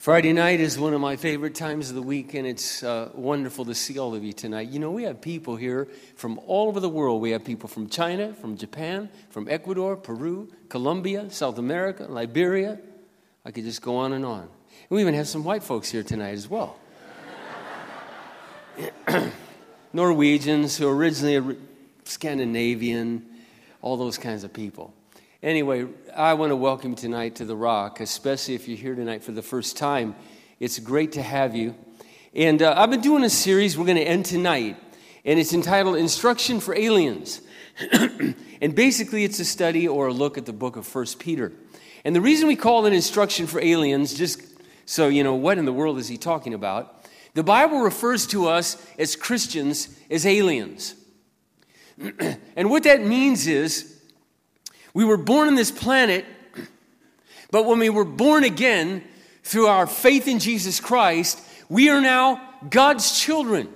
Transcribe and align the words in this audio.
Friday 0.00 0.32
night 0.32 0.60
is 0.60 0.78
one 0.78 0.94
of 0.94 1.00
my 1.02 1.16
favorite 1.16 1.54
times 1.54 1.90
of 1.90 1.94
the 1.94 2.00
week, 2.00 2.32
and 2.32 2.46
it's 2.46 2.82
uh, 2.82 3.10
wonderful 3.12 3.66
to 3.66 3.74
see 3.74 3.98
all 3.98 4.14
of 4.14 4.24
you 4.24 4.32
tonight. 4.32 4.70
You 4.70 4.78
know, 4.78 4.90
we 4.90 5.02
have 5.02 5.20
people 5.20 5.56
here 5.56 5.88
from 6.16 6.40
all 6.46 6.68
over 6.68 6.80
the 6.80 6.88
world. 6.88 7.20
We 7.20 7.32
have 7.32 7.44
people 7.44 7.68
from 7.68 7.86
China, 7.86 8.32
from 8.32 8.56
Japan, 8.56 9.10
from 9.28 9.46
Ecuador, 9.46 9.96
Peru, 9.96 10.50
Colombia, 10.70 11.28
South 11.28 11.58
America, 11.58 12.06
Liberia. 12.08 12.78
I 13.44 13.50
could 13.50 13.64
just 13.64 13.82
go 13.82 13.96
on 13.96 14.14
and 14.14 14.24
on. 14.24 14.40
And 14.40 14.48
we 14.88 15.02
even 15.02 15.12
have 15.12 15.28
some 15.28 15.44
white 15.44 15.62
folks 15.62 15.90
here 15.90 16.02
tonight 16.02 16.32
as 16.32 16.48
well. 16.48 16.78
Norwegians 19.92 20.78
who 20.78 20.88
are 20.88 20.96
originally 20.96 21.58
Scandinavian, 22.04 23.26
all 23.82 23.98
those 23.98 24.16
kinds 24.16 24.44
of 24.44 24.52
people. 24.54 24.94
Anyway, 25.42 25.86
I 26.14 26.34
want 26.34 26.50
to 26.50 26.56
welcome 26.56 26.90
you 26.90 26.96
tonight 26.96 27.36
to 27.36 27.46
The 27.46 27.56
Rock, 27.56 28.00
especially 28.00 28.56
if 28.56 28.68
you're 28.68 28.76
here 28.76 28.94
tonight 28.94 29.24
for 29.24 29.32
the 29.32 29.40
first 29.40 29.74
time. 29.78 30.14
It's 30.58 30.78
great 30.78 31.12
to 31.12 31.22
have 31.22 31.56
you. 31.56 31.74
And 32.34 32.60
uh, 32.60 32.74
I've 32.76 32.90
been 32.90 33.00
doing 33.00 33.24
a 33.24 33.30
series 33.30 33.78
we're 33.78 33.86
going 33.86 33.96
to 33.96 34.04
end 34.04 34.26
tonight, 34.26 34.76
and 35.24 35.40
it's 35.40 35.54
entitled 35.54 35.96
Instruction 35.96 36.60
for 36.60 36.74
Aliens. 36.74 37.40
and 38.60 38.74
basically, 38.74 39.24
it's 39.24 39.40
a 39.40 39.46
study 39.46 39.88
or 39.88 40.08
a 40.08 40.12
look 40.12 40.36
at 40.36 40.44
the 40.44 40.52
book 40.52 40.76
of 40.76 40.86
First 40.86 41.18
Peter. 41.18 41.54
And 42.04 42.14
the 42.14 42.20
reason 42.20 42.46
we 42.46 42.54
call 42.54 42.84
it 42.84 42.92
Instruction 42.92 43.46
for 43.46 43.62
Aliens, 43.62 44.12
just 44.12 44.42
so 44.84 45.08
you 45.08 45.24
know, 45.24 45.36
what 45.36 45.56
in 45.56 45.64
the 45.64 45.72
world 45.72 45.96
is 45.96 46.06
he 46.06 46.18
talking 46.18 46.52
about? 46.52 47.02
The 47.32 47.42
Bible 47.42 47.80
refers 47.80 48.26
to 48.26 48.48
us 48.48 48.76
as 48.98 49.16
Christians 49.16 49.88
as 50.10 50.26
aliens. 50.26 50.96
and 52.56 52.68
what 52.68 52.82
that 52.82 53.00
means 53.06 53.46
is, 53.46 53.99
we 54.94 55.04
were 55.04 55.16
born 55.16 55.48
on 55.48 55.54
this 55.54 55.70
planet, 55.70 56.24
but 57.50 57.66
when 57.66 57.78
we 57.78 57.90
were 57.90 58.04
born 58.04 58.44
again 58.44 59.04
through 59.42 59.66
our 59.66 59.86
faith 59.86 60.28
in 60.28 60.38
Jesus 60.38 60.80
Christ, 60.80 61.40
we 61.68 61.88
are 61.90 62.00
now 62.00 62.40
God's 62.68 63.18
children. 63.20 63.68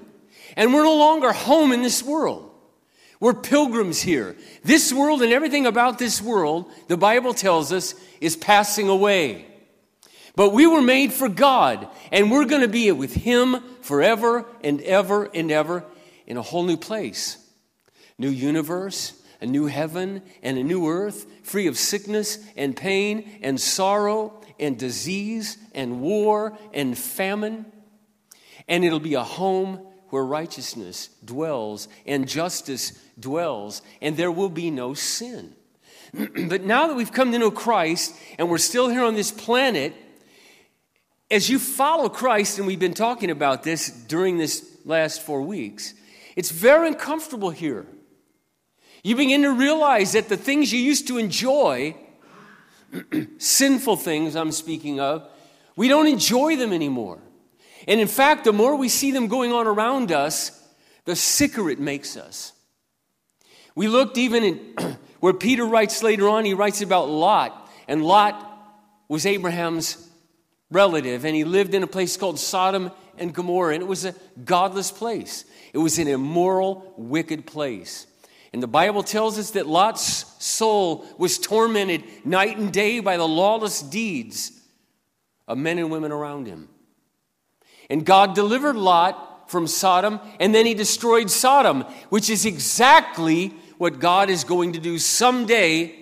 And 0.57 0.73
we're 0.73 0.85
no 0.85 0.97
longer 0.97 1.33
home 1.33 1.73
in 1.73 1.83
this 1.83 2.03
world. 2.03 2.51
We're 3.21 3.35
pilgrims 3.35 4.03
here. 4.03 4.37
This 4.63 4.93
world 4.93 5.23
and 5.23 5.33
everything 5.33 5.67
about 5.67 5.99
this 5.99 6.21
world, 6.21 6.71
the 6.89 6.97
Bible 6.97 7.35
tells 7.35 7.73
us, 7.73 7.95
is 8.21 8.37
passing 8.37 8.89
away. 8.89 9.47
But 10.37 10.51
we 10.53 10.67
were 10.67 10.83
made 10.83 11.13
for 11.13 11.29
God, 11.29 11.89
and 12.11 12.31
we're 12.31 12.45
going 12.45 12.63
to 12.63 12.69
be 12.69 12.91
with 12.93 13.15
Him 13.15 13.61
forever 13.83 14.47
and 14.63 14.81
ever 14.83 15.31
and 15.33 15.51
ever 15.51 15.85
in 16.27 16.37
a 16.37 16.43
whole 16.43 16.65
new 16.65 16.77
place. 16.77 17.39
New 18.19 18.31
universe, 18.31 19.13
a 19.45 19.47
new 19.47 19.67
heaven 19.67 20.23
and 20.43 20.57
a 20.57 20.65
new 20.65 20.89
earth, 20.89 21.27
free 21.43 21.67
of 21.67 21.77
sickness 21.77 22.39
and 22.57 22.75
pain 22.75 23.39
and 23.43 23.61
sorrow 23.61 24.41
and 24.59 24.79
disease 24.79 25.59
and 25.75 26.01
war 26.01 26.57
and 26.73 26.97
famine. 26.97 27.67
And 28.67 28.87
it'll 28.87 29.01
be 29.01 29.15
a 29.15 29.23
home 29.23 29.87
where 30.09 30.25
righteousness 30.25 31.11
dwells 31.23 31.89
and 32.07 32.27
justice 32.27 32.99
dwells, 33.21 33.83
and 34.01 34.17
there 34.17 34.33
will 34.33 34.49
be 34.49 34.71
no 34.71 34.95
sin. 34.95 35.55
but 36.49 36.63
now 36.63 36.87
that 36.87 36.95
we've 36.95 37.13
come 37.13 37.31
to 37.33 37.39
know 37.39 37.51
Christ 37.51 38.15
and 38.39 38.49
we're 38.49 38.57
still 38.57 38.89
here 38.89 39.05
on 39.05 39.15
this 39.15 39.31
planet, 39.31 39.93
as 41.31 41.51
you 41.51 41.59
follow 41.59 42.09
Christ, 42.09 42.59
and 42.59 42.67
we've 42.67 42.79
been 42.79 42.95
talking 42.95 43.31
about 43.31 43.63
this 43.63 43.91
during 43.91 44.39
this 44.39 44.79
last 44.87 45.21
four 45.21 45.43
weeks, 45.43 45.93
it's 46.35 46.51
very 46.51 46.89
uncomfortable 46.89 47.51
here. 47.51 47.87
You 49.05 49.17
begin 49.17 49.43
to 49.43 49.53
realize 49.53 50.13
that 50.13 50.31
the 50.31 50.37
things 50.37 50.73
you 50.73 50.81
used 50.81 51.09
to 51.09 51.19
enjoy, 51.19 51.95
sinful 53.39 53.99
things 53.99 54.35
I'm 54.35 54.51
speaking 54.51 54.99
of, 54.99 55.29
we 55.77 55.89
don't 55.89 56.07
enjoy 56.07 56.57
them 56.57 56.73
anymore. 56.73 57.19
And 57.87 58.01
in 58.01 58.09
fact, 58.09 58.45
the 58.45 58.53
more 58.53 58.77
we 58.77 58.89
see 58.89 59.11
them 59.11 59.29
going 59.29 59.53
on 59.53 59.67
around 59.67 60.11
us, 60.11 60.59
the 61.05 61.15
sicker 61.15 61.69
it 61.69 61.79
makes 61.79 62.17
us. 62.17 62.55
We 63.75 63.89
looked 63.89 64.17
even 64.17 64.43
in 64.43 64.97
where 65.21 65.35
Peter 65.35 65.67
writes 65.67 66.03
later 66.03 66.27
on, 66.27 66.47
he 66.47 66.55
writes 66.55 66.81
about 66.81 67.11
Lot. 67.11 67.71
And 67.87 68.03
Lot 68.03 68.51
was 69.09 69.27
Abraham's 69.27 70.09
relative, 70.71 71.27
and 71.27 71.37
he 71.37 71.45
lived 71.45 71.75
in 71.75 71.83
a 71.83 71.87
place 71.87 72.17
called 72.17 72.39
Sodom 72.39 72.91
and 73.19 73.35
Gomorrah. 73.35 73.75
And 73.75 73.83
it 73.83 73.87
was 73.87 74.07
a 74.07 74.15
godless 74.47 74.91
place, 74.91 75.45
it 75.75 75.79
was 75.79 75.99
an 75.99 76.09
immoral, 76.09 76.95
wicked 76.97 77.45
place. 77.45 78.07
And 78.55 78.63
the 78.63 78.69
Bible 78.69 79.03
tells 79.03 79.37
us 79.37 79.51
that 79.51 79.67
Lot's 79.67 80.27
soul 80.39 81.05
was 81.19 81.39
tormented 81.39 82.05
night 82.25 82.57
and 82.57 82.73
day 82.73 83.01
by 83.01 83.17
the 83.17 83.27
lawless 83.27 83.83
deeds 83.83 84.53
of 85.49 85.59
men 85.59 85.77
and 85.77 85.91
women 85.91 86.13
around 86.13 86.47
him. 86.47 86.69
And 87.91 88.07
God 88.07 88.37
delivered 88.37 88.77
Lot 88.77 89.51
from 89.51 89.67
Sodom, 89.67 90.21
and 90.39 90.55
then 90.55 90.67
he 90.67 90.75
destroyed 90.75 91.33
Sodom, 91.33 91.83
which 92.11 92.31
is 92.31 92.47
exactly 92.47 93.49
what 93.77 93.99
God 93.99 94.31
is 94.31 94.45
going 94.45 94.75
to 94.75 94.79
do 94.79 95.01
someday 95.01 95.93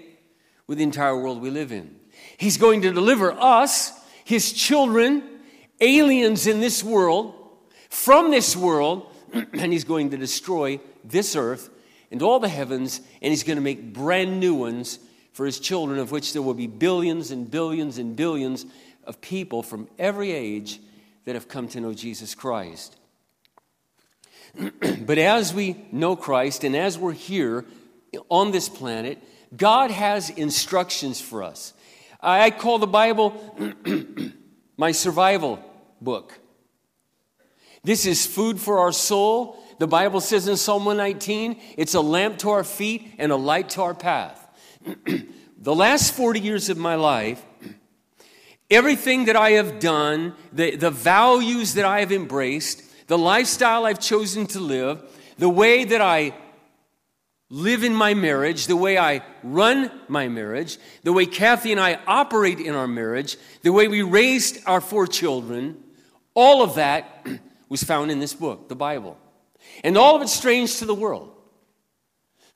with 0.67 0.77
the 0.77 0.84
entire 0.84 1.17
world 1.17 1.41
we 1.41 1.49
live 1.49 1.73
in. 1.73 1.97
He's 2.37 2.59
going 2.59 2.83
to 2.83 2.93
deliver 2.93 3.33
us, 3.33 3.93
his 4.27 4.53
children, 4.53 5.23
aliens 5.81 6.47
in 6.47 6.61
this 6.61 6.84
world, 6.84 7.34
from 7.89 8.31
this 8.31 8.55
world, 8.55 9.11
and 9.33 9.73
he's 9.73 9.84
going 9.84 10.11
to 10.11 10.19
destroy 10.19 10.81
this 11.03 11.34
earth 11.34 11.71
and 12.12 12.23
all 12.23 12.39
the 12.39 12.49
heavens, 12.49 13.00
and 13.23 13.31
he's 13.31 13.43
going 13.43 13.56
to 13.56 13.62
make 13.62 13.95
brand 13.95 14.39
new 14.39 14.55
ones 14.55 14.99
for 15.33 15.47
his 15.47 15.59
children, 15.59 15.99
of 15.99 16.12
which 16.12 16.34
there 16.34 16.43
will 16.43 16.55
be 16.55 16.67
billions 16.67 17.31
and 17.31 17.50
billions 17.50 17.97
and 17.97 18.15
billions 18.15 18.67
of 19.05 19.21
people 19.23 19.62
from 19.62 19.89
every 19.99 20.31
age 20.31 20.78
that 21.25 21.34
have 21.34 21.49
come 21.49 21.69
to 21.69 21.81
know 21.81 21.95
Jesus 21.95 22.34
Christ. 22.34 22.97
but 25.01 25.17
as 25.17 25.55
we 25.55 25.87
know 25.91 26.15
Christ 26.15 26.65
and 26.65 26.77
as 26.77 26.99
we're 26.99 27.12
here 27.12 27.65
on 28.28 28.51
this 28.51 28.69
planet, 28.69 29.19
God 29.56 29.91
has 29.91 30.28
instructions 30.28 31.19
for 31.19 31.43
us. 31.43 31.72
I 32.21 32.51
call 32.51 32.78
the 32.78 32.87
Bible 32.87 33.33
my 34.77 34.93
survival 34.93 35.65
book. 35.99 36.39
This 37.83 38.05
is 38.05 38.27
food 38.27 38.61
for 38.61 38.81
our 38.81 38.93
soul 38.93 39.59
the 39.82 39.88
Bible 39.88 40.20
says 40.20 40.47
in 40.47 40.56
Psalm 40.56 40.84
119, 40.84 41.60
it's 41.76 41.94
a 41.94 42.00
lamp 42.00 42.38
to 42.38 42.50
our 42.50 42.62
feet 42.62 43.16
and 43.19 43.32
a 43.32 43.37
light 43.37 43.70
to 43.70 43.82
our 43.82 43.94
path. 43.94 44.48
the 45.59 45.75
last 45.75 46.15
40 46.15 46.38
years 46.38 46.69
of 46.69 46.78
my 46.78 46.94
life, 46.94 47.44
everything 48.71 49.25
that 49.25 49.34
I 49.34 49.50
have 49.50 49.81
done, 49.81 50.34
the, 50.53 50.76
the 50.76 50.92
values 50.92 51.75
that 51.75 51.84
I 51.84 51.98
have 51.98 52.12
embraced, 52.12 53.09
the 53.09 53.19
lifestyle 53.19 53.84
I've 53.84 53.98
chosen 53.98 54.47
to 54.47 54.60
live, 54.60 55.03
the 55.38 55.48
way 55.48 55.82
that 55.82 56.00
I 56.00 56.32
live 57.50 57.82
in 57.82 57.92
my 57.92 58.15
marriage, 58.15 58.69
the 58.69 58.76
way 58.76 58.97
I 58.97 59.22
run 59.42 59.91
my 60.06 60.28
marriage, 60.28 60.78
the 61.03 61.12
way 61.12 61.26
Kathy 61.26 61.72
and 61.72 61.81
I 61.81 61.98
operate 62.06 62.60
in 62.60 62.76
our 62.76 62.87
marriage, 62.87 63.37
the 63.62 63.72
way 63.72 63.88
we 63.88 64.03
raised 64.03 64.59
our 64.65 64.81
four 64.81 65.09
children, 65.09 65.82
all 66.34 66.62
of 66.62 66.76
that 66.76 67.26
was 67.69 67.82
found 67.82 68.12
in 68.12 68.21
this 68.21 68.32
book, 68.32 68.69
the 68.69 68.76
Bible. 68.76 69.19
And 69.84 69.97
all 69.97 70.17
of 70.17 70.23
it's 70.23 70.33
strange 70.33 70.78
to 70.78 70.84
the 70.84 70.95
world. 70.95 71.33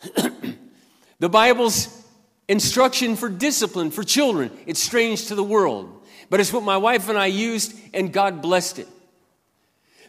the 1.18 1.28
Bible's 1.28 2.04
instruction 2.48 3.16
for 3.16 3.28
discipline 3.28 3.90
for 3.90 4.04
children, 4.04 4.50
it's 4.66 4.82
strange 4.82 5.26
to 5.26 5.34
the 5.34 5.42
world. 5.42 5.92
But 6.28 6.40
it's 6.40 6.52
what 6.52 6.64
my 6.64 6.76
wife 6.76 7.08
and 7.08 7.18
I 7.18 7.26
used, 7.26 7.74
and 7.94 8.12
God 8.12 8.42
blessed 8.42 8.80
it. 8.80 8.88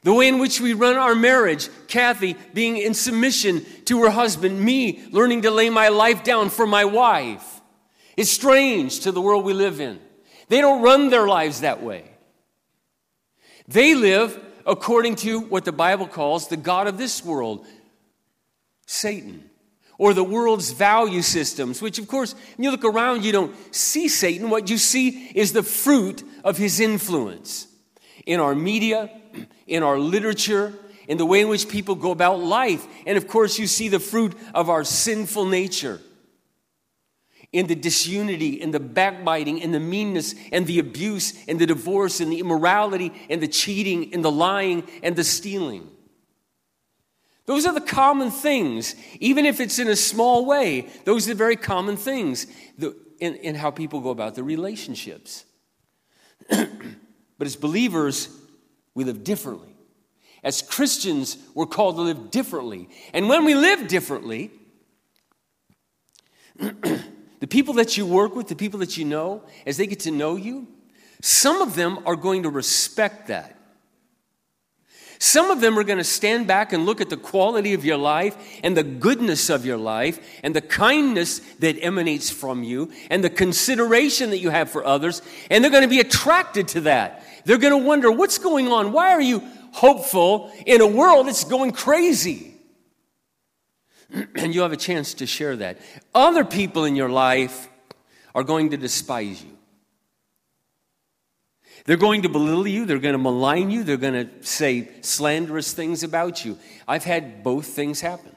The 0.04 0.14
way 0.14 0.28
in 0.28 0.40
which 0.40 0.62
we 0.62 0.74
run 0.74 0.96
our 0.96 1.16
marriage, 1.16 1.70
Kathy 1.88 2.36
being 2.54 2.78
in 2.78 2.94
submission 2.94 3.66
to 3.86 4.04
her 4.04 4.10
husband, 4.10 4.60
me 4.60 5.04
learning 5.12 5.44
to 5.44 5.52
lay 5.52 5.70
my 5.70 5.90
life 5.90 6.24
down 6.24 6.50
for 6.50 6.66
my 6.66 6.86
wife, 6.86 7.62
is 8.16 8.32
strange 8.32 9.02
to 9.02 9.12
the 9.12 9.22
world 9.22 9.44
we 9.44 9.54
live 9.54 9.80
in. 9.80 10.00
They 10.50 10.62
don't 10.62 10.82
run 10.82 11.10
their 11.10 11.28
lives 11.28 11.62
that 11.62 11.84
way. 11.84 12.06
They 13.68 13.96
live 13.96 14.40
according 14.68 15.16
to 15.16 15.40
what 15.40 15.66
the 15.66 15.72
Bible 15.72 16.06
calls 16.06 16.50
the 16.50 16.58
God 16.58 16.88
of 16.88 16.98
this 16.98 17.24
world, 17.24 17.66
Satan, 18.86 19.50
or 19.98 20.14
the 20.14 20.24
world's 20.24 20.72
value 20.72 21.24
systems, 21.24 21.82
which, 21.82 21.98
of 21.98 22.08
course, 22.08 22.34
when 22.56 22.66
you 22.66 22.72
look 22.72 22.86
around, 22.86 23.24
you 23.24 23.32
don't 23.32 23.56
see 23.74 24.08
Satan. 24.08 24.50
What 24.50 24.70
you 24.70 24.78
see 24.78 25.32
is 25.34 25.54
the 25.54 25.64
fruit 25.64 26.22
of 26.44 26.58
his 26.58 26.80
influence 26.80 27.68
in 28.26 28.40
our 28.40 28.54
media, 28.54 29.10
in 29.66 29.82
our 29.82 29.98
literature, 29.98 30.74
in 31.08 31.18
the 31.18 31.26
way 31.26 31.42
in 31.42 31.48
which 31.48 31.70
people 31.70 31.96
go 31.96 32.12
about 32.12 32.40
life. 32.42 32.86
And 33.08 33.18
of 33.18 33.28
course, 33.28 33.58
you 33.58 33.66
see 33.66 33.88
the 33.88 34.00
fruit 34.00 34.36
of 34.54 34.70
our 34.70 34.84
sinful 34.84 35.46
nature 35.46 36.02
in 37.54 37.68
the 37.68 37.76
disunity 37.76 38.62
in 38.62 38.72
the 38.72 38.80
backbiting 38.80 39.60
in 39.60 39.72
the 39.72 39.80
meanness 39.80 40.36
and 40.52 40.68
the 40.68 40.80
abuse 40.80 41.34
and 41.48 41.60
the 41.60 41.66
divorce 41.66 42.20
and 42.20 42.32
the 42.32 42.40
immorality 42.40 43.12
and 43.30 43.42
the 43.42 43.48
cheating 43.48 44.14
and 44.14 44.24
the 44.24 44.32
lying 44.32 44.84
and 45.02 45.16
the 45.16 45.24
stealing. 45.24 45.90
Those 47.46 47.66
are 47.66 47.74
the 47.74 47.80
common 47.80 48.30
things, 48.30 48.96
even 49.22 49.46
if 49.46 49.62
it's 49.62 49.80
in 49.80 49.88
a 49.88 49.96
small 49.96 50.46
way. 50.46 50.90
Those 51.06 51.28
are 51.28 51.32
the 51.32 51.38
very 51.38 51.56
common 51.56 51.96
things 51.96 52.46
in, 52.78 53.36
in 53.36 53.56
how 53.56 53.72
people 53.72 54.02
go 54.02 54.10
about 54.10 54.36
their 54.36 54.44
relationships. 54.44 55.46
But 57.38 57.46
as 57.46 57.56
believers, 57.56 58.30
we 58.96 59.04
live 59.04 59.24
differently. 59.24 59.76
As 60.44 60.62
Christians, 60.62 61.38
we're 61.54 61.68
called 61.68 61.98
to 61.98 62.02
live 62.02 62.32
differently. 62.32 62.90
And 63.14 63.30
when 63.30 63.46
we 63.46 63.54
live 63.54 63.88
differently, 63.88 64.52
the 67.40 67.48
people 67.48 67.76
that 67.76 67.98
you 67.98 68.06
work 68.06 68.36
with, 68.36 68.48
the 68.48 68.56
people 68.56 68.80
that 68.80 68.98
you 68.98 69.06
know, 69.06 69.44
as 69.66 69.78
they 69.78 69.88
get 69.88 70.02
to 70.02 70.12
know 70.12 70.36
you, 70.36 70.68
some 71.22 71.62
of 71.62 71.76
them 71.76 72.00
are 72.06 72.16
going 72.16 72.44
to 72.44 72.50
respect 72.50 73.28
that. 73.28 73.54
Some 75.20 75.50
of 75.50 75.62
them 75.62 75.80
are 75.80 75.84
going 75.84 75.98
to 75.98 76.04
stand 76.04 76.46
back 76.46 76.74
and 76.74 76.86
look 76.86 77.02
at 77.02 77.10
the 77.10 77.18
quality 77.18 77.74
of 77.74 77.84
your 77.84 77.98
life 77.98 78.38
and 78.64 78.78
the 78.78 78.84
goodness 78.84 79.50
of 79.50 79.66
your 79.66 79.78
life 79.78 80.20
and 80.44 80.56
the 80.56 80.62
kindness 80.62 81.40
that 81.60 81.84
emanates 81.84 82.30
from 82.30 82.64
you 82.64 82.92
and 83.10 83.24
the 83.24 83.30
consideration 83.30 84.30
that 84.30 84.38
you 84.38 84.52
have 84.52 84.70
for 84.70 84.86
others, 84.86 85.24
and 85.50 85.64
they're 85.64 85.72
going 85.72 85.84
to 85.84 85.90
be 85.90 86.00
attracted 86.00 86.68
to 86.70 86.82
that. 86.82 87.26
They're 87.46 87.58
going 87.58 87.80
to 87.80 87.88
wonder, 87.88 88.12
what's 88.12 88.38
going 88.38 88.68
on? 88.68 88.92
Why 88.92 89.12
are 89.12 89.22
you 89.22 89.42
hopeful 89.72 90.52
in 90.66 90.82
a 90.82 90.88
world 90.88 91.28
that's 91.28 91.46
going 91.46 91.72
crazy? 91.72 92.47
and 94.36 94.54
you 94.54 94.62
have 94.62 94.72
a 94.72 94.78
chance 94.78 95.14
to 95.16 95.26
share 95.26 95.56
that. 95.58 95.80
Other 96.14 96.46
people 96.46 96.86
in 96.86 96.96
your 96.96 97.10
life 97.10 97.68
are 98.34 98.44
going 98.44 98.72
to 98.72 98.78
despise 98.78 99.44
you. 99.44 99.58
They're 101.86 101.98
going 101.98 102.24
to 102.24 102.30
belittle 102.30 102.68
you, 102.68 102.86
they're 102.86 103.00
going 103.00 103.14
to 103.14 103.20
malign 103.20 103.72
you, 103.72 103.84
they're 103.84 103.98
going 103.98 104.28
to 104.28 104.46
say 104.46 104.90
slanderous 105.02 105.74
things 105.74 106.04
about 106.04 106.44
you. 106.44 106.58
I've 106.88 107.06
had 107.06 107.44
both 107.44 107.68
things 107.68 108.02
happen. 108.02 108.36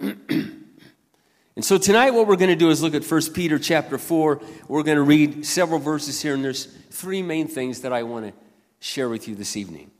and 0.00 1.64
so 1.64 1.76
tonight 1.76 2.12
what 2.12 2.26
we're 2.26 2.36
going 2.36 2.50
to 2.50 2.56
do 2.56 2.70
is 2.70 2.82
look 2.82 2.94
at 2.94 3.04
1 3.04 3.32
Peter 3.34 3.58
chapter 3.58 3.98
4. 3.98 4.40
We're 4.66 4.82
going 4.82 4.96
to 4.96 5.02
read 5.02 5.44
several 5.44 5.78
verses 5.78 6.22
here 6.22 6.32
and 6.32 6.42
there's 6.42 6.64
three 6.90 7.20
main 7.20 7.48
things 7.48 7.82
that 7.82 7.92
I 7.92 8.02
want 8.02 8.26
to 8.26 8.32
share 8.78 9.10
with 9.10 9.28
you 9.28 9.34
this 9.34 9.56
evening. 9.56 9.90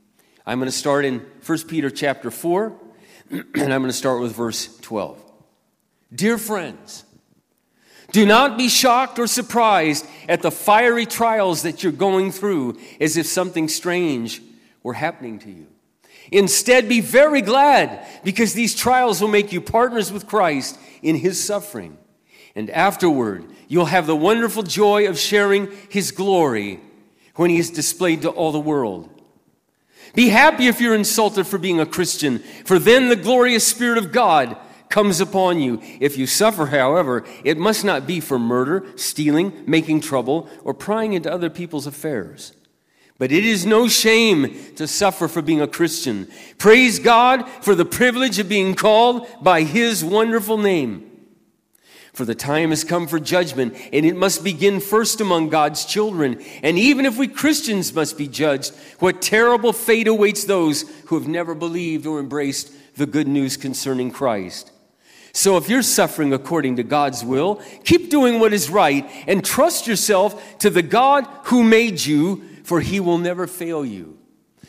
I'm 0.45 0.57
going 0.57 0.71
to 0.71 0.75
start 0.75 1.05
in 1.05 1.19
1 1.45 1.59
Peter 1.67 1.91
chapter 1.91 2.31
4 2.31 2.75
and 3.55 3.73
I'm 3.73 3.81
going 3.81 3.87
to 3.87 3.93
start 3.93 4.21
with 4.21 4.35
verse 4.35 4.77
12. 4.81 5.17
Dear 6.13 6.37
friends, 6.37 7.05
do 8.11 8.25
not 8.25 8.57
be 8.57 8.67
shocked 8.67 9.19
or 9.19 9.27
surprised 9.27 10.05
at 10.27 10.41
the 10.41 10.51
fiery 10.51 11.05
trials 11.05 11.61
that 11.61 11.81
you're 11.81 11.93
going 11.93 12.31
through 12.31 12.77
as 12.99 13.15
if 13.15 13.25
something 13.25 13.69
strange 13.69 14.41
were 14.83 14.93
happening 14.93 15.39
to 15.39 15.49
you. 15.49 15.67
Instead, 16.31 16.89
be 16.89 16.99
very 16.99 17.41
glad 17.41 18.05
because 18.23 18.53
these 18.53 18.75
trials 18.75 19.21
will 19.21 19.29
make 19.29 19.53
you 19.53 19.61
partners 19.61 20.11
with 20.11 20.27
Christ 20.27 20.77
in 21.01 21.15
his 21.15 21.41
suffering. 21.41 21.97
And 22.53 22.69
afterward, 22.69 23.45
you'll 23.69 23.85
have 23.85 24.07
the 24.07 24.15
wonderful 24.15 24.63
joy 24.63 25.07
of 25.07 25.17
sharing 25.17 25.71
his 25.89 26.11
glory 26.11 26.81
when 27.35 27.49
he 27.49 27.59
is 27.59 27.71
displayed 27.71 28.23
to 28.23 28.29
all 28.29 28.51
the 28.51 28.59
world. 28.59 29.20
Be 30.13 30.29
happy 30.29 30.67
if 30.67 30.81
you're 30.81 30.95
insulted 30.95 31.47
for 31.47 31.57
being 31.57 31.79
a 31.79 31.85
Christian, 31.85 32.39
for 32.65 32.79
then 32.79 33.09
the 33.09 33.15
glorious 33.15 33.65
Spirit 33.65 33.97
of 33.97 34.11
God 34.11 34.57
comes 34.89 35.21
upon 35.21 35.61
you. 35.61 35.81
If 35.99 36.17
you 36.17 36.27
suffer, 36.27 36.67
however, 36.67 37.23
it 37.43 37.57
must 37.57 37.85
not 37.85 38.05
be 38.05 38.19
for 38.19 38.37
murder, 38.37 38.85
stealing, 38.97 39.63
making 39.65 40.01
trouble, 40.01 40.49
or 40.63 40.73
prying 40.73 41.13
into 41.13 41.31
other 41.31 41.49
people's 41.49 41.87
affairs. 41.87 42.53
But 43.17 43.31
it 43.31 43.45
is 43.45 43.65
no 43.65 43.87
shame 43.87 44.73
to 44.75 44.87
suffer 44.87 45.27
for 45.27 45.41
being 45.41 45.61
a 45.61 45.67
Christian. 45.67 46.27
Praise 46.57 46.99
God 46.99 47.47
for 47.61 47.75
the 47.75 47.85
privilege 47.85 48.39
of 48.39 48.49
being 48.49 48.75
called 48.75 49.27
by 49.41 49.61
His 49.61 50.03
wonderful 50.03 50.57
name. 50.57 51.10
For 52.13 52.25
the 52.25 52.35
time 52.35 52.71
has 52.71 52.83
come 52.83 53.07
for 53.07 53.19
judgment, 53.19 53.73
and 53.93 54.05
it 54.05 54.17
must 54.17 54.43
begin 54.43 54.81
first 54.81 55.21
among 55.21 55.47
God's 55.47 55.85
children. 55.85 56.43
And 56.61 56.77
even 56.77 57.05
if 57.05 57.17
we 57.17 57.27
Christians 57.27 57.93
must 57.93 58.17
be 58.17 58.27
judged, 58.27 58.73
what 58.99 59.21
terrible 59.21 59.71
fate 59.71 60.07
awaits 60.07 60.43
those 60.43 60.81
who 61.05 61.17
have 61.17 61.27
never 61.27 61.55
believed 61.55 62.05
or 62.05 62.19
embraced 62.19 62.71
the 62.97 63.05
good 63.05 63.29
news 63.29 63.55
concerning 63.55 64.11
Christ. 64.11 64.71
So 65.33 65.55
if 65.55 65.69
you're 65.69 65.81
suffering 65.81 66.33
according 66.33 66.75
to 66.75 66.83
God's 66.83 67.23
will, 67.23 67.61
keep 67.85 68.09
doing 68.09 68.41
what 68.41 68.51
is 68.51 68.69
right 68.69 69.09
and 69.27 69.43
trust 69.43 69.87
yourself 69.87 70.59
to 70.59 70.69
the 70.69 70.81
God 70.81 71.25
who 71.45 71.63
made 71.63 72.03
you, 72.03 72.43
for 72.63 72.81
he 72.81 72.99
will 72.99 73.17
never 73.17 73.47
fail 73.47 73.85
you. 73.85 74.17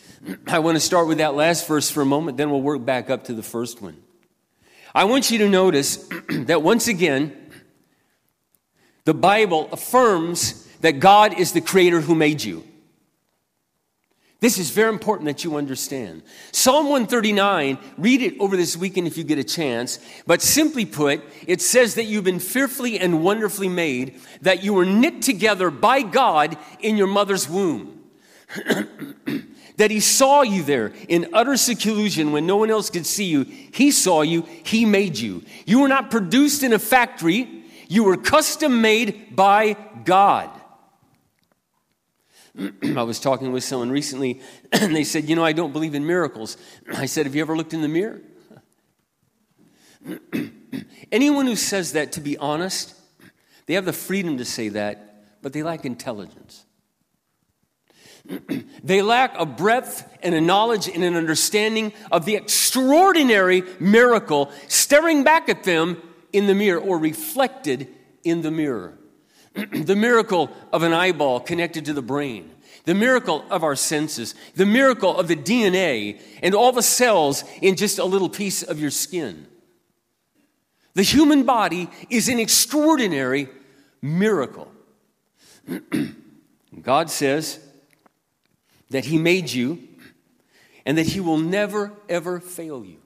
I 0.46 0.60
want 0.60 0.76
to 0.76 0.80
start 0.80 1.08
with 1.08 1.18
that 1.18 1.34
last 1.34 1.66
verse 1.66 1.90
for 1.90 2.02
a 2.02 2.06
moment, 2.06 2.36
then 2.36 2.50
we'll 2.50 2.62
work 2.62 2.84
back 2.84 3.10
up 3.10 3.24
to 3.24 3.34
the 3.34 3.42
first 3.42 3.82
one. 3.82 3.96
I 4.94 5.04
want 5.04 5.30
you 5.30 5.38
to 5.38 5.48
notice 5.48 5.96
that 6.28 6.62
once 6.62 6.88
again, 6.88 7.36
the 9.04 9.14
Bible 9.14 9.68
affirms 9.72 10.66
that 10.80 11.00
God 11.00 11.38
is 11.38 11.52
the 11.52 11.60
creator 11.60 12.00
who 12.00 12.14
made 12.14 12.42
you. 12.42 12.64
This 14.40 14.58
is 14.58 14.70
very 14.70 14.88
important 14.88 15.26
that 15.26 15.44
you 15.44 15.56
understand. 15.56 16.22
Psalm 16.50 16.86
139, 16.86 17.78
read 17.96 18.22
it 18.22 18.34
over 18.40 18.56
this 18.56 18.76
weekend 18.76 19.06
if 19.06 19.16
you 19.16 19.22
get 19.22 19.38
a 19.38 19.44
chance. 19.44 20.00
But 20.26 20.42
simply 20.42 20.84
put, 20.84 21.22
it 21.46 21.62
says 21.62 21.94
that 21.94 22.04
you've 22.04 22.24
been 22.24 22.40
fearfully 22.40 22.98
and 22.98 23.22
wonderfully 23.22 23.68
made, 23.68 24.20
that 24.40 24.64
you 24.64 24.74
were 24.74 24.84
knit 24.84 25.22
together 25.22 25.70
by 25.70 26.02
God 26.02 26.58
in 26.80 26.96
your 26.96 27.06
mother's 27.06 27.48
womb. 27.48 28.00
that 29.82 29.90
He 29.90 29.98
saw 29.98 30.42
you 30.42 30.62
there 30.62 30.92
in 31.08 31.30
utter 31.32 31.56
seclusion 31.56 32.30
when 32.30 32.46
no 32.46 32.56
one 32.56 32.70
else 32.70 32.88
could 32.88 33.04
see 33.04 33.24
you. 33.24 33.42
He 33.42 33.90
saw 33.90 34.22
you, 34.22 34.42
He 34.62 34.84
made 34.84 35.18
you. 35.18 35.42
You 35.66 35.80
were 35.80 35.88
not 35.88 36.08
produced 36.08 36.62
in 36.62 36.72
a 36.72 36.78
factory, 36.78 37.64
you 37.88 38.04
were 38.04 38.16
custom 38.16 38.80
made 38.80 39.34
by 39.34 39.72
God. 40.04 40.50
I 42.96 43.02
was 43.02 43.18
talking 43.18 43.50
with 43.50 43.64
someone 43.64 43.90
recently, 43.90 44.40
and 44.72 44.94
they 44.94 45.02
said, 45.02 45.28
You 45.28 45.34
know, 45.34 45.44
I 45.44 45.52
don't 45.52 45.72
believe 45.72 45.96
in 45.96 46.06
miracles. 46.06 46.56
I 46.94 47.06
said, 47.06 47.26
Have 47.26 47.34
you 47.34 47.42
ever 47.42 47.56
looked 47.56 47.74
in 47.74 47.82
the 47.82 47.88
mirror? 47.88 48.20
Anyone 51.10 51.48
who 51.48 51.56
says 51.56 51.94
that, 51.94 52.12
to 52.12 52.20
be 52.20 52.38
honest, 52.38 52.94
they 53.66 53.74
have 53.74 53.84
the 53.84 53.92
freedom 53.92 54.38
to 54.38 54.44
say 54.44 54.68
that, 54.68 55.42
but 55.42 55.52
they 55.52 55.64
lack 55.64 55.84
intelligence. 55.84 56.66
they 58.84 59.02
lack 59.02 59.34
a 59.38 59.46
breadth 59.46 60.08
and 60.22 60.34
a 60.34 60.40
knowledge 60.40 60.88
and 60.88 61.02
an 61.02 61.16
understanding 61.16 61.92
of 62.10 62.24
the 62.24 62.36
extraordinary 62.36 63.62
miracle 63.80 64.50
staring 64.68 65.24
back 65.24 65.48
at 65.48 65.64
them 65.64 66.00
in 66.32 66.46
the 66.46 66.54
mirror 66.54 66.80
or 66.80 66.98
reflected 66.98 67.88
in 68.24 68.42
the 68.42 68.50
mirror. 68.50 68.98
the 69.54 69.96
miracle 69.96 70.50
of 70.72 70.82
an 70.82 70.92
eyeball 70.92 71.40
connected 71.40 71.84
to 71.86 71.92
the 71.92 72.02
brain, 72.02 72.50
the 72.84 72.94
miracle 72.94 73.44
of 73.50 73.62
our 73.64 73.76
senses, 73.76 74.34
the 74.54 74.66
miracle 74.66 75.18
of 75.18 75.28
the 75.28 75.36
DNA 75.36 76.20
and 76.42 76.54
all 76.54 76.72
the 76.72 76.82
cells 76.82 77.44
in 77.60 77.76
just 77.76 77.98
a 77.98 78.04
little 78.04 78.30
piece 78.30 78.62
of 78.62 78.80
your 78.80 78.90
skin. 78.90 79.46
The 80.94 81.02
human 81.02 81.44
body 81.44 81.88
is 82.10 82.28
an 82.28 82.38
extraordinary 82.38 83.48
miracle. 84.00 84.70
God 86.82 87.10
says 87.10 87.58
that 88.92 89.04
He 89.04 89.18
made 89.18 89.50
you 89.50 89.86
and 90.86 90.96
that 90.96 91.06
He 91.06 91.20
will 91.20 91.38
never, 91.38 91.92
ever 92.08 92.40
fail 92.40 92.84
you. 92.84 92.98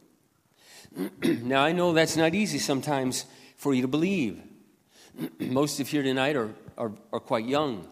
now, 1.43 1.63
I 1.63 1.73
know 1.73 1.93
that's 1.93 2.17
not 2.17 2.35
easy 2.35 2.59
sometimes 2.59 3.27
for 3.57 3.75
you 3.75 3.83
to 3.83 3.89
believe. 3.89 4.41
Most 5.39 5.81
of 5.81 5.93
you 5.93 6.03
tonight 6.03 6.37
are, 6.37 6.55
are, 6.77 6.93
are 7.13 7.21
quite 7.21 7.47
young. 7.47 7.89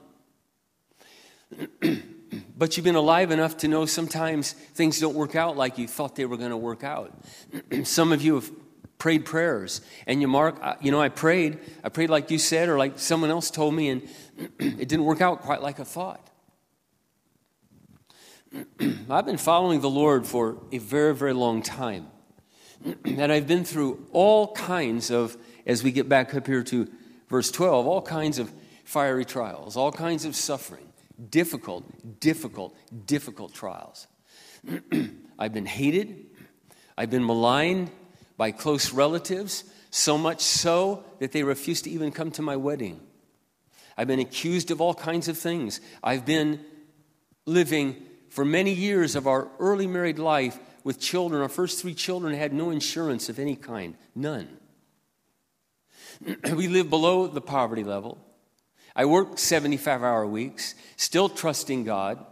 but 2.57 2.77
you've 2.77 2.85
been 2.85 2.95
alive 2.95 3.31
enough 3.31 3.57
to 3.59 3.69
know 3.69 3.87
sometimes 3.87 4.53
things 4.53 5.01
don't 5.01 5.15
work 5.15 5.35
out 5.35 5.57
like 5.57 5.79
you 5.79 5.87
thought 5.87 6.17
they 6.17 6.25
were 6.25 6.37
going 6.37 6.51
to 6.51 6.57
work 6.57 6.85
out. 6.85 7.13
Some 7.85 8.13
of 8.13 8.23
you 8.23 8.37
have 8.37 8.51
prayed 8.99 9.25
prayers, 9.25 9.83
and 10.07 10.21
you 10.21 10.29
mark, 10.29 10.57
uh, 10.63 10.77
you 10.81 10.91
know, 10.91 11.01
I 11.01 11.11
prayed, 11.11 11.59
I 11.83 11.91
prayed 11.91 12.11
like 12.11 12.31
you 12.31 12.39
said, 12.39 12.69
or 12.69 12.79
like 12.79 12.99
someone 12.99 13.31
else 13.31 13.51
told 13.51 13.75
me, 13.75 13.91
and 13.91 14.09
it 14.59 14.89
didn't 14.89 15.05
work 15.05 15.21
out 15.21 15.43
quite 15.43 15.63
like 15.63 15.79
I 15.79 15.85
thought. 15.85 16.27
I've 19.11 19.27
been 19.27 19.39
following 19.39 19.81
the 19.81 19.91
Lord 19.91 20.27
for 20.27 20.59
a 20.71 20.79
very, 20.79 21.15
very 21.15 21.33
long 21.33 21.63
time. 21.63 22.09
and 23.05 23.33
I've 23.33 23.47
been 23.47 23.65
through 23.65 24.07
all 24.13 24.53
kinds 24.53 25.11
of, 25.11 25.37
as 25.67 25.83
we 25.83 25.93
get 25.93 26.09
back 26.09 26.35
up 26.35 26.47
here 26.47 26.63
to 26.65 26.89
verse 27.29 27.51
12, 27.51 27.87
all 27.87 28.03
kinds 28.03 28.39
of 28.39 28.53
fiery 28.85 29.25
trials, 29.25 29.77
all 29.77 29.91
kinds 29.91 30.25
of 30.25 30.37
suffering, 30.37 30.87
difficult, 31.31 32.21
difficult, 32.21 32.77
difficult 33.07 33.55
trials. 33.55 34.07
I've 35.39 35.53
been 35.53 35.67
hated, 35.67 36.27
I've 36.97 37.11
been 37.11 37.27
maligned 37.27 37.91
by 38.37 38.53
close 38.53 38.93
relatives, 38.93 39.65
so 39.91 40.19
much 40.19 40.41
so 40.41 41.05
that 41.19 41.33
they 41.33 41.43
refused 41.43 41.85
to 41.85 41.91
even 41.91 42.13
come 42.13 42.31
to 42.33 42.43
my 42.43 42.57
wedding. 42.57 43.01
I've 43.97 44.09
been 44.09 44.21
accused 44.21 44.71
of 44.71 44.81
all 44.81 44.95
kinds 44.95 45.29
of 45.29 45.39
things. 45.39 45.81
I've 46.03 46.27
been 46.27 46.61
living 47.47 47.97
for 48.35 48.45
many 48.45 48.73
years 48.73 49.15
of 49.15 49.29
our 49.29 49.47
early 49.61 49.87
married 49.87 50.19
life 50.19 50.59
with 50.83 50.99
children. 50.99 51.41
Our 51.41 51.49
first 51.49 51.81
three 51.81 51.95
children 51.95 52.35
had 52.35 52.53
no 52.53 52.71
insurance 52.71 53.29
of 53.29 53.39
any 53.39 53.55
kind, 53.55 53.95
none. 54.13 54.49
we 56.53 56.67
lived 56.67 56.91
below 56.91 57.29
the 57.29 57.41
poverty 57.41 57.85
level. 57.85 58.19
I 58.97 59.05
worked 59.05 59.39
75 59.39 60.03
hour 60.03 60.27
weeks, 60.27 60.75
still 60.97 61.29
trusting 61.29 61.85
God. 61.85 62.27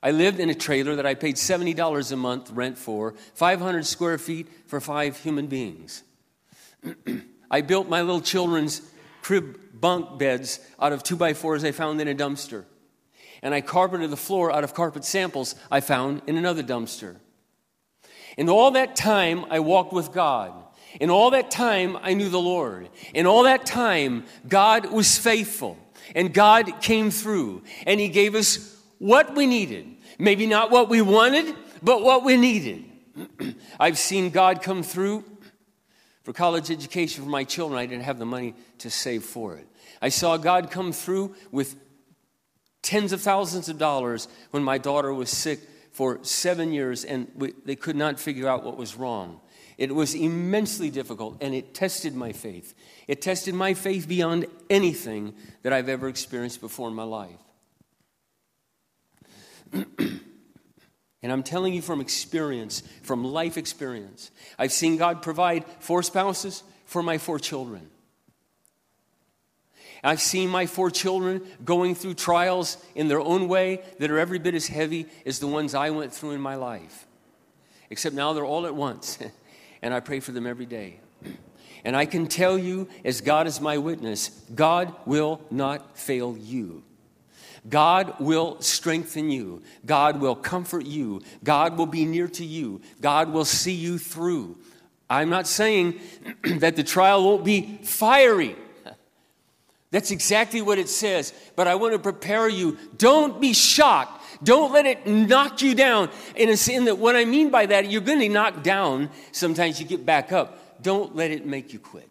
I 0.00 0.12
lived 0.12 0.38
in 0.38 0.48
a 0.48 0.54
trailer 0.54 0.94
that 0.94 1.06
I 1.06 1.14
paid 1.14 1.34
$70 1.34 2.12
a 2.12 2.16
month 2.16 2.52
rent 2.52 2.78
for, 2.78 3.14
500 3.34 3.84
square 3.84 4.16
feet 4.16 4.46
for 4.68 4.80
five 4.80 5.16
human 5.16 5.48
beings. 5.48 6.04
I 7.50 7.62
built 7.62 7.88
my 7.88 8.02
little 8.02 8.20
children's 8.20 8.80
crib 9.22 9.58
bunk 9.74 10.20
beds 10.20 10.60
out 10.78 10.92
of 10.92 11.02
two 11.02 11.16
by 11.16 11.34
fours 11.34 11.64
I 11.64 11.72
found 11.72 12.00
in 12.00 12.06
a 12.06 12.14
dumpster. 12.14 12.64
And 13.42 13.54
I 13.54 13.60
carpeted 13.60 14.10
the 14.10 14.16
floor 14.16 14.52
out 14.52 14.64
of 14.64 14.74
carpet 14.74 15.04
samples 15.04 15.54
I 15.70 15.80
found 15.80 16.22
in 16.26 16.36
another 16.36 16.62
dumpster. 16.62 17.16
In 18.36 18.48
all 18.48 18.72
that 18.72 18.96
time, 18.96 19.44
I 19.50 19.60
walked 19.60 19.92
with 19.92 20.12
God. 20.12 20.52
In 21.00 21.10
all 21.10 21.30
that 21.30 21.50
time, 21.50 21.96
I 22.02 22.14
knew 22.14 22.28
the 22.28 22.40
Lord. 22.40 22.88
In 23.14 23.26
all 23.26 23.44
that 23.44 23.64
time, 23.64 24.24
God 24.48 24.86
was 24.86 25.18
faithful. 25.18 25.78
And 26.14 26.34
God 26.34 26.80
came 26.80 27.10
through. 27.10 27.62
And 27.86 28.00
He 28.00 28.08
gave 28.08 28.34
us 28.34 28.76
what 28.98 29.34
we 29.34 29.46
needed. 29.46 29.86
Maybe 30.18 30.46
not 30.46 30.70
what 30.70 30.88
we 30.88 31.00
wanted, 31.00 31.54
but 31.82 32.02
what 32.02 32.24
we 32.24 32.36
needed. 32.36 32.84
I've 33.80 33.98
seen 33.98 34.30
God 34.30 34.62
come 34.62 34.82
through 34.82 35.24
for 36.22 36.32
college 36.32 36.70
education 36.70 37.24
for 37.24 37.30
my 37.30 37.44
children. 37.44 37.78
I 37.78 37.86
didn't 37.86 38.04
have 38.04 38.18
the 38.18 38.26
money 38.26 38.54
to 38.78 38.90
save 38.90 39.24
for 39.24 39.56
it. 39.56 39.66
I 40.02 40.08
saw 40.08 40.36
God 40.36 40.70
come 40.70 40.92
through 40.92 41.34
with 41.50 41.76
tens 42.82 43.12
of 43.12 43.20
thousands 43.20 43.68
of 43.68 43.78
dollars 43.78 44.28
when 44.50 44.62
my 44.62 44.78
daughter 44.78 45.12
was 45.12 45.30
sick 45.30 45.60
for 45.92 46.18
seven 46.22 46.72
years 46.72 47.04
and 47.04 47.30
we, 47.34 47.52
they 47.64 47.76
could 47.76 47.96
not 47.96 48.18
figure 48.18 48.48
out 48.48 48.64
what 48.64 48.76
was 48.76 48.96
wrong. 48.96 49.40
It 49.76 49.94
was 49.94 50.14
immensely 50.14 50.90
difficult 50.90 51.38
and 51.40 51.54
it 51.54 51.74
tested 51.74 52.14
my 52.14 52.32
faith. 52.32 52.74
It 53.08 53.22
tested 53.22 53.54
my 53.54 53.74
faith 53.74 54.08
beyond 54.08 54.46
anything 54.68 55.34
that 55.62 55.72
I've 55.72 55.88
ever 55.88 56.08
experienced 56.08 56.60
before 56.60 56.88
in 56.88 56.94
my 56.94 57.02
life. 57.02 57.40
and 59.72 60.20
I'm 61.22 61.42
telling 61.42 61.72
you 61.72 61.82
from 61.82 62.00
experience, 62.00 62.82
from 63.02 63.24
life 63.24 63.56
experience. 63.56 64.30
I've 64.58 64.72
seen 64.72 64.96
God 64.96 65.22
provide 65.22 65.64
four 65.80 66.02
spouses 66.02 66.62
for 66.84 67.02
my 67.02 67.18
four 67.18 67.38
children. 67.38 67.88
I've 70.02 70.20
seen 70.20 70.48
my 70.48 70.66
four 70.66 70.90
children 70.90 71.42
going 71.64 71.94
through 71.94 72.14
trials 72.14 72.78
in 72.94 73.08
their 73.08 73.20
own 73.20 73.48
way 73.48 73.82
that 73.98 74.10
are 74.10 74.18
every 74.18 74.38
bit 74.38 74.54
as 74.54 74.66
heavy 74.66 75.06
as 75.26 75.38
the 75.38 75.46
ones 75.46 75.74
I 75.74 75.90
went 75.90 76.14
through 76.14 76.30
in 76.30 76.40
my 76.40 76.54
life. 76.54 77.06
Except 77.90 78.14
now 78.14 78.32
they're 78.32 78.44
all 78.44 78.66
at 78.66 78.74
once, 78.74 79.18
and 79.82 79.92
I 79.92 80.00
pray 80.00 80.20
for 80.20 80.32
them 80.32 80.46
every 80.46 80.66
day. 80.66 81.00
And 81.82 81.96
I 81.96 82.04
can 82.04 82.26
tell 82.26 82.58
you, 82.58 82.90
as 83.06 83.22
God 83.22 83.46
is 83.46 83.58
my 83.58 83.78
witness, 83.78 84.28
God 84.54 84.94
will 85.06 85.40
not 85.50 85.96
fail 85.96 86.36
you. 86.36 86.82
God 87.66 88.20
will 88.20 88.60
strengthen 88.60 89.30
you. 89.30 89.62
God 89.84 90.20
will 90.20 90.34
comfort 90.34 90.84
you. 90.84 91.22
God 91.42 91.78
will 91.78 91.86
be 91.86 92.04
near 92.04 92.28
to 92.28 92.44
you. 92.44 92.80
God 93.00 93.32
will 93.32 93.46
see 93.46 93.72
you 93.72 93.96
through. 93.96 94.58
I'm 95.08 95.30
not 95.30 95.46
saying 95.46 96.00
that 96.58 96.76
the 96.76 96.84
trial 96.84 97.24
won't 97.24 97.44
be 97.44 97.80
fiery. 97.82 98.56
That's 99.90 100.10
exactly 100.10 100.62
what 100.62 100.78
it 100.78 100.88
says. 100.88 101.32
But 101.56 101.66
I 101.66 101.74
want 101.74 101.94
to 101.94 101.98
prepare 101.98 102.48
you. 102.48 102.78
Don't 102.96 103.40
be 103.40 103.52
shocked. 103.52 104.22
Don't 104.42 104.72
let 104.72 104.86
it 104.86 105.06
knock 105.06 105.62
you 105.62 105.74
down. 105.74 106.10
In 106.36 106.48
a 106.48 106.56
sense 106.56 106.84
that 106.84 106.98
what 106.98 107.16
I 107.16 107.24
mean 107.24 107.50
by 107.50 107.66
that, 107.66 107.90
you're 107.90 108.00
going 108.00 108.20
to 108.20 108.28
knock 108.28 108.62
down. 108.62 109.10
Sometimes 109.32 109.80
you 109.80 109.86
get 109.86 110.06
back 110.06 110.32
up. 110.32 110.82
Don't 110.82 111.14
let 111.16 111.30
it 111.30 111.44
make 111.44 111.72
you 111.72 111.78
quit. 111.78 112.08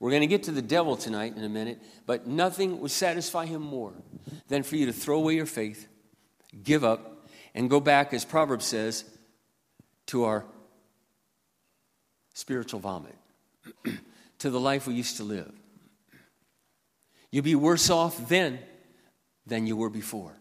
We're 0.00 0.10
going 0.10 0.22
to 0.22 0.26
get 0.26 0.44
to 0.44 0.50
the 0.50 0.62
devil 0.62 0.96
tonight 0.96 1.36
in 1.36 1.44
a 1.44 1.48
minute, 1.48 1.80
but 2.06 2.26
nothing 2.26 2.80
would 2.80 2.90
satisfy 2.90 3.44
him 3.44 3.60
more 3.60 3.92
than 4.48 4.62
for 4.62 4.76
you 4.76 4.86
to 4.86 4.94
throw 4.94 5.18
away 5.18 5.34
your 5.34 5.46
faith, 5.46 5.86
give 6.64 6.84
up, 6.84 7.28
and 7.54 7.68
go 7.68 7.80
back, 7.80 8.14
as 8.14 8.24
Proverbs 8.24 8.64
says, 8.64 9.04
to 10.06 10.24
our 10.24 10.46
spiritual 12.32 12.80
vomit, 12.80 13.14
to 14.38 14.48
the 14.48 14.60
life 14.60 14.86
we 14.86 14.94
used 14.94 15.18
to 15.18 15.24
live. 15.24 15.52
You'll 17.30 17.44
be 17.44 17.54
worse 17.54 17.90
off 17.90 18.28
then 18.28 18.58
than 19.46 19.66
you 19.66 19.76
were 19.76 19.90
before. 19.90 20.36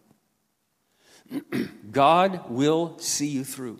God 1.91 2.49
will 2.49 2.97
see 2.99 3.27
you 3.27 3.43
through, 3.43 3.79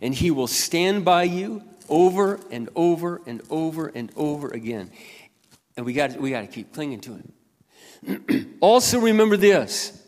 and 0.00 0.14
He 0.14 0.30
will 0.30 0.46
stand 0.46 1.04
by 1.04 1.24
you 1.24 1.62
over 1.88 2.40
and 2.50 2.68
over 2.74 3.20
and 3.26 3.42
over 3.50 3.88
and 3.88 4.12
over 4.16 4.48
again. 4.48 4.90
And 5.76 5.84
we 5.84 5.92
got, 5.92 6.16
we 6.16 6.30
got 6.30 6.40
to 6.42 6.46
keep 6.46 6.72
clinging 6.72 7.00
to 7.00 7.14
Him. 7.14 8.56
also, 8.60 8.98
remember 8.98 9.36
this 9.36 10.02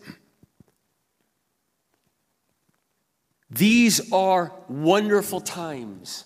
these 3.50 4.12
are 4.12 4.52
wonderful 4.68 5.40
times. 5.40 6.24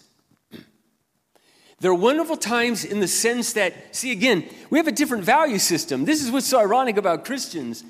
They're 1.83 1.93
wonderful 1.93 2.37
times 2.37 2.85
in 2.85 3.01
the 3.01 3.09
sense 3.09 3.55
that, 3.55 3.75
see, 3.97 4.13
again, 4.13 4.49
we 4.71 4.79
have 4.79 4.87
a 4.87 4.93
different 4.93 5.25
value 5.25 5.59
system. 5.59 6.05
This 6.05 6.23
is 6.23 6.31
what's 6.31 6.47
so 6.47 6.61
ironic 6.61 6.97
about 6.97 7.25
Christians. 7.25 7.83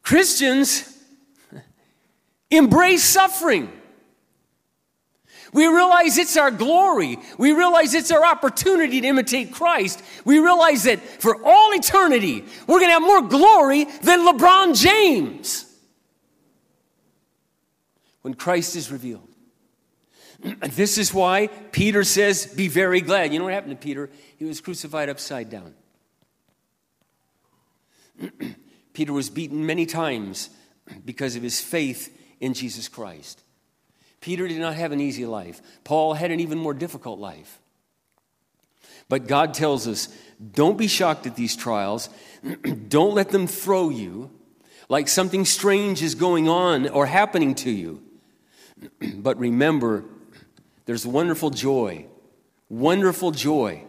Christians 0.00 0.96
embrace 2.52 3.02
suffering. 3.02 3.72
We 5.52 5.66
realize 5.66 6.18
it's 6.18 6.36
our 6.36 6.52
glory. 6.52 7.18
We 7.36 7.50
realize 7.50 7.94
it's 7.94 8.12
our 8.12 8.24
opportunity 8.24 9.00
to 9.00 9.08
imitate 9.08 9.52
Christ. 9.52 10.00
We 10.24 10.38
realize 10.38 10.84
that 10.84 11.00
for 11.00 11.44
all 11.44 11.72
eternity, 11.72 12.44
we're 12.68 12.78
going 12.78 12.90
to 12.90 12.92
have 12.92 13.02
more 13.02 13.22
glory 13.22 13.86
than 14.02 14.20
LeBron 14.20 14.80
James 14.80 15.64
when 18.22 18.34
Christ 18.34 18.76
is 18.76 18.92
revealed. 18.92 19.27
This 20.70 20.98
is 20.98 21.12
why 21.12 21.48
Peter 21.72 22.04
says, 22.04 22.46
Be 22.46 22.68
very 22.68 23.00
glad. 23.00 23.32
You 23.32 23.38
know 23.38 23.44
what 23.44 23.54
happened 23.54 23.72
to 23.72 23.84
Peter? 23.84 24.10
He 24.36 24.44
was 24.44 24.60
crucified 24.60 25.08
upside 25.08 25.50
down. 25.50 25.74
Peter 28.92 29.12
was 29.12 29.30
beaten 29.30 29.66
many 29.66 29.86
times 29.86 30.50
because 31.04 31.36
of 31.36 31.42
his 31.42 31.60
faith 31.60 32.16
in 32.40 32.54
Jesus 32.54 32.88
Christ. 32.88 33.42
Peter 34.20 34.48
did 34.48 34.60
not 34.60 34.74
have 34.74 34.92
an 34.92 35.00
easy 35.00 35.26
life. 35.26 35.60
Paul 35.84 36.14
had 36.14 36.30
an 36.30 36.40
even 36.40 36.58
more 36.58 36.74
difficult 36.74 37.18
life. 37.18 37.60
But 39.08 39.26
God 39.26 39.54
tells 39.54 39.86
us 39.88 40.08
don't 40.52 40.78
be 40.78 40.86
shocked 40.86 41.26
at 41.26 41.34
these 41.36 41.56
trials, 41.56 42.10
don't 42.88 43.14
let 43.14 43.30
them 43.30 43.46
throw 43.46 43.90
you 43.90 44.30
like 44.88 45.08
something 45.08 45.44
strange 45.44 46.02
is 46.02 46.14
going 46.14 46.48
on 46.48 46.88
or 46.88 47.06
happening 47.06 47.54
to 47.56 47.70
you. 47.70 48.02
but 49.16 49.38
remember, 49.38 50.04
there's 50.88 51.06
wonderful 51.06 51.50
joy, 51.50 52.06
wonderful 52.70 53.30
joy 53.30 53.84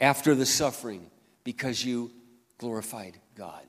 after 0.00 0.34
the 0.34 0.44
suffering 0.44 1.08
because 1.44 1.84
you 1.84 2.10
glorified 2.58 3.16
God. 3.36 3.62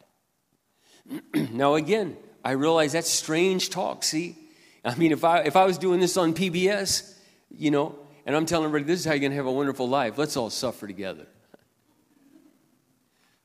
now, 1.52 1.76
again, 1.76 2.18
I 2.44 2.54
realize 2.54 2.94
that's 2.94 3.12
strange 3.12 3.70
talk, 3.70 4.04
see? 4.04 4.36
I 4.84 4.96
mean, 4.96 5.12
if 5.12 5.24
I, 5.24 5.42
if 5.42 5.56
I 5.56 5.66
was 5.66 5.78
doing 5.78 6.00
this 6.00 6.18
on 6.18 6.34
PBS, 6.34 7.16
you 7.52 7.70
know, 7.70 7.96
and 8.26 8.36
I'm 8.36 8.48
telling 8.48 8.66
everybody, 8.66 8.92
this 8.92 9.02
is 9.02 9.06
how 9.06 9.12
you're 9.12 9.20
going 9.20 9.32
to 9.32 9.38
have 9.38 9.46
a 9.46 9.52
wonderful 9.52 9.88
life, 9.88 10.18
let's 10.18 10.36
all 10.36 10.50
suffer 10.50 10.88
together. 10.88 11.28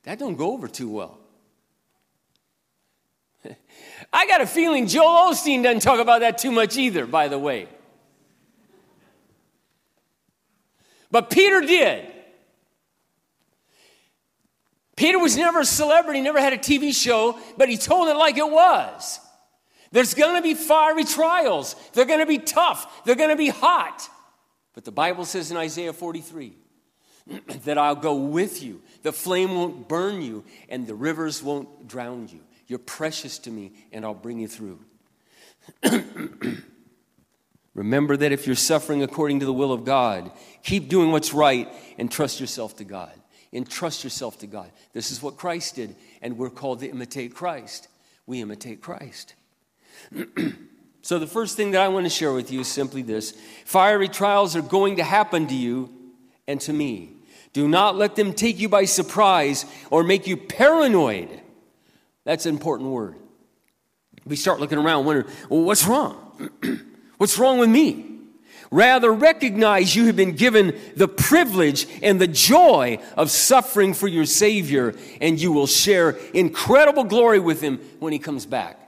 That 0.05 0.19
don't 0.19 0.37
go 0.37 0.55
over 0.55 0.69
too 0.69 0.89
well. 0.89 1.19
I 4.11 4.27
got 4.27 4.41
a 4.41 4.47
feeling 4.47 4.87
Joel 4.87 5.33
Osteen 5.33 5.63
doesn't 5.63 5.81
talk 5.81 6.01
about 6.01 6.21
that 6.21 6.39
too 6.39 6.51
much 6.51 6.79
either, 6.79 7.05
by 7.05 7.29
the 7.29 7.39
way. 7.39 7.69
But 11.11 11.31
Peter 11.31 11.61
did. 11.61 12.07
Peter 14.97 15.19
was 15.19 15.37
never 15.37 15.61
a 15.61 15.65
celebrity, 15.65 16.21
never 16.21 16.41
had 16.41 16.53
a 16.53 16.59
TV 16.59 16.95
show, 16.95 17.39
but 17.57 17.69
he 17.69 17.77
told 17.77 18.09
it 18.09 18.17
like 18.17 18.37
it 18.37 18.49
was. 18.49 19.19
There's 19.93 20.15
going 20.15 20.37
to 20.37 20.43
be 20.43 20.55
fiery 20.55 21.05
trials. 21.05 21.75
They're 21.95 22.05
going 22.05 22.21
to 22.21 22.27
be 22.27 22.39
tough. 22.39 23.05
They're 23.05 23.17
going 23.17 23.31
to 23.31 23.37
be 23.37 23.49
hot. 23.49 24.09
But 24.75 24.85
the 24.85 24.93
Bible 24.93 25.25
says 25.25 25.51
in 25.51 25.57
Isaiah 25.57 25.93
43 25.93 26.55
that 27.65 27.79
I'll 27.79 27.97
go 27.97 28.15
with 28.15 28.63
you. 28.63 28.83
The 29.03 29.13
flame 29.13 29.55
won't 29.55 29.89
burn 29.89 30.23
you, 30.23 30.45
and 30.69 30.87
the 30.87 30.95
rivers 30.95 31.43
won't 31.43 31.89
drown 31.89 32.29
you. 32.29 32.41
You're 32.67 32.79
precious 32.79 33.39
to 33.41 33.51
me, 33.51 33.73
and 33.93 34.05
I'll 34.05 34.15
bring 34.15 34.39
you 34.39 34.49
through. 34.49 34.79
Remember 37.75 38.17
that 38.17 38.33
if 38.33 38.47
you're 38.47 38.57
suffering 38.57 39.03
according 39.03 39.41
to 39.41 39.47
the 39.47 39.53
will 39.53 39.73
of 39.73 39.85
God, 39.85 40.31
keep 40.63 40.89
doing 40.89 41.13
what's 41.13 41.33
right 41.33 41.69
and 41.99 42.11
trust 42.11 42.41
yourself 42.41 42.77
to 42.77 42.85
God. 42.85 43.13
Entrust 43.53 44.05
yourself 44.05 44.39
to 44.41 44.47
God. 44.47 44.71
This 44.93 45.11
is 45.11 45.23
what 45.23 45.37
Christ 45.37 45.77
did, 45.77 45.95
and 46.23 46.37
we're 46.37 46.51
called 46.51 46.81
to 46.81 46.89
imitate 46.89 47.35
Christ. 47.35 47.89
We 48.27 48.41
imitate 48.41 48.81
Christ. 48.81 49.35
so, 51.03 51.19
the 51.19 51.27
first 51.27 51.57
thing 51.57 51.73
that 51.73 51.81
I 51.81 51.89
want 51.89 52.07
to 52.07 52.11
share 52.11 52.33
with 52.33 52.53
you 52.53 52.61
is 52.61 52.69
simply 52.69 53.03
this 53.03 53.33
fiery 53.65 54.09
trials 54.09 54.55
are 54.55 54.63
going 54.63 54.97
to 54.97 55.05
happen 55.05 55.49
to 55.49 55.55
you 55.55 55.93
and 56.47 56.61
to 56.63 56.73
me. 56.73 57.13
Do 57.53 57.67
not 57.67 57.97
let 57.97 58.15
them 58.15 58.33
take 58.35 58.61
you 58.61 58.69
by 58.69 58.85
surprise 58.85 59.65
or 59.91 60.05
make 60.05 60.29
you 60.29 60.37
paranoid. 60.37 61.41
That's 62.25 62.47
an 62.47 62.55
important 62.55 62.91
word 62.91 63.17
we 64.25 64.37
start 64.37 64.61
looking 64.61 64.79
around 64.79 65.05
wondering, 65.05 65.27
well, 65.49 65.63
what's 65.63 65.87
wrong? 65.87 66.51
what's 67.21 67.39
wrong 67.39 67.59
with 67.59 67.69
me? 67.69 68.07
Rather, 68.71 69.13
recognize 69.13 69.95
you 69.95 70.07
have 70.07 70.17
been 70.17 70.35
given 70.37 70.79
the 70.97 71.07
privilege 71.07 71.87
and 72.03 72.19
the 72.19 72.27
joy 72.27 72.99
of 73.15 73.31
suffering 73.31 73.93
for 73.93 74.09
your 74.09 74.25
Savior, 74.25 74.95
and 75.21 75.39
you 75.39 75.53
will 75.53 75.67
share 75.67 76.11
incredible 76.33 77.05
glory 77.05 77.41
with 77.41 77.61
Him 77.61 77.79
when 77.99 78.15
He 78.15 78.19
comes 78.19 78.47
back. 78.47 78.79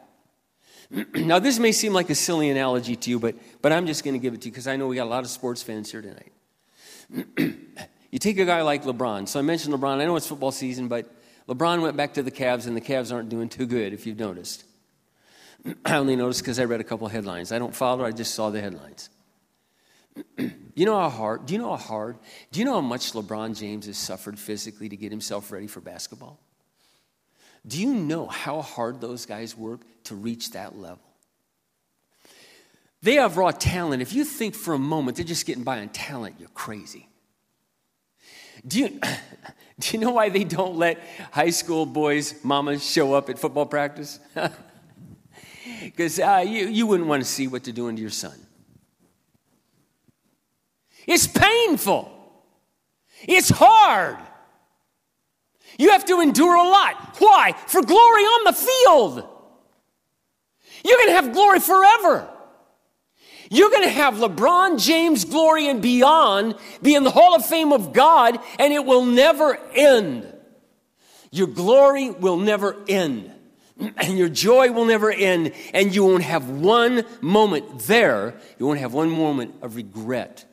now, 1.15 1.41
this 1.41 1.59
may 1.59 1.73
seem 1.73 1.93
like 1.93 2.09
a 2.09 2.15
silly 2.15 2.49
analogy 2.49 2.97
to 2.97 3.11
you, 3.11 3.19
but, 3.19 3.35
but 3.61 3.71
I'm 3.71 3.87
just 3.87 4.03
going 4.03 4.15
to 4.15 4.19
give 4.19 4.33
it 4.33 4.41
to 4.43 4.47
you 4.47 4.53
because 4.53 4.67
I 4.67 4.77
know 4.77 4.87
we 4.87 4.97
got 4.97 5.05
a 5.05 5.11
lot 5.11 5.25
of 5.25 5.31
sports 5.31 5.63
fans 5.63 5.91
here 5.91 6.01
tonight. 6.01 6.33
you 8.11 8.19
take 8.19 8.39
a 8.39 8.47
guy 8.47 8.63
like 8.63 8.85
LeBron. 8.85 9.29
So 9.29 9.41
I 9.41 9.43
mentioned 9.43 9.75
LeBron. 9.75 9.99
I 10.01 10.07
know 10.07 10.17
it's 10.17 10.27
football 10.27 10.53
season, 10.53 10.89
but 10.89 11.13
LeBron 11.49 11.83
went 11.83 11.99
back 11.99 12.15
to 12.15 12.23
the 12.23 12.31
Cavs, 12.31 12.67
and 12.67 12.75
the 12.75 12.81
Cavs 12.81 13.13
aren't 13.13 13.29
doing 13.29 13.51
too 13.51 13.67
good, 13.67 13.93
if 13.93 14.07
you've 14.07 14.19
noticed. 14.19 14.65
I 15.85 15.97
only 15.97 16.17
noticed 16.17 16.43
because 16.43 16.59
I 16.59 16.65
read 16.65 16.81
a 16.81 16.85
couple 16.85 17.09
headlines. 17.09 17.53
I 17.53 17.59
don't 17.59 17.75
follow, 17.75 18.05
I 18.05 18.13
just 18.13 18.35
saw 18.35 18.51
the 18.51 18.61
headlines. 18.61 19.11
you 20.39 20.87
know 20.87 20.99
how 20.99 21.09
hard, 21.09 21.47
do 21.47 21.55
you 21.55 21.59
know 21.59 21.71
how 21.71 21.77
hard, 21.77 22.19
do 22.51 22.61
you 22.61 22.67
know 22.67 22.75
how 22.75 22.81
much 22.81 23.13
LeBron 23.13 23.59
James 23.59 23.87
has 23.87 23.97
suffered 23.97 24.39
physically 24.39 24.89
to 24.89 24.97
get 24.97 25.11
himself 25.11 25.51
ready 25.53 25.67
for 25.67 25.81
basketball? 25.81 26.39
Do 27.67 27.81
you 27.81 27.95
know 27.95 28.27
how 28.27 28.61
hard 28.61 29.01
those 29.01 29.25
guys 29.25 29.57
work 29.57 29.81
to 30.05 30.15
reach 30.15 30.51
that 30.51 30.77
level? 30.77 31.01
They 33.03 33.15
have 33.15 33.37
raw 33.37 33.51
talent. 33.51 34.03
If 34.03 34.13
you 34.13 34.25
think 34.25 34.55
for 34.55 34.75
a 34.75 34.79
moment 34.79 35.17
they're 35.17 35.27
just 35.27 35.47
getting 35.47 35.65
by 35.65 35.81
on 35.81 35.89
talent, 35.89 36.37
you're 36.39 36.49
crazy. 36.51 37.09
Do 38.67 38.81
you, 38.81 38.89
do 39.81 39.97
you 39.97 39.99
know 39.99 40.11
why 40.11 40.29
they 40.29 40.45
don't 40.45 40.77
let 40.77 41.01
high 41.31 41.51
school 41.51 41.87
boys' 41.87 42.45
mamas 42.45 42.89
show 42.89 43.15
up 43.15 43.31
at 43.31 43.39
football 43.39 43.67
practice? 43.67 44.19
Because 45.85 46.19
uh, 46.19 46.45
you, 46.47 46.69
you 46.69 46.87
wouldn't 46.87 47.09
want 47.09 47.23
to 47.23 47.29
see 47.29 47.47
what 47.47 47.65
they're 47.65 47.75
doing 47.75 47.97
to 47.97 48.03
your 48.03 48.11
son. 48.11 48.39
It's 51.07 51.27
painful. 51.27 52.11
It's 53.23 53.49
hard. 53.49 54.19
You 55.79 55.91
have 55.91 56.05
to 56.07 56.21
endure 56.21 56.55
a 56.55 56.69
lot. 56.69 57.17
Why? 57.19 57.55
For 57.67 57.83
glory 57.83 58.23
on 58.23 58.45
the 58.45 58.53
field. 58.53 59.29
You're 60.85 60.99
going 60.99 61.09
to 61.09 61.15
have 61.15 61.33
glory 61.33 61.61
forever. 61.61 62.29
You're 63.51 63.71
going 63.71 63.85
to 63.85 63.91
have 63.91 64.15
LeBron 64.15 64.83
James 64.83 65.25
glory 65.25 65.69
and 65.69 65.83
beyond 65.83 66.55
be 66.81 66.95
in 66.95 67.05
the 67.05 67.11
Hall 67.11 67.35
of 67.35 67.45
Fame 67.45 67.73
of 67.73 67.93
God, 67.93 68.39
and 68.59 68.73
it 68.73 68.85
will 68.85 69.05
never 69.05 69.59
end. 69.75 70.27
Your 71.31 71.47
glory 71.47 72.11
will 72.11 72.37
never 72.37 72.77
end, 72.89 73.32
and 73.97 74.19
your 74.19 74.29
joy 74.29 74.73
will 74.73 74.85
never 74.85 75.11
end, 75.11 75.53
and 75.73 75.95
you 75.95 76.05
won't 76.05 76.23
have 76.23 76.49
one 76.49 77.05
moment 77.21 77.81
there, 77.81 78.35
you 78.59 78.67
won't 78.67 78.81
have 78.81 78.93
one 78.93 79.11
moment 79.11 79.55
of 79.63 79.77
regret 79.77 80.45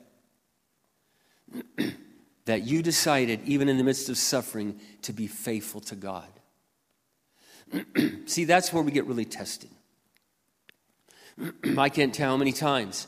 that 2.46 2.64
you 2.64 2.82
decided, 2.82 3.42
even 3.46 3.70
in 3.70 3.78
the 3.78 3.84
midst 3.84 4.10
of 4.10 4.18
suffering, 4.18 4.80
to 5.04 5.14
be 5.14 5.28
faithful 5.28 5.82
to 5.82 5.96
God. 5.96 6.28
See, 8.26 8.46
that's 8.46 8.74
where 8.74 8.84
we 8.84 8.92
get 8.92 9.06
really 9.06 9.26
tested. 9.26 9.70
I 11.78 11.90
can't 11.90 12.14
tell 12.14 12.32
how 12.32 12.38
many 12.38 12.52
times 12.52 13.08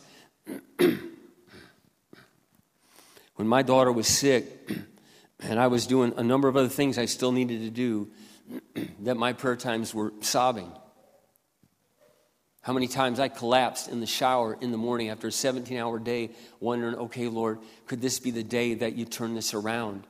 when 0.78 3.48
my 3.48 3.62
daughter 3.62 3.92
was 3.92 4.08
sick 4.08 4.72
and 5.40 5.60
I 5.60 5.68
was 5.68 5.88
doing 5.88 6.14
a 6.16 6.24
number 6.24 6.48
of 6.48 6.56
other 6.56 6.70
things 6.70 6.98
I 6.98 7.06
still 7.06 7.32
needed 7.32 7.62
to 7.62 7.70
do, 7.70 8.10
that 9.00 9.18
my 9.18 9.34
prayer 9.34 9.56
times 9.56 9.94
were 9.94 10.14
sobbing. 10.22 10.72
How 12.62 12.74
many 12.74 12.88
times 12.88 13.20
I 13.20 13.28
collapsed 13.28 13.90
in 13.90 14.02
the 14.02 14.06
shower 14.06 14.56
in 14.62 14.72
the 14.72 14.78
morning 14.78 15.10
after 15.10 15.28
a 15.28 15.32
17 15.32 15.78
hour 15.78 15.98
day, 15.98 16.30
wondering, 16.60 16.96
okay, 16.96 17.28
Lord, 17.28 17.60
could 17.88 18.02
this 18.02 18.20
be 18.20 18.30
the 18.30 18.44
day 18.44 18.76
that 18.76 18.94
you 18.94 19.06
turn 19.06 19.34
this 19.34 19.54
around? 19.54 20.06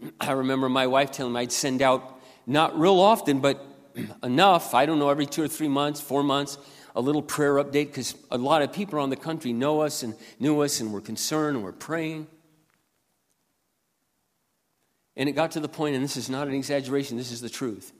I 0.20 0.32
remember 0.32 0.68
my 0.68 0.88
wife 0.88 1.12
telling 1.12 1.32
me 1.32 1.40
I'd 1.40 1.52
send 1.52 1.80
out, 1.80 2.20
not 2.46 2.78
real 2.78 2.98
often, 2.98 3.40
but 3.40 3.64
enough, 4.22 4.74
I 4.74 4.86
don't 4.86 4.98
know, 4.98 5.10
every 5.10 5.26
two 5.26 5.42
or 5.42 5.48
three 5.48 5.68
months, 5.68 6.00
four 6.00 6.24
months, 6.24 6.58
a 6.96 7.00
little 7.00 7.22
prayer 7.22 7.54
update 7.54 7.86
because 7.86 8.16
a 8.30 8.38
lot 8.38 8.62
of 8.62 8.72
people 8.72 8.98
around 8.98 9.10
the 9.10 9.16
country 9.16 9.52
know 9.52 9.80
us 9.80 10.02
and 10.02 10.14
knew 10.38 10.60
us 10.60 10.80
and 10.80 10.92
were 10.92 11.00
concerned 11.00 11.56
and 11.56 11.64
were 11.64 11.72
praying. 11.72 12.26
And 15.16 15.28
it 15.28 15.32
got 15.32 15.52
to 15.52 15.60
the 15.60 15.68
point, 15.68 15.94
and 15.94 16.02
this 16.02 16.16
is 16.16 16.30
not 16.30 16.48
an 16.48 16.54
exaggeration, 16.54 17.16
this 17.16 17.32
is 17.32 17.40
the 17.40 17.50
truth, 17.50 17.92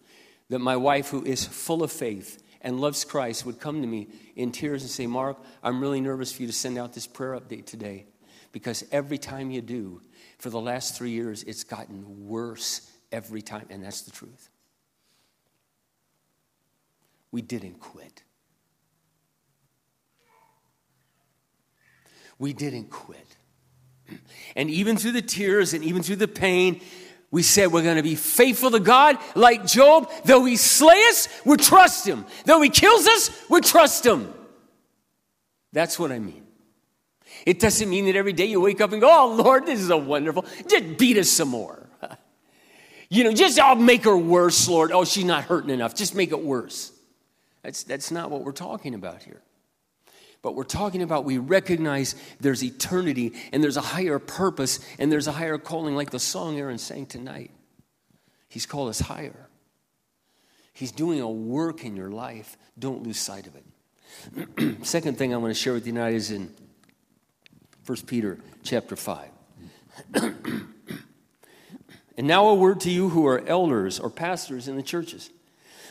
that 0.49 0.61
my 0.61 0.77
wife, 0.77 1.11
who 1.11 1.25
is 1.25 1.45
full 1.45 1.83
of 1.83 1.93
faith, 1.93 2.43
and 2.63 2.81
loves 2.81 3.05
Christ 3.05 3.45
would 3.45 3.61
come 3.61 3.81
to 3.83 3.87
me 3.87 4.09
in 4.37 4.53
tears 4.53 4.83
and 4.83 4.91
say, 4.91 5.07
Mark, 5.07 5.37
I'm 5.63 5.81
really 5.81 6.01
nervous 6.01 6.33
for 6.33 6.43
you 6.43 6.49
to 6.49 6.55
send 6.55 6.79
out 6.79 6.93
this 6.93 7.07
prayer 7.07 7.39
update 7.39 7.67
today 7.67 8.07
because 8.53 8.85
every 8.93 9.19
time 9.19 9.51
you 9.51 9.61
do, 9.61 10.01
for 10.39 10.51
the 10.51 10.61
last 10.61 10.97
three 10.97 11.11
years, 11.11 11.43
it's 11.43 11.65
gotten 11.65 12.27
worse 12.27 12.91
every 13.11 13.43
time. 13.43 13.67
And 13.71 13.83
that's 13.85 14.03
the 14.03 14.11
truth. 14.11 14.51
We 17.31 17.43
didn't 17.43 17.81
quit. 17.81 18.23
We 22.39 22.53
didn't 22.53 22.91
quit. 22.91 23.37
And 24.57 24.69
even 24.69 24.99
through 24.99 25.13
the 25.13 25.23
tears 25.23 25.73
and 25.73 25.83
even 25.83 26.03
through 26.03 26.17
the 26.17 26.29
pain, 26.29 26.83
we 27.33 27.43
said 27.43 27.73
we're 27.73 27.83
going 27.83 27.97
to 27.97 28.03
be 28.03 28.15
faithful 28.15 28.71
to 28.71 28.79
God 28.79 29.17
like 29.35 29.67
Job. 29.67 30.09
Though 30.25 30.45
he 30.45 30.57
slay 30.57 31.03
us, 31.09 31.29
we 31.47 31.57
trust 31.57 32.07
him. 32.07 32.27
Though 32.45 32.61
he 32.61 32.69
kills 32.69 33.07
us, 33.07 33.31
we 33.49 33.63
trust 33.63 34.05
him. 34.05 34.33
That's 35.73 35.99
what 35.99 36.13
I 36.13 36.19
mean. 36.19 36.47
It 37.47 37.59
doesn't 37.59 37.89
mean 37.89 38.05
that 38.05 38.17
every 38.17 38.35
day 38.35 38.45
you 38.45 38.61
wake 38.61 38.83
up 38.83 38.93
and 38.93 39.01
go, 39.01 39.09
oh, 39.11 39.35
Lord, 39.35 39.65
this 39.65 39.81
is 39.81 39.89
a 39.89 39.97
wonderful. 39.97 40.45
Just 40.69 40.99
beat 40.99 41.17
us 41.17 41.31
some 41.31 41.49
more. 41.49 41.89
you 43.09 43.25
know, 43.25 43.33
just 43.33 43.59
I'll 43.59 43.77
make 43.77 44.05
her 44.05 44.17
worse, 44.17 44.69
Lord. 44.69 44.93
Oh, 44.93 45.05
she's 45.07 45.25
not 45.25 45.45
hurting 45.45 45.71
enough. 45.71 45.95
Just 45.95 46.15
make 46.15 46.33
it 46.33 46.45
worse. 46.45 46.93
That's, 47.63 47.83
that's 47.83 48.11
not 48.11 48.31
what 48.31 48.45
we're 48.45 48.53
talking 48.53 48.95
about 48.95 49.23
here. 49.23 49.41
But 50.43 50.57
we're 50.57 50.65
talking 50.65 51.03
about 51.03 51.25
we 51.25 51.39
recognize 51.39 52.17
there's 52.41 52.65
eternity 52.65 53.33
and 53.53 53.63
there's 53.63 53.77
a 53.77 53.81
higher 53.81 54.19
purpose 54.19 54.81
and 54.99 55.11
there's 55.11 55.29
a 55.29 55.33
higher 55.33 55.57
calling, 55.57 55.95
like 55.95 56.11
the 56.11 56.19
song 56.19 56.59
Aaron 56.59 56.79
sang 56.79 57.07
tonight. 57.07 57.53
He's 58.49 58.67
called 58.67 58.91
us 58.91 59.01
higher. 59.01 59.49
He's 60.73 60.91
doing 60.91 61.21
a 61.21 61.31
work 61.31 61.85
in 61.85 61.97
your 61.97 62.11
life. 62.11 62.57
Don't 62.77 63.05
lose 63.05 63.19
sight 63.19 63.47
of 63.47 63.55
it. 63.55 63.65
Second 64.87 65.17
thing 65.17 65.33
I 65.33 65.37
want 65.37 65.55
to 65.55 65.61
share 65.61 65.75
with 65.75 65.87
you 65.87 65.93
tonight 65.93 66.15
is 66.15 66.33
in 66.33 66.53
1 67.87 67.99
Peter 68.07 68.39
chapter 68.65 68.97
5. 68.97 69.29
and 70.15 70.67
now 72.19 72.49
a 72.49 72.55
word 72.55 72.81
to 72.81 72.91
you 72.91 73.11
who 73.11 73.27
are 73.27 73.47
elders 73.47 74.01
or 74.01 74.11
pastors 74.11 74.67
in 74.67 74.77
the 74.77 74.83
churches. 74.83 75.31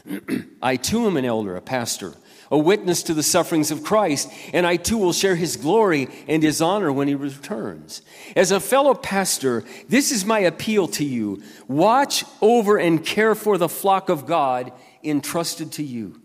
I 0.61 0.75
too 0.75 1.07
am 1.07 1.15
an 1.15 1.25
elder, 1.25 1.55
a 1.55 1.61
pastor 1.61 2.15
a 2.51 2.57
witness 2.57 3.01
to 3.03 3.13
the 3.13 3.23
sufferings 3.23 3.71
of 3.71 3.83
Christ, 3.83 4.29
and 4.53 4.67
I 4.67 4.75
too 4.75 4.97
will 4.97 5.13
share 5.13 5.35
his 5.35 5.55
glory 5.55 6.09
and 6.27 6.43
his 6.43 6.61
honor 6.61 6.91
when 6.91 7.07
he 7.07 7.15
returns. 7.15 8.01
As 8.35 8.51
a 8.51 8.59
fellow 8.59 8.93
pastor, 8.93 9.63
this 9.87 10.11
is 10.11 10.25
my 10.25 10.39
appeal 10.39 10.87
to 10.89 11.05
you 11.05 11.41
watch 11.67 12.25
over 12.41 12.77
and 12.77 13.03
care 13.03 13.33
for 13.33 13.57
the 13.57 13.69
flock 13.69 14.09
of 14.09 14.25
God 14.25 14.73
entrusted 15.03 15.71
to 15.73 15.83
you. 15.83 16.21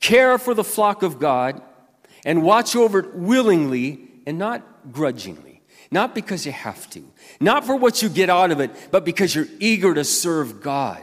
Care 0.00 0.36
for 0.36 0.52
the 0.52 0.64
flock 0.64 1.04
of 1.04 1.20
God 1.20 1.62
and 2.24 2.42
watch 2.42 2.74
over 2.74 2.98
it 2.98 3.14
willingly 3.14 4.08
and 4.26 4.38
not 4.38 4.92
grudgingly. 4.92 5.62
Not 5.92 6.14
because 6.14 6.46
you 6.46 6.52
have 6.52 6.88
to, 6.90 7.04
not 7.38 7.66
for 7.66 7.76
what 7.76 8.00
you 8.00 8.08
get 8.08 8.30
out 8.30 8.50
of 8.50 8.60
it, 8.60 8.70
but 8.90 9.04
because 9.04 9.34
you're 9.34 9.46
eager 9.60 9.92
to 9.92 10.04
serve 10.04 10.62
God. 10.62 11.02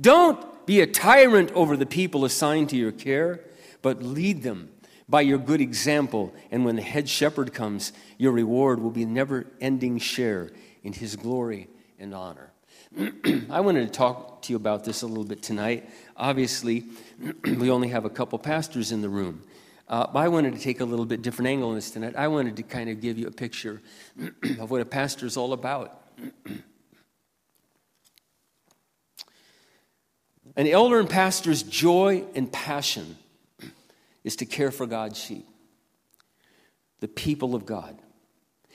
Don't 0.00 0.44
be 0.70 0.80
a 0.80 0.86
tyrant 0.86 1.50
over 1.50 1.76
the 1.76 1.84
people 1.84 2.24
assigned 2.24 2.68
to 2.68 2.76
your 2.76 2.92
care, 2.92 3.40
but 3.82 4.04
lead 4.04 4.44
them 4.44 4.70
by 5.08 5.20
your 5.20 5.36
good 5.36 5.60
example. 5.60 6.32
And 6.52 6.64
when 6.64 6.76
the 6.76 6.82
head 6.82 7.08
shepherd 7.08 7.52
comes, 7.52 7.92
your 8.18 8.30
reward 8.30 8.78
will 8.78 8.92
be 8.92 9.04
never 9.04 9.48
ending 9.60 9.98
share 9.98 10.52
in 10.84 10.92
his 10.92 11.16
glory 11.16 11.66
and 11.98 12.14
honor. 12.14 12.52
I 13.50 13.62
wanted 13.62 13.80
to 13.86 13.90
talk 13.92 14.42
to 14.42 14.52
you 14.52 14.56
about 14.56 14.84
this 14.84 15.02
a 15.02 15.08
little 15.08 15.24
bit 15.24 15.42
tonight. 15.42 15.90
Obviously, 16.16 16.84
we 17.44 17.68
only 17.68 17.88
have 17.88 18.04
a 18.04 18.10
couple 18.10 18.38
pastors 18.38 18.92
in 18.92 19.02
the 19.02 19.08
room. 19.08 19.42
Uh, 19.88 20.06
but 20.06 20.20
I 20.20 20.28
wanted 20.28 20.54
to 20.54 20.60
take 20.60 20.78
a 20.78 20.84
little 20.84 21.04
bit 21.04 21.20
different 21.20 21.48
angle 21.48 21.70
on 21.70 21.74
this 21.74 21.90
tonight. 21.90 22.14
I 22.14 22.28
wanted 22.28 22.54
to 22.58 22.62
kind 22.62 22.88
of 22.88 23.00
give 23.00 23.18
you 23.18 23.26
a 23.26 23.32
picture 23.32 23.82
of 24.60 24.70
what 24.70 24.80
a 24.80 24.84
pastor 24.84 25.26
is 25.26 25.36
all 25.36 25.52
about. 25.52 26.00
An 30.60 30.66
elder 30.66 31.00
and 31.00 31.08
pastor's 31.08 31.62
joy 31.62 32.22
and 32.34 32.52
passion 32.52 33.16
is 34.24 34.36
to 34.36 34.44
care 34.44 34.70
for 34.70 34.84
God's 34.84 35.18
sheep, 35.18 35.46
the 36.98 37.08
people 37.08 37.54
of 37.54 37.64
God. 37.64 37.98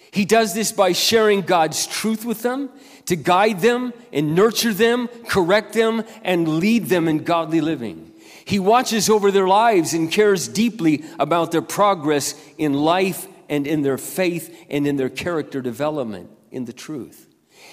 He 0.09 0.25
does 0.25 0.55
this 0.55 0.71
by 0.71 0.93
sharing 0.93 1.41
God's 1.41 1.85
truth 1.85 2.25
with 2.25 2.41
them, 2.41 2.71
to 3.05 3.15
guide 3.15 3.59
them 3.59 3.93
and 4.11 4.33
nurture 4.33 4.73
them, 4.73 5.09
correct 5.27 5.73
them, 5.73 6.03
and 6.23 6.57
lead 6.57 6.85
them 6.85 7.07
in 7.07 7.19
godly 7.19 7.61
living. 7.61 8.11
He 8.45 8.57
watches 8.57 9.07
over 9.07 9.29
their 9.29 9.47
lives 9.47 9.93
and 9.93 10.11
cares 10.11 10.47
deeply 10.47 11.03
about 11.19 11.51
their 11.51 11.61
progress 11.61 12.33
in 12.57 12.73
life 12.73 13.27
and 13.47 13.67
in 13.67 13.83
their 13.83 13.99
faith 13.99 14.65
and 14.71 14.87
in 14.87 14.95
their 14.95 15.09
character 15.09 15.61
development 15.61 16.31
in 16.49 16.65
the 16.65 16.73
truth. 16.73 17.27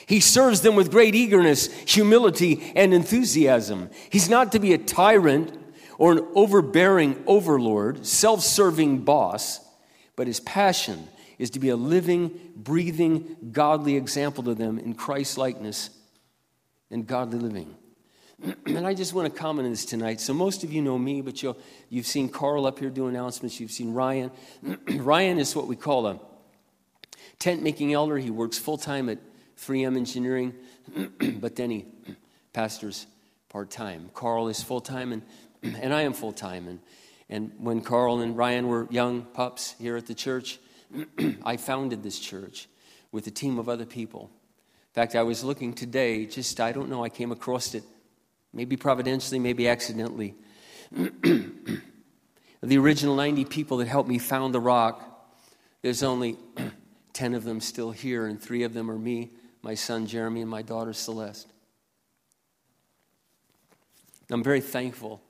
He 0.06 0.20
serves 0.20 0.60
them 0.60 0.74
with 0.74 0.90
great 0.90 1.14
eagerness, 1.14 1.66
humility, 1.82 2.72
and 2.74 2.92
enthusiasm. 2.92 3.90
He's 4.10 4.28
not 4.28 4.52
to 4.52 4.58
be 4.58 4.72
a 4.72 4.78
tyrant 4.78 5.58
or 5.98 6.12
an 6.12 6.26
overbearing 6.34 7.22
overlord, 7.26 8.06
self 8.06 8.42
serving 8.42 9.04
boss, 9.04 9.60
but 10.16 10.26
his 10.26 10.40
passion 10.40 11.08
is 11.38 11.50
to 11.50 11.58
be 11.58 11.70
a 11.70 11.76
living, 11.76 12.38
breathing, 12.56 13.36
godly 13.52 13.96
example 13.96 14.44
to 14.44 14.54
them 14.54 14.78
in 14.78 14.94
Christ 14.94 15.38
likeness 15.38 15.90
and 16.90 17.06
godly 17.06 17.38
living. 17.38 17.74
and 18.66 18.86
I 18.86 18.94
just 18.94 19.14
want 19.14 19.32
to 19.32 19.40
comment 19.40 19.66
on 19.66 19.72
this 19.72 19.84
tonight. 19.84 20.20
So, 20.20 20.34
most 20.34 20.64
of 20.64 20.72
you 20.72 20.82
know 20.82 20.98
me, 20.98 21.20
but 21.20 21.42
you 21.42 21.56
have 21.94 22.06
seen 22.06 22.28
Carl 22.28 22.66
up 22.66 22.78
here 22.78 22.90
do 22.90 23.06
announcements. 23.06 23.60
You've 23.60 23.70
seen 23.70 23.92
Ryan. 23.92 24.30
Ryan 24.88 25.38
is 25.38 25.54
what 25.54 25.66
we 25.66 25.76
call 25.76 26.06
a 26.06 26.20
tent 27.38 27.62
making 27.62 27.92
elder. 27.92 28.18
He 28.18 28.30
works 28.30 28.58
full 28.58 28.78
time 28.78 29.08
at 29.08 29.18
3M 29.58 29.96
Engineering, 29.96 30.54
but 31.40 31.56
then 31.56 31.70
he 31.70 31.86
pastors 32.52 33.06
part 33.48 33.70
time. 33.70 34.10
Carl 34.14 34.48
is 34.48 34.62
full 34.62 34.80
time, 34.80 35.12
and, 35.12 35.22
and 35.62 35.92
I 35.92 36.02
am 36.02 36.12
full 36.12 36.32
time. 36.32 36.68
And, 36.68 36.80
and 37.28 37.52
when 37.58 37.80
Carl 37.80 38.20
and 38.20 38.36
Ryan 38.36 38.68
were 38.68 38.86
young 38.90 39.22
pups 39.22 39.74
here 39.78 39.96
at 39.96 40.06
the 40.06 40.14
church, 40.14 40.58
I 41.44 41.56
founded 41.56 42.02
this 42.02 42.18
church 42.18 42.68
with 43.12 43.26
a 43.26 43.30
team 43.30 43.58
of 43.58 43.68
other 43.68 43.86
people. 43.86 44.30
In 44.90 44.94
fact, 44.94 45.14
I 45.14 45.22
was 45.22 45.42
looking 45.42 45.72
today, 45.72 46.26
just, 46.26 46.60
I 46.60 46.72
don't 46.72 46.90
know, 46.90 47.02
I 47.02 47.08
came 47.08 47.32
across 47.32 47.74
it 47.74 47.84
maybe 48.52 48.76
providentially, 48.76 49.38
maybe 49.38 49.68
accidentally. 49.68 50.34
the 50.90 51.80
original 52.62 53.16
90 53.16 53.46
people 53.46 53.78
that 53.78 53.88
helped 53.88 54.08
me 54.08 54.18
found 54.18 54.54
the 54.54 54.60
rock, 54.60 55.08
there's 55.80 56.02
only 56.02 56.36
10 57.12 57.34
of 57.34 57.44
them 57.44 57.60
still 57.60 57.90
here, 57.90 58.26
and 58.26 58.40
three 58.40 58.62
of 58.62 58.74
them 58.74 58.90
are 58.90 58.98
me, 58.98 59.30
my 59.62 59.75
son 59.75 60.07
Jeremy, 60.07 60.40
and 60.40 60.51
my 60.51 60.62
daughter 60.62 60.92
Celeste. 60.92 61.48
I'm 64.31 64.42
very 64.42 64.61
thankful 64.61 65.20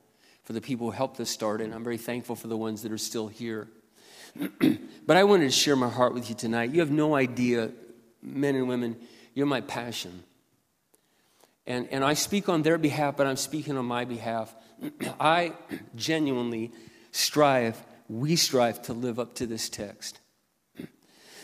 for 0.45 0.53
the 0.53 0.61
people 0.61 0.87
who 0.87 0.93
helped 0.93 1.21
us 1.21 1.31
start 1.31 1.61
it. 1.61 1.73
I'm 1.73 1.85
very 1.85 1.99
thankful 1.99 2.37
for 2.37 2.49
the 2.49 2.57
ones 2.57 2.83
that 2.83 2.93
are 2.93 2.99
still 2.99 3.29
here. 3.29 3.69
but 5.07 5.17
I 5.17 5.25
wanted 5.25 5.45
to 5.45 5.51
share 5.51 5.77
my 5.77 5.89
heart 5.89 6.15
with 6.15 6.29
you 6.29 6.35
tonight. 6.35 6.71
You 6.71 6.81
have 6.81 6.91
no 6.91 7.15
idea, 7.15 7.71
men 8.23 8.55
and 8.55 8.69
women, 8.69 8.97
you're 9.35 9.47
my 9.47 9.61
passion. 9.61 10.23
And, 11.67 11.89
and 11.91 12.05
I 12.05 12.15
speak 12.15 12.49
on 12.49 12.63
their 12.63 12.79
behalf, 12.79 13.17
but 13.17 13.27
I'm 13.27 13.37
speaking 13.37 13.77
on 13.77 13.85
my 13.85 14.05
behalf. 14.05 14.55
I 15.21 15.53
genuinely 15.95 16.73
strive, 17.13 17.83
we 18.09 18.37
strive 18.37 18.83
to 18.83 18.93
live 18.93 19.19
up 19.19 19.35
to 19.35 19.47
this 19.47 19.69
text. 19.69 20.19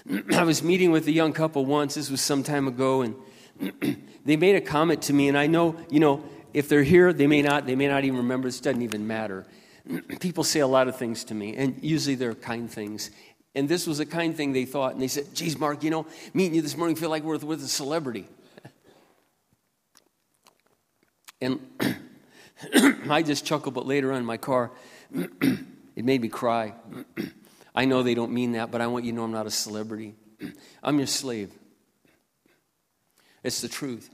I 0.32 0.42
was 0.42 0.62
meeting 0.62 0.90
with 0.90 1.06
a 1.06 1.12
young 1.12 1.32
couple 1.32 1.64
once, 1.64 1.94
this 1.94 2.10
was 2.10 2.20
some 2.20 2.42
time 2.42 2.66
ago, 2.66 3.02
and 3.02 3.16
they 4.24 4.36
made 4.36 4.56
a 4.56 4.60
comment 4.60 5.02
to 5.02 5.12
me, 5.12 5.28
and 5.28 5.36
I 5.36 5.46
know, 5.46 5.76
you 5.90 6.00
know, 6.00 6.24
if 6.54 6.68
they're 6.68 6.82
here, 6.82 7.12
they 7.12 7.26
may 7.26 7.42
not, 7.42 7.66
they 7.66 7.74
may 7.74 7.88
not 7.88 8.04
even 8.04 8.18
remember, 8.18 8.48
this 8.48 8.60
doesn't 8.60 8.82
even 8.82 9.06
matter. 9.06 9.46
People 10.20 10.44
say 10.44 10.60
a 10.60 10.66
lot 10.66 10.88
of 10.88 10.96
things 10.96 11.24
to 11.24 11.34
me, 11.34 11.56
and 11.56 11.78
usually 11.82 12.14
they're 12.14 12.34
kind 12.34 12.70
things. 12.70 13.10
And 13.54 13.68
this 13.68 13.86
was 13.86 14.00
a 14.00 14.06
kind 14.06 14.36
thing 14.36 14.52
they 14.52 14.64
thought, 14.64 14.92
and 14.92 15.02
they 15.02 15.08
said, 15.08 15.34
Geez, 15.34 15.58
Mark, 15.58 15.82
you 15.82 15.90
know, 15.90 16.06
meeting 16.32 16.54
you 16.54 16.62
this 16.62 16.76
morning, 16.76 16.96
feel 16.96 17.10
like 17.10 17.22
we're 17.22 17.38
with 17.38 17.62
a 17.62 17.68
celebrity. 17.68 18.26
And 21.40 21.60
I 23.08 23.22
just 23.22 23.46
chuckled, 23.46 23.72
but 23.72 23.86
later 23.86 24.10
on 24.10 24.18
in 24.18 24.24
my 24.24 24.38
car, 24.38 24.72
it 25.12 26.04
made 26.04 26.20
me 26.20 26.28
cry. 26.28 26.74
I 27.78 27.84
know 27.84 28.02
they 28.02 28.14
don't 28.14 28.32
mean 28.32 28.52
that, 28.52 28.72
but 28.72 28.80
I 28.80 28.88
want 28.88 29.04
you 29.04 29.12
to 29.12 29.16
know 29.16 29.22
I'm 29.22 29.30
not 29.30 29.46
a 29.46 29.52
celebrity. 29.52 30.16
I'm 30.82 30.98
your 30.98 31.06
slave. 31.06 31.52
It's 33.44 33.60
the 33.60 33.68
truth. 33.68 34.10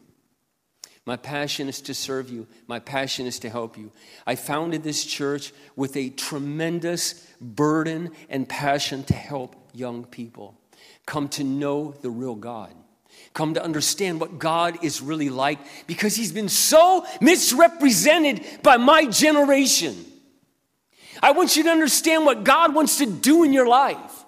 My 1.07 1.17
passion 1.17 1.71
is 1.71 1.81
to 1.81 1.95
serve 1.95 2.29
you. 2.29 2.47
My 2.67 2.79
passion 2.79 3.25
is 3.25 3.39
to 3.39 3.49
help 3.49 3.79
you. 3.79 3.91
I 4.27 4.35
founded 4.35 4.83
this 4.83 5.03
church 5.03 5.55
with 5.77 5.97
a 5.97 6.11
tremendous 6.11 7.27
burden 7.41 8.11
and 8.29 8.47
passion 8.47 9.03
to 9.05 9.15
help 9.15 9.57
young 9.73 10.05
people 10.05 10.61
come 11.07 11.29
to 11.29 11.43
know 11.43 11.95
the 12.03 12.11
real 12.11 12.35
God 12.35 12.75
come 13.33 13.55
to 13.55 13.65
understand 13.65 14.21
what 14.21 14.39
God 14.39 14.85
is 14.85 15.01
really 15.01 15.31
like 15.31 15.59
because 15.87 16.15
He's 16.15 16.33
been 16.33 16.49
so 16.49 17.07
misrepresented 17.21 18.45
by 18.63 18.77
my 18.77 19.07
generation. 19.07 20.05
I 21.23 21.33
want 21.33 21.57
you 21.57 21.65
to 21.65 21.71
understand 21.71 22.27
what 22.27 22.45
God 22.45 22.75
wants 22.75 22.99
to 22.99 23.07
do 23.07 23.45
in 23.45 23.53
your 23.53 23.67
life. 23.67 24.25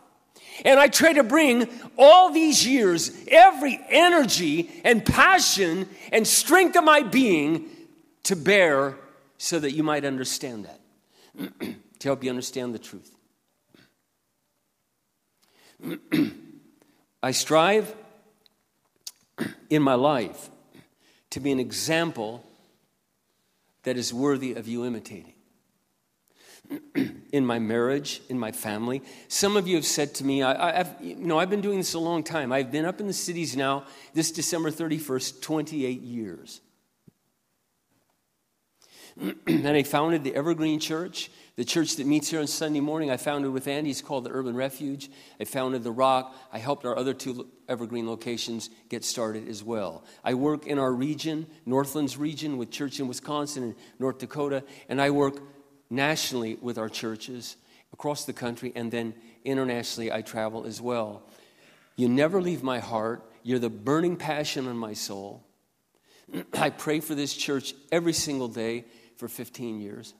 And 0.65 0.81
I 0.81 0.89
try 0.89 1.13
to 1.13 1.23
bring 1.23 1.69
all 1.99 2.31
these 2.31 2.67
years, 2.67 3.11
every 3.29 3.79
energy 3.89 4.71
and 4.85 5.05
passion 5.05 5.89
and 6.13 6.27
strength 6.27 6.77
of 6.77 6.85
my 6.85 7.03
being 7.03 7.69
to 8.25 8.37
bear 8.37 8.97
so 9.39 9.59
that 9.59 9.73
you 9.73 9.83
might 9.83 10.05
understand 10.05 10.67
that, 10.67 10.81
to 11.99 12.09
help 12.09 12.25
you 12.25 12.31
understand 12.31 12.75
the 12.75 12.79
truth. 12.79 13.15
I 17.23 17.33
strive 17.33 17.95
in 19.69 19.83
my 19.83 19.95
life 19.95 20.51
to 21.31 21.41
be 21.41 21.53
an 21.53 21.61
example 21.61 22.43
that 23.83 23.97
is 23.97 24.13
worthy 24.13 24.55
of 24.55 24.67
you 24.67 24.85
imitating. 24.85 25.36
in 27.33 27.45
my 27.45 27.59
marriage, 27.59 28.23
in 28.29 28.39
my 28.39 28.53
family. 28.53 29.03
Some 29.29 29.57
of 29.57 29.69
you 29.69 29.77
have 29.77 29.87
said 29.87 30.15
to 30.17 30.25
me, 30.25 30.43
I, 30.43 30.77
have 30.77 30.97
you 31.01 31.17
know, 31.17 31.39
I've 31.39 31.51
been 31.51 31.61
doing 31.61 31.79
this 31.79 31.95
a 31.95 31.99
long 31.99 32.23
time. 32.23 32.53
I've 32.53 32.73
been 32.73 32.85
up 32.85 33.01
in 33.01 33.07
the 33.07 33.13
cities 33.13 33.57
now, 33.57 33.85
this 34.15 34.31
December 34.31 34.71
31st, 34.71 35.43
28 35.43 36.03
years. 36.03 36.61
and 39.47 39.69
I 39.69 39.83
founded 39.83 40.25
the 40.25 40.35
Evergreen 40.35 40.81
Church 40.81 41.31
the 41.57 41.65
church 41.65 41.97
that 41.97 42.07
meets 42.07 42.29
here 42.29 42.41
on 42.41 42.47
Sunday 42.47 42.81
morning, 42.81 43.11
I 43.11 43.17
founded 43.17 43.51
with 43.51 43.67
Andy. 43.67 43.89
It's 43.89 44.03
called 44.03 44.25
the 44.25 44.31
Urban 44.31 44.55
Refuge. 44.55 45.11
I 45.41 45.45
founded 45.45 45.85
The 45.85 45.91
Rock. 45.91 46.37
I 46.53 46.59
helped 46.59 46.85
our 46.85 46.97
other 46.97 47.15
two 47.15 47.49
evergreen 47.67 48.07
locations 48.07 48.69
get 48.91 49.05
started 49.05 49.49
as 49.49 49.65
well. 49.65 50.05
I 50.23 50.35
work 50.35 50.67
in 50.67 50.79
our 50.79 50.93
region, 50.93 51.47
Northlands 51.65 52.19
region, 52.19 52.59
with 52.59 52.71
church 52.71 53.01
in 53.01 53.09
Wisconsin 53.09 53.63
and 53.63 53.75
North 53.99 54.19
Dakota, 54.19 54.65
and 54.91 55.01
I 55.01 55.09
work 55.11 55.41
nationally 55.91 56.57
with 56.61 56.79
our 56.79 56.89
churches 56.89 57.57
across 57.93 58.25
the 58.25 58.33
country, 58.33 58.73
and 58.75 58.91
then 58.91 59.15
internationally 59.45 60.13
I 60.13 60.23
travel 60.23 60.67
as 60.67 60.81
well. 60.81 61.23
You 61.97 62.09
never 62.09 62.43
leave 62.43 62.63
my 62.63 62.79
heart. 62.79 63.23
You're 63.43 63.59
the 63.59 63.71
burning 63.71 64.17
passion 64.17 64.67
in 64.67 64.77
my 64.77 64.93
soul. 64.93 65.45
I 66.53 66.71
pray 66.71 67.01
for 67.01 67.15
this 67.15 67.35
church 67.35 67.75
every 67.91 68.13
single 68.13 68.49
day 68.49 68.85
for 69.17 69.29
15 69.29 69.81
years. 69.81 70.15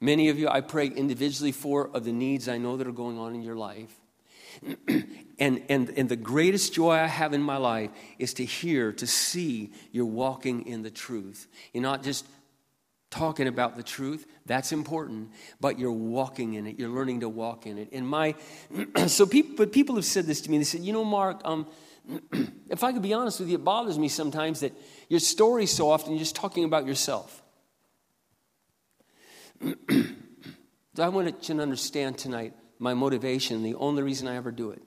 Many 0.00 0.30
of 0.30 0.38
you, 0.38 0.48
I 0.48 0.62
pray 0.62 0.88
individually 0.88 1.52
for 1.52 1.88
of 1.94 2.04
the 2.04 2.12
needs 2.12 2.48
I 2.48 2.58
know 2.58 2.76
that 2.76 2.88
are 2.88 2.92
going 2.92 3.18
on 3.18 3.34
in 3.36 3.42
your 3.42 3.54
life. 3.54 3.92
and, 5.38 5.62
and, 5.68 5.90
and 5.90 6.08
the 6.08 6.16
greatest 6.16 6.74
joy 6.74 6.92
I 6.92 7.06
have 7.06 7.32
in 7.32 7.40
my 7.40 7.56
life 7.56 7.90
is 8.18 8.34
to 8.34 8.44
hear, 8.44 8.92
to 8.94 9.06
see 9.06 9.72
you're 9.92 10.04
walking 10.04 10.66
in 10.66 10.82
the 10.82 10.90
truth. 10.90 11.46
You're 11.72 11.84
not 11.84 12.02
just 12.02 12.26
talking 13.12 13.46
about 13.46 13.76
the 13.76 13.82
truth, 13.84 14.26
that's 14.46 14.72
important, 14.72 15.30
but 15.60 15.78
you're 15.78 15.92
walking 15.92 16.54
in 16.54 16.66
it. 16.66 16.78
You're 16.80 16.88
learning 16.88 17.20
to 17.20 17.28
walk 17.28 17.66
in 17.66 17.78
it. 17.78 17.90
And 17.92 18.08
my, 18.08 18.34
so 19.06 19.26
people, 19.26 19.54
but 19.56 19.70
people 19.70 19.94
have 19.94 20.04
said 20.04 20.26
this 20.26 20.40
to 20.40 20.50
me. 20.50 20.58
They 20.58 20.64
said, 20.64 20.80
you 20.80 20.92
know, 20.92 21.04
Mark, 21.04 21.40
um, 21.44 21.66
if 22.68 22.82
I 22.82 22.92
could 22.92 23.02
be 23.02 23.12
honest 23.12 23.38
with 23.38 23.48
you, 23.48 23.56
it 23.56 23.64
bothers 23.64 23.98
me 23.98 24.08
sometimes 24.08 24.60
that 24.60 24.72
your 25.08 25.20
story 25.20 25.66
so 25.66 25.90
often 25.90 26.12
you're 26.12 26.18
just 26.18 26.34
talking 26.34 26.64
about 26.64 26.86
yourself. 26.86 27.42
I 30.98 31.08
want 31.08 31.48
you 31.48 31.54
to 31.54 31.62
understand 31.62 32.18
tonight 32.18 32.54
my 32.78 32.94
motivation, 32.94 33.62
the 33.62 33.76
only 33.76 34.02
reason 34.02 34.26
I 34.26 34.34
ever 34.36 34.50
do 34.50 34.70
it. 34.70 34.82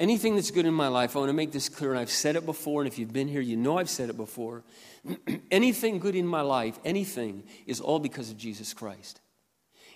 Anything 0.00 0.34
that's 0.34 0.50
good 0.50 0.66
in 0.66 0.74
my 0.74 0.88
life, 0.88 1.14
I 1.14 1.20
want 1.20 1.28
to 1.28 1.34
make 1.34 1.52
this 1.52 1.68
clear, 1.68 1.92
and 1.92 2.00
I've 2.00 2.10
said 2.10 2.34
it 2.34 2.44
before, 2.44 2.82
and 2.82 2.90
if 2.90 2.98
you've 2.98 3.12
been 3.12 3.28
here, 3.28 3.40
you 3.40 3.56
know 3.56 3.78
I've 3.78 3.90
said 3.90 4.10
it 4.10 4.16
before. 4.16 4.64
anything 5.50 6.00
good 6.00 6.16
in 6.16 6.26
my 6.26 6.40
life, 6.40 6.78
anything, 6.84 7.44
is 7.66 7.80
all 7.80 8.00
because 8.00 8.30
of 8.30 8.36
Jesus 8.36 8.74
Christ. 8.74 9.20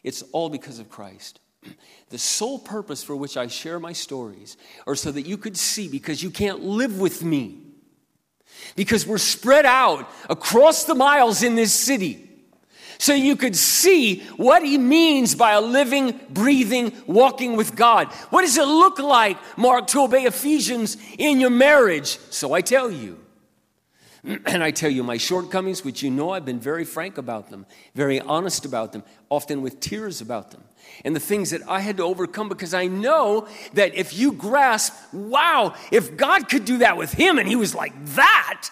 It's 0.05 0.23
all 0.31 0.51
because 0.51 0.79
of 0.79 0.89
Christ. 0.89 1.41
The 2.11 2.19
sole 2.19 2.61
purpose 2.61 3.03
for 3.03 3.17
which 3.17 3.37
I 3.37 3.49
share 3.49 3.81
my 3.81 3.93
stories 3.93 4.57
are 4.87 4.95
so 4.95 5.11
that 5.11 5.27
you 5.27 5.37
could 5.37 5.57
see, 5.57 5.89
because 5.89 6.23
you 6.23 6.31
can't 6.31 6.63
live 6.63 7.01
with 7.01 7.25
me 7.25 7.65
because 8.77 9.07
we're 9.07 9.19
spread 9.19 9.67
out 9.67 10.11
across 10.29 10.85
the 10.85 10.95
miles 10.95 11.43
in 11.43 11.55
this 11.55 11.73
city. 11.73 12.31
So 12.99 13.15
you 13.15 13.37
could 13.37 13.57
see 13.57 14.21
what 14.37 14.65
he 14.65 14.79
means 14.79 15.35
by 15.35 15.53
a 15.53 15.61
living, 15.61 16.19
breathing, 16.31 16.93
walking 17.07 17.57
with 17.57 17.75
God. 17.77 18.09
What 18.31 18.43
does 18.43 18.57
it 18.57 18.67
look 18.67 18.99
like, 18.99 19.39
Mark, 19.59 19.87
to 19.89 20.03
obey 20.03 20.25
Ephesians 20.25 20.97
in 21.19 21.41
your 21.41 21.51
marriage? 21.51 22.19
So 22.31 22.53
I 22.53 22.61
tell 22.61 22.91
you. 22.91 23.21
And 24.47 24.63
I 24.63 24.71
tell 24.71 24.91
you 24.91 25.03
my 25.03 25.19
shortcomings, 25.19 25.85
which 25.85 26.03
you 26.03 26.11
know 26.11 26.31
I've 26.31 26.45
been 26.45 26.61
very 26.61 26.85
frank 26.85 27.19
about 27.19 27.51
them, 27.51 27.67
very 27.95 28.21
honest 28.21 28.65
about 28.65 28.93
them, 28.93 29.03
often 29.29 29.61
with 29.61 29.81
tears 29.81 30.21
about 30.21 30.51
them. 30.51 30.65
And 31.05 31.15
the 31.15 31.21
things 31.21 31.51
that 31.51 31.61
I 31.69 31.81
had 31.81 31.99
to 31.99 32.05
overcome 32.05 32.49
because 32.49 32.75
I 32.75 32.87
know 32.87 33.49
that 33.75 33.95
if 33.95 34.17
you 34.17 34.33
grasp, 34.33 34.95
wow, 35.13 35.75
if 35.91 36.17
God 36.17 36.49
could 36.49 36.65
do 36.65 36.79
that 36.79 36.97
with 36.97 37.13
him 37.13 37.39
and 37.39 37.49
he 37.49 37.57
was 37.57 37.75
like 37.75 37.93
that, 38.15 38.71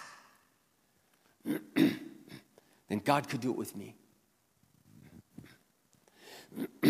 then 1.75 3.01
God 3.03 3.29
could 3.29 3.41
do 3.41 3.51
it 3.51 3.57
with 3.57 3.75
me. 3.75 3.95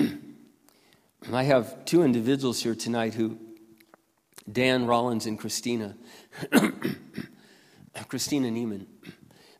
I 1.31 1.43
have 1.43 1.85
two 1.85 2.03
individuals 2.03 2.61
here 2.61 2.75
tonight 2.75 3.13
who, 3.13 3.37
Dan 4.51 4.85
Rollins 4.85 5.25
and 5.25 5.39
Christina, 5.39 5.95
Christina 8.07 8.49
Neiman, 8.49 8.85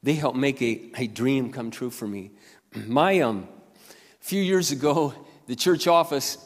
they 0.02 0.14
helped 0.14 0.38
make 0.38 0.62
a, 0.62 0.92
a 0.98 1.08
dream 1.08 1.52
come 1.52 1.72
true 1.72 1.90
for 1.90 2.08
me. 2.08 2.32
My, 2.86 3.22
um, 3.22 3.48
few 4.20 4.42
years 4.42 4.72
ago, 4.72 5.14
the 5.48 5.56
church 5.56 5.88
office, 5.88 6.38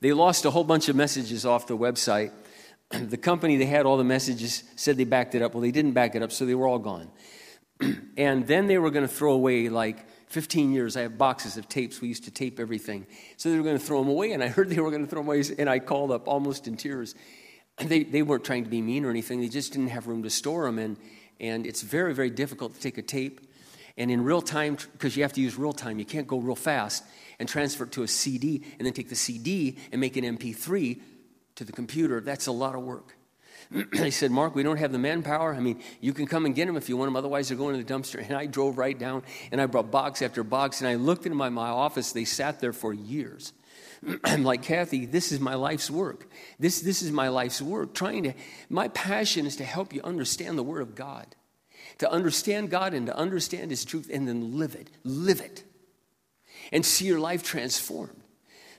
they 0.00 0.12
lost 0.12 0.44
a 0.44 0.50
whole 0.50 0.64
bunch 0.64 0.88
of 0.88 0.96
messages 0.96 1.44
off 1.44 1.66
the 1.66 1.76
website. 1.76 2.32
The 2.90 3.18
company 3.18 3.56
they 3.56 3.66
had 3.66 3.84
all 3.84 3.96
the 3.96 4.04
messages 4.04 4.64
said 4.76 4.96
they 4.96 5.04
backed 5.04 5.34
it 5.34 5.42
up. 5.42 5.54
Well, 5.54 5.60
they 5.60 5.70
didn't 5.70 5.92
back 5.92 6.14
it 6.14 6.22
up, 6.22 6.32
so 6.32 6.46
they 6.46 6.54
were 6.54 6.66
all 6.66 6.78
gone. 6.78 7.10
and 8.16 8.46
then 8.46 8.66
they 8.66 8.78
were 8.78 8.90
going 8.90 9.06
to 9.06 9.12
throw 9.12 9.32
away 9.32 9.68
like 9.68 10.06
15 10.28 10.72
years. 10.72 10.96
I 10.96 11.02
have 11.02 11.18
boxes 11.18 11.56
of 11.56 11.68
tapes. 11.68 12.00
We 12.00 12.08
used 12.08 12.24
to 12.24 12.30
tape 12.30 12.60
everything. 12.60 13.06
So 13.36 13.50
they 13.50 13.56
were 13.56 13.64
going 13.64 13.78
to 13.78 13.84
throw 13.84 14.00
them 14.00 14.08
away, 14.08 14.32
and 14.32 14.42
I 14.42 14.48
heard 14.56 14.70
they 14.70 14.80
were 14.80 14.90
going 14.90 15.04
to 15.04 15.10
throw 15.10 15.20
them 15.20 15.28
away, 15.28 15.42
and 15.58 15.68
I 15.68 15.78
called 15.78 16.10
up 16.10 16.28
almost 16.28 16.68
in 16.68 16.76
tears. 16.76 17.14
They, 17.78 18.02
they 18.02 18.22
weren't 18.22 18.44
trying 18.44 18.64
to 18.64 18.70
be 18.70 18.82
mean 18.82 19.04
or 19.04 19.10
anything, 19.10 19.40
they 19.40 19.48
just 19.48 19.72
didn't 19.72 19.88
have 19.88 20.06
room 20.06 20.22
to 20.24 20.30
store 20.30 20.64
them. 20.64 20.78
And, 20.78 20.96
and 21.40 21.66
it's 21.66 21.82
very, 21.82 22.14
very 22.14 22.30
difficult 22.30 22.74
to 22.74 22.80
take 22.80 22.98
a 22.98 23.02
tape 23.02 23.40
and 23.98 24.12
in 24.12 24.22
real 24.22 24.40
time, 24.40 24.78
because 24.92 25.16
you 25.16 25.24
have 25.24 25.32
to 25.34 25.40
use 25.40 25.58
real 25.58 25.72
time, 25.72 25.98
you 25.98 26.04
can't 26.04 26.28
go 26.28 26.38
real 26.38 26.54
fast 26.54 27.04
and 27.40 27.48
transfer 27.48 27.82
it 27.82 27.92
to 27.92 28.04
a 28.04 28.08
CD 28.08 28.64
and 28.78 28.86
then 28.86 28.94
take 28.94 29.08
the 29.08 29.16
CD 29.16 29.76
and 29.90 30.00
make 30.00 30.16
an 30.16 30.24
MP3 30.24 31.00
to 31.56 31.64
the 31.64 31.72
computer. 31.72 32.20
That's 32.20 32.46
a 32.46 32.52
lot 32.52 32.76
of 32.76 32.82
work. 32.82 33.17
I 33.94 34.10
said, 34.10 34.30
Mark, 34.30 34.54
we 34.54 34.62
don't 34.62 34.78
have 34.78 34.92
the 34.92 34.98
manpower. 34.98 35.54
I 35.54 35.60
mean, 35.60 35.82
you 36.00 36.12
can 36.12 36.26
come 36.26 36.46
and 36.46 36.54
get 36.54 36.66
them 36.66 36.76
if 36.76 36.88
you 36.88 36.96
want 36.96 37.08
them, 37.08 37.16
otherwise, 37.16 37.48
they're 37.48 37.58
going 37.58 37.76
to 37.76 37.84
the 37.84 37.92
dumpster. 37.92 38.22
And 38.22 38.36
I 38.36 38.46
drove 38.46 38.78
right 38.78 38.98
down 38.98 39.22
and 39.52 39.60
I 39.60 39.66
brought 39.66 39.90
box 39.90 40.22
after 40.22 40.42
box 40.42 40.80
and 40.80 40.88
I 40.88 40.94
looked 40.94 41.26
into 41.26 41.36
my, 41.36 41.48
my 41.48 41.68
office. 41.68 42.12
They 42.12 42.24
sat 42.24 42.60
there 42.60 42.72
for 42.72 42.92
years. 42.92 43.52
I'm 44.24 44.44
like, 44.44 44.62
Kathy, 44.62 45.06
this 45.06 45.32
is 45.32 45.40
my 45.40 45.54
life's 45.54 45.90
work. 45.90 46.28
This, 46.58 46.80
this 46.80 47.02
is 47.02 47.10
my 47.10 47.28
life's 47.28 47.60
work. 47.60 47.94
Trying 47.94 48.24
to, 48.24 48.34
my 48.68 48.88
passion 48.88 49.46
is 49.46 49.56
to 49.56 49.64
help 49.64 49.92
you 49.92 50.00
understand 50.02 50.58
the 50.58 50.62
Word 50.62 50.82
of 50.82 50.94
God, 50.94 51.26
to 51.98 52.10
understand 52.10 52.70
God 52.70 52.94
and 52.94 53.06
to 53.06 53.16
understand 53.16 53.70
His 53.70 53.84
truth 53.84 54.10
and 54.12 54.26
then 54.26 54.58
live 54.58 54.74
it. 54.74 54.90
Live 55.04 55.40
it. 55.40 55.64
And 56.72 56.84
see 56.84 57.06
your 57.06 57.20
life 57.20 57.42
transformed. 57.42 58.22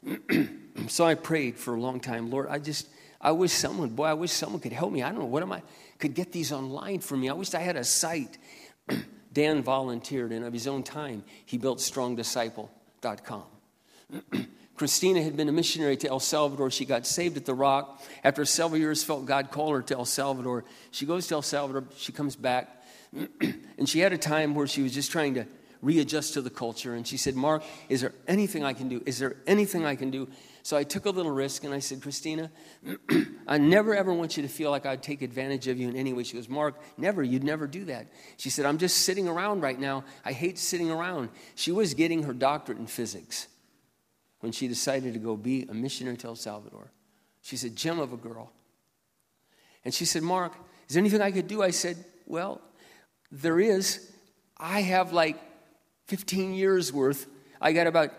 so 0.88 1.06
I 1.06 1.16
prayed 1.16 1.58
for 1.58 1.76
a 1.76 1.80
long 1.80 2.00
time, 2.00 2.30
Lord, 2.30 2.48
I 2.50 2.60
just, 2.60 2.88
I 3.22 3.32
wish 3.32 3.52
someone, 3.52 3.90
boy, 3.90 4.06
I 4.06 4.14
wish 4.14 4.32
someone 4.32 4.62
could 4.62 4.72
help 4.72 4.92
me. 4.92 5.04
I 5.04 5.10
don't 5.10 5.20
know, 5.20 5.26
what 5.26 5.44
am 5.44 5.52
I, 5.52 5.62
could 5.98 6.14
get 6.14 6.32
these 6.32 6.52
online 6.52 7.00
for 7.00 7.18
me. 7.18 7.30
I 7.30 7.34
wish 7.34 7.54
I 7.54 7.60
had 7.60 7.76
a 7.76 7.84
site. 7.84 8.38
Dan 9.32 9.62
volunteered, 9.62 10.32
and 10.32 10.44
of 10.44 10.54
his 10.54 10.68
own 10.68 10.82
time, 10.82 11.24
he 11.46 11.58
built 11.58 11.80
strongdisciple.com. 11.80 13.44
Christina 14.76 15.22
had 15.22 15.36
been 15.36 15.50
a 15.50 15.52
missionary 15.52 15.98
to 15.98 16.08
El 16.08 16.22
Salvador. 16.22 16.72
She 16.72 16.86
got 16.86 17.06
saved 17.06 17.36
at 17.38 17.46
the 17.46 17.54
Rock. 17.54 18.02
After 18.24 18.46
several 18.46 18.80
years, 18.80 19.04
felt 19.04 19.26
God 19.26 19.52
call 19.52 19.74
her 19.74 19.82
to 19.84 19.94
El 19.94 20.06
Salvador. 20.06 20.64
She 20.92 21.06
goes 21.06 21.28
to 21.28 21.36
El 21.36 21.42
Salvador. 21.42 21.84
She 21.98 22.12
comes 22.12 22.36
back, 22.36 22.84
and 23.78 23.88
she 23.88 24.00
had 24.00 24.14
a 24.14 24.18
time 24.18 24.56
where 24.56 24.68
she 24.68 24.82
was 24.82 24.94
just 24.94 25.12
trying 25.12 25.34
to 25.36 25.46
readjust 25.82 26.34
to 26.34 26.42
the 26.42 26.50
culture. 26.50 26.96
And 26.96 27.08
she 27.08 27.18
said, 27.18 27.36
"Mark, 27.36 27.64
is 27.88 28.02
there 28.02 28.14
anything 28.28 28.64
I 28.64 28.74
can 28.74 28.90
do? 28.90 29.02
Is 29.06 29.20
there 29.20 29.38
anything 29.48 29.86
I 29.86 29.96
can 29.96 30.12
do?" 30.12 30.28
So 30.62 30.76
I 30.76 30.84
took 30.84 31.06
a 31.06 31.10
little 31.10 31.32
risk, 31.32 31.64
and 31.64 31.74
I 31.74 31.80
said, 31.80 32.02
"Christina, 32.02 32.52
I 33.48 33.58
never 33.58 33.96
ever 33.96 34.14
want 34.14 34.38
you 34.38 34.44
to 34.44 34.50
feel 34.50 34.72
like 34.72 34.86
I'd 34.86 35.04
take 35.04 35.22
advantage 35.22 35.68
of 35.68 35.80
you 35.80 35.88
in 35.90 35.96
any 35.96 36.14
way." 36.14 36.24
She 36.24 36.36
goes, 36.36 36.50
"Mark, 36.50 36.82
never. 36.98 37.24
You'd 37.24 37.44
never 37.44 37.68
do 37.68 37.86
that." 37.86 38.08
She 38.38 38.50
said, 38.50 38.66
"I'm 38.66 38.78
just 38.78 38.98
sitting 38.98 39.28
around 39.28 39.62
right 39.62 39.80
now. 39.80 40.04
I 40.26 40.34
hate 40.34 40.58
sitting 40.60 40.92
around." 40.92 41.30
She 41.56 41.72
was 41.72 41.94
getting 41.94 42.24
her 42.24 42.34
doctorate 42.34 42.80
in 42.80 42.88
physics 42.88 43.48
when 44.40 44.52
she 44.52 44.68
decided 44.68 45.14
to 45.14 45.20
go 45.20 45.36
be 45.36 45.64
a 45.70 45.74
missionary 45.74 46.18
to 46.18 46.28
El 46.28 46.36
Salvador. 46.36 46.92
She's 47.42 47.64
a 47.64 47.70
gem 47.70 48.00
of 48.00 48.14
a 48.14 48.18
girl. 48.18 48.52
And 49.86 49.94
she 49.94 50.06
said, 50.06 50.24
Mark, 50.24 50.54
is 50.88 50.96
there 50.96 51.02
anything 51.02 51.22
I 51.22 51.32
could 51.32 51.48
do? 51.48 51.62
I 51.62 51.72
said, 51.72 52.04
Well, 52.26 52.62
there 53.32 53.60
is. 53.60 54.12
I 54.58 54.82
have 54.82 55.14
like 55.14 55.40
15 56.10 56.54
years 56.54 56.92
worth. 56.92 57.28
I 57.62 57.72
got 57.72 57.88
about 57.88 58.12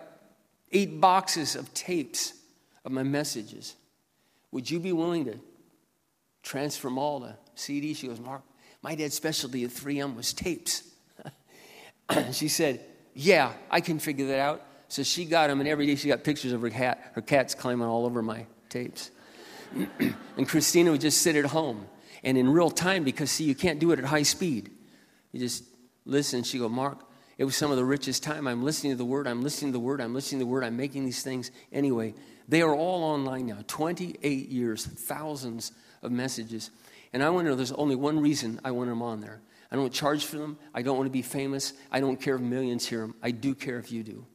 eight 0.71 1.01
boxes 1.01 1.55
of 1.55 1.73
tapes 1.73 2.33
of 2.85 2.91
my 2.91 3.03
messages. 3.03 3.75
Would 4.51 4.69
you 4.69 4.79
be 4.79 4.93
willing 4.93 5.25
to 5.25 5.37
transfer 6.41 6.87
them 6.87 6.97
all 6.97 7.19
to 7.21 7.35
CD? 7.55 7.93
She 7.93 8.07
goes, 8.07 8.19
Mark, 8.19 8.43
my 8.81 8.95
dad's 8.95 9.13
specialty 9.13 9.65
at 9.65 9.71
3M 9.71 10.15
was 10.15 10.33
tapes. 10.33 10.83
she 12.31 12.47
said, 12.47 12.79
Yeah, 13.13 13.51
I 13.69 13.81
can 13.81 13.99
figure 13.99 14.27
that 14.27 14.39
out. 14.39 14.65
So 14.87 15.03
she 15.03 15.25
got 15.25 15.47
them, 15.47 15.59
and 15.59 15.69
every 15.69 15.85
day 15.85 15.95
she 15.95 16.07
got 16.07 16.23
pictures 16.23 16.51
of 16.51 16.61
her 16.61 16.69
cat. 16.69 17.11
Her 17.13 17.21
cat's 17.21 17.55
climbing 17.55 17.87
all 17.87 18.05
over 18.05 18.21
my 18.21 18.45
tapes. 18.69 19.11
and 20.37 20.47
Christina 20.47 20.91
would 20.91 21.01
just 21.01 21.21
sit 21.21 21.35
at 21.35 21.45
home. 21.45 21.87
And 22.23 22.37
in 22.37 22.49
real 22.49 22.69
time, 22.69 23.03
because 23.03 23.31
see, 23.31 23.45
you 23.45 23.55
can't 23.55 23.79
do 23.79 23.91
it 23.91 23.99
at 23.99 24.05
high 24.05 24.23
speed. 24.23 24.69
You 25.31 25.39
just 25.39 25.63
listen. 26.05 26.43
She 26.43 26.57
go, 26.57 26.69
Mark, 26.69 26.99
it 27.41 27.45
was 27.45 27.55
some 27.55 27.71
of 27.71 27.77
the 27.77 27.83
richest 27.83 28.21
time. 28.21 28.45
I'm 28.45 28.61
listening 28.61 28.91
to 28.91 28.97
the 28.97 29.03
word, 29.03 29.27
I'm 29.27 29.41
listening 29.41 29.71
to 29.71 29.73
the 29.73 29.79
word, 29.79 29.99
I'm 29.99 30.13
listening 30.13 30.37
to 30.41 30.45
the 30.45 30.51
word, 30.51 30.63
I'm 30.63 30.77
making 30.77 31.05
these 31.05 31.23
things. 31.23 31.49
Anyway, 31.71 32.13
they 32.47 32.61
are 32.61 32.75
all 32.75 33.03
online 33.03 33.47
now. 33.47 33.57
28 33.65 34.49
years, 34.49 34.85
thousands 34.85 35.71
of 36.03 36.11
messages. 36.11 36.69
And 37.13 37.23
I 37.23 37.31
want 37.31 37.45
to 37.45 37.49
know 37.49 37.55
there's 37.55 37.71
only 37.71 37.95
one 37.95 38.19
reason 38.19 38.61
I 38.63 38.69
want 38.69 38.91
them 38.91 39.01
on 39.01 39.21
there. 39.21 39.41
I 39.71 39.75
don't 39.75 39.91
charge 39.91 40.23
for 40.23 40.37
them. 40.37 40.59
I 40.75 40.83
don't 40.83 40.97
want 40.97 41.07
to 41.07 41.11
be 41.11 41.23
famous. 41.23 41.73
I 41.91 41.99
don't 41.99 42.21
care 42.21 42.35
if 42.35 42.41
millions 42.41 42.85
hear 42.85 42.99
them. 42.99 43.15
I 43.23 43.31
do 43.31 43.55
care 43.55 43.79
if 43.79 43.91
you 43.91 44.03
do. 44.03 44.27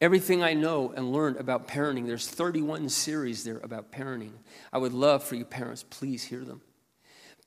Everything 0.00 0.42
I 0.42 0.54
know 0.54 0.92
and 0.96 1.12
learned 1.12 1.36
about 1.36 1.68
parenting, 1.68 2.08
there's 2.08 2.26
31 2.26 2.88
series 2.88 3.44
there 3.44 3.58
about 3.58 3.92
parenting. 3.92 4.32
I 4.72 4.78
would 4.78 4.92
love 4.92 5.22
for 5.22 5.36
you 5.36 5.44
parents, 5.44 5.84
please 5.88 6.24
hear 6.24 6.40
them 6.40 6.62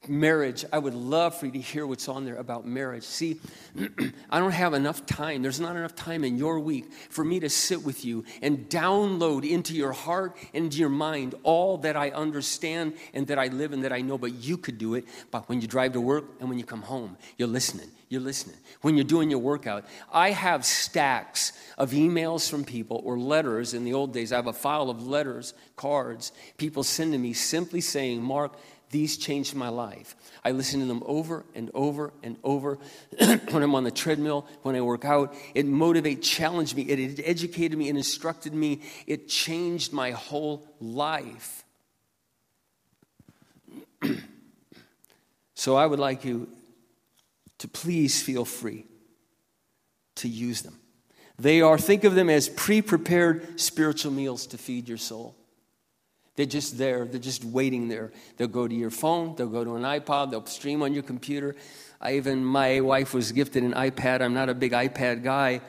marriage, 0.09 0.65
I 0.71 0.79
would 0.79 0.93
love 0.93 1.37
for 1.37 1.45
you 1.45 1.51
to 1.53 1.59
hear 1.59 1.85
what's 1.85 2.07
on 2.07 2.25
there 2.25 2.35
about 2.35 2.65
marriage. 2.65 3.03
See, 3.03 3.39
I 4.29 4.39
don't 4.39 4.51
have 4.51 4.73
enough 4.73 5.05
time. 5.05 5.41
There's 5.41 5.59
not 5.59 5.75
enough 5.75 5.95
time 5.95 6.23
in 6.23 6.37
your 6.37 6.59
week 6.59 6.91
for 7.09 7.23
me 7.23 7.39
to 7.39 7.49
sit 7.49 7.83
with 7.83 8.05
you 8.05 8.25
and 8.41 8.69
download 8.69 9.49
into 9.49 9.73
your 9.73 9.91
heart 9.91 10.37
and 10.53 10.65
into 10.65 10.77
your 10.77 10.89
mind 10.89 11.35
all 11.43 11.77
that 11.79 11.95
I 11.95 12.09
understand 12.09 12.93
and 13.13 13.27
that 13.27 13.39
I 13.39 13.47
live 13.47 13.73
and 13.73 13.83
that 13.83 13.93
I 13.93 14.01
know. 14.01 14.17
But 14.17 14.33
you 14.33 14.57
could 14.57 14.77
do 14.77 14.95
it 14.95 15.05
But 15.31 15.49
when 15.49 15.61
you 15.61 15.67
drive 15.67 15.93
to 15.93 16.01
work 16.01 16.25
and 16.39 16.49
when 16.49 16.57
you 16.57 16.65
come 16.65 16.81
home. 16.81 17.17
You're 17.37 17.47
listening. 17.47 17.89
You're 18.07 18.21
listening. 18.21 18.57
When 18.81 18.95
you're 18.95 19.03
doing 19.03 19.31
your 19.31 19.39
workout, 19.39 19.85
I 20.11 20.29
have 20.29 20.63
stacks 20.63 21.53
of 21.77 21.91
emails 21.91 22.49
from 22.49 22.63
people 22.63 23.01
or 23.03 23.17
letters. 23.17 23.73
In 23.73 23.83
the 23.83 23.93
old 23.93 24.13
days, 24.13 24.31
I 24.31 24.35
have 24.35 24.47
a 24.47 24.53
file 24.53 24.89
of 24.91 25.07
letters, 25.07 25.55
cards, 25.75 26.31
people 26.57 26.83
sending 26.83 27.21
me 27.21 27.33
simply 27.33 27.81
saying, 27.81 28.21
Mark, 28.21 28.53
these 28.91 29.17
changed 29.17 29.55
my 29.55 29.69
life. 29.69 30.15
I 30.43 30.51
listen 30.51 30.79
to 30.79 30.85
them 30.85 31.03
over 31.05 31.45
and 31.53 31.71
over 31.73 32.13
and 32.23 32.37
over 32.43 32.77
when 33.19 33.63
I'm 33.63 33.75
on 33.75 33.83
the 33.83 33.91
treadmill, 33.91 34.47
when 34.61 34.75
I 34.75 34.81
work 34.81 35.05
out. 35.05 35.35
It 35.53 35.65
motivated, 35.65 36.23
challenged 36.23 36.75
me, 36.75 36.83
it 36.83 37.19
educated 37.23 37.77
me, 37.77 37.89
it 37.89 37.95
instructed 37.95 38.53
me, 38.53 38.81
it 39.07 39.27
changed 39.27 39.91
my 39.91 40.11
whole 40.11 40.67
life. 40.79 41.63
so 45.55 45.75
I 45.75 45.85
would 45.85 45.99
like 45.99 46.23
you 46.23 46.47
to 47.59 47.67
please 47.67 48.21
feel 48.21 48.45
free 48.45 48.85
to 50.15 50.27
use 50.27 50.61
them. 50.61 50.79
They 51.37 51.61
are, 51.61 51.77
think 51.77 52.03
of 52.03 52.15
them 52.15 52.29
as 52.29 52.47
pre 52.47 52.81
prepared 52.81 53.59
spiritual 53.59 54.11
meals 54.11 54.47
to 54.47 54.57
feed 54.57 54.87
your 54.87 54.97
soul. 54.97 55.35
They're 56.35 56.45
just 56.45 56.77
there. 56.77 57.05
They're 57.05 57.19
just 57.19 57.45
waiting 57.45 57.87
there. 57.87 58.11
They'll 58.37 58.47
go 58.47 58.67
to 58.67 58.75
your 58.75 58.89
phone. 58.89 59.35
They'll 59.35 59.47
go 59.47 59.63
to 59.63 59.75
an 59.75 59.83
iPod. 59.83 60.31
They'll 60.31 60.45
stream 60.45 60.81
on 60.83 60.93
your 60.93 61.03
computer. 61.03 61.55
I 62.01 62.17
even, 62.17 62.43
my 62.43 62.81
wife 62.81 63.13
was 63.13 63.31
gifted 63.31 63.63
an 63.63 63.73
iPad. 63.73 64.21
I'm 64.21 64.33
not 64.33 64.49
a 64.49 64.53
big 64.53 64.73
iPad 64.73 65.23
guy. 65.23 65.61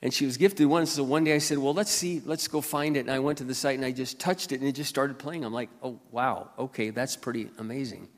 And 0.00 0.12
she 0.12 0.24
was 0.24 0.36
gifted 0.36 0.66
one. 0.66 0.86
So 0.86 1.04
one 1.04 1.24
day 1.24 1.34
I 1.34 1.38
said, 1.38 1.58
Well, 1.58 1.74
let's 1.74 1.90
see, 1.90 2.22
let's 2.24 2.48
go 2.48 2.60
find 2.60 2.96
it. 2.96 3.00
And 3.00 3.10
I 3.10 3.20
went 3.20 3.38
to 3.38 3.44
the 3.44 3.54
site 3.54 3.76
and 3.76 3.84
I 3.84 3.92
just 3.92 4.18
touched 4.18 4.52
it 4.52 4.60
and 4.60 4.68
it 4.68 4.72
just 4.72 4.90
started 4.90 5.18
playing. 5.18 5.44
I'm 5.44 5.52
like, 5.52 5.70
Oh, 5.82 6.00
wow. 6.10 6.50
Okay, 6.58 6.90
that's 6.90 7.16
pretty 7.16 7.48
amazing. 7.58 8.08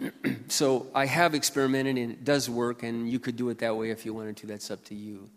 so 0.48 0.86
I 0.94 1.06
have 1.06 1.34
experimented 1.34 1.96
and 1.96 2.12
it 2.12 2.24
does 2.24 2.48
work. 2.50 2.82
And 2.82 3.10
you 3.10 3.18
could 3.18 3.36
do 3.36 3.48
it 3.50 3.58
that 3.58 3.76
way 3.76 3.90
if 3.90 4.06
you 4.06 4.14
wanted 4.14 4.36
to. 4.38 4.46
That's 4.46 4.70
up 4.70 4.84
to 4.86 4.94
you. 4.94 5.28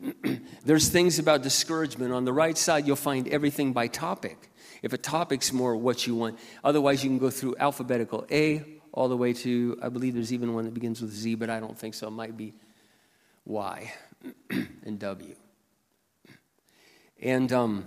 There's 0.64 0.88
things 0.88 1.18
about 1.18 1.42
discouragement. 1.42 2.12
On 2.12 2.24
the 2.24 2.32
right 2.32 2.56
side, 2.56 2.86
you'll 2.86 2.96
find 2.96 3.28
everything 3.28 3.72
by 3.72 3.86
topic. 3.86 4.50
if 4.82 4.92
a 4.92 4.98
topic's 4.98 5.52
more 5.52 5.76
what 5.76 6.06
you 6.06 6.14
want. 6.14 6.38
Otherwise, 6.62 7.02
you 7.02 7.10
can 7.10 7.18
go 7.18 7.30
through 7.30 7.56
alphabetical 7.58 8.26
A 8.30 8.62
all 8.92 9.08
the 9.08 9.16
way 9.16 9.32
to, 9.32 9.78
I 9.82 9.88
believe 9.88 10.14
there's 10.14 10.32
even 10.32 10.54
one 10.54 10.64
that 10.66 10.74
begins 10.74 11.02
with 11.02 11.10
Z, 11.10 11.34
but 11.36 11.50
I 11.50 11.58
don't 11.58 11.76
think 11.76 11.94
so. 11.94 12.06
It 12.08 12.12
might 12.12 12.36
be 12.36 12.54
Y 13.44 13.92
and 14.84 14.98
W. 14.98 15.34
And 17.20 17.52
um, 17.52 17.86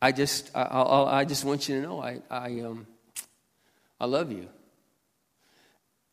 I 0.00 0.12
just, 0.12 0.50
I, 0.54 0.62
I, 0.62 1.20
I, 1.20 1.24
just 1.24 1.44
want 1.44 1.68
you 1.68 1.80
to 1.80 1.86
know, 1.86 2.00
I, 2.00 2.20
I, 2.30 2.60
um, 2.60 2.86
I 4.00 4.06
love 4.06 4.32
you. 4.32 4.48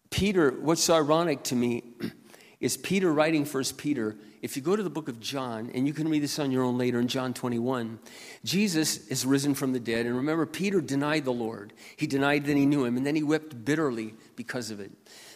Peter, 0.09 0.51
what's 0.51 0.89
ironic 0.89 1.43
to 1.43 1.55
me 1.55 1.83
is 2.59 2.75
Peter 2.75 3.13
writing 3.13 3.45
First 3.45 3.77
Peter. 3.77 4.17
If 4.41 4.55
you 4.55 4.61
go 4.61 4.75
to 4.75 4.83
the 4.83 4.89
book 4.89 5.07
of 5.07 5.19
John, 5.19 5.71
and 5.73 5.87
you 5.87 5.93
can 5.93 6.09
read 6.09 6.21
this 6.21 6.37
on 6.37 6.51
your 6.51 6.63
own 6.63 6.77
later 6.77 6.99
in 6.99 7.07
John 7.07 7.33
21, 7.33 7.99
Jesus 8.43 9.07
is 9.07 9.25
risen 9.25 9.55
from 9.55 9.73
the 9.73 9.79
dead. 9.79 10.05
And 10.05 10.15
remember, 10.15 10.45
Peter 10.45 10.79
denied 10.79 11.25
the 11.25 11.33
Lord. 11.33 11.73
He 11.95 12.05
denied 12.05 12.45
that 12.45 12.55
he 12.55 12.65
knew 12.65 12.85
him, 12.85 12.97
and 12.97 13.05
then 13.05 13.15
he 13.15 13.23
wept 13.23 13.65
bitterly 13.65 14.13
because 14.35 14.71
of 14.71 14.79
it. 14.79 14.91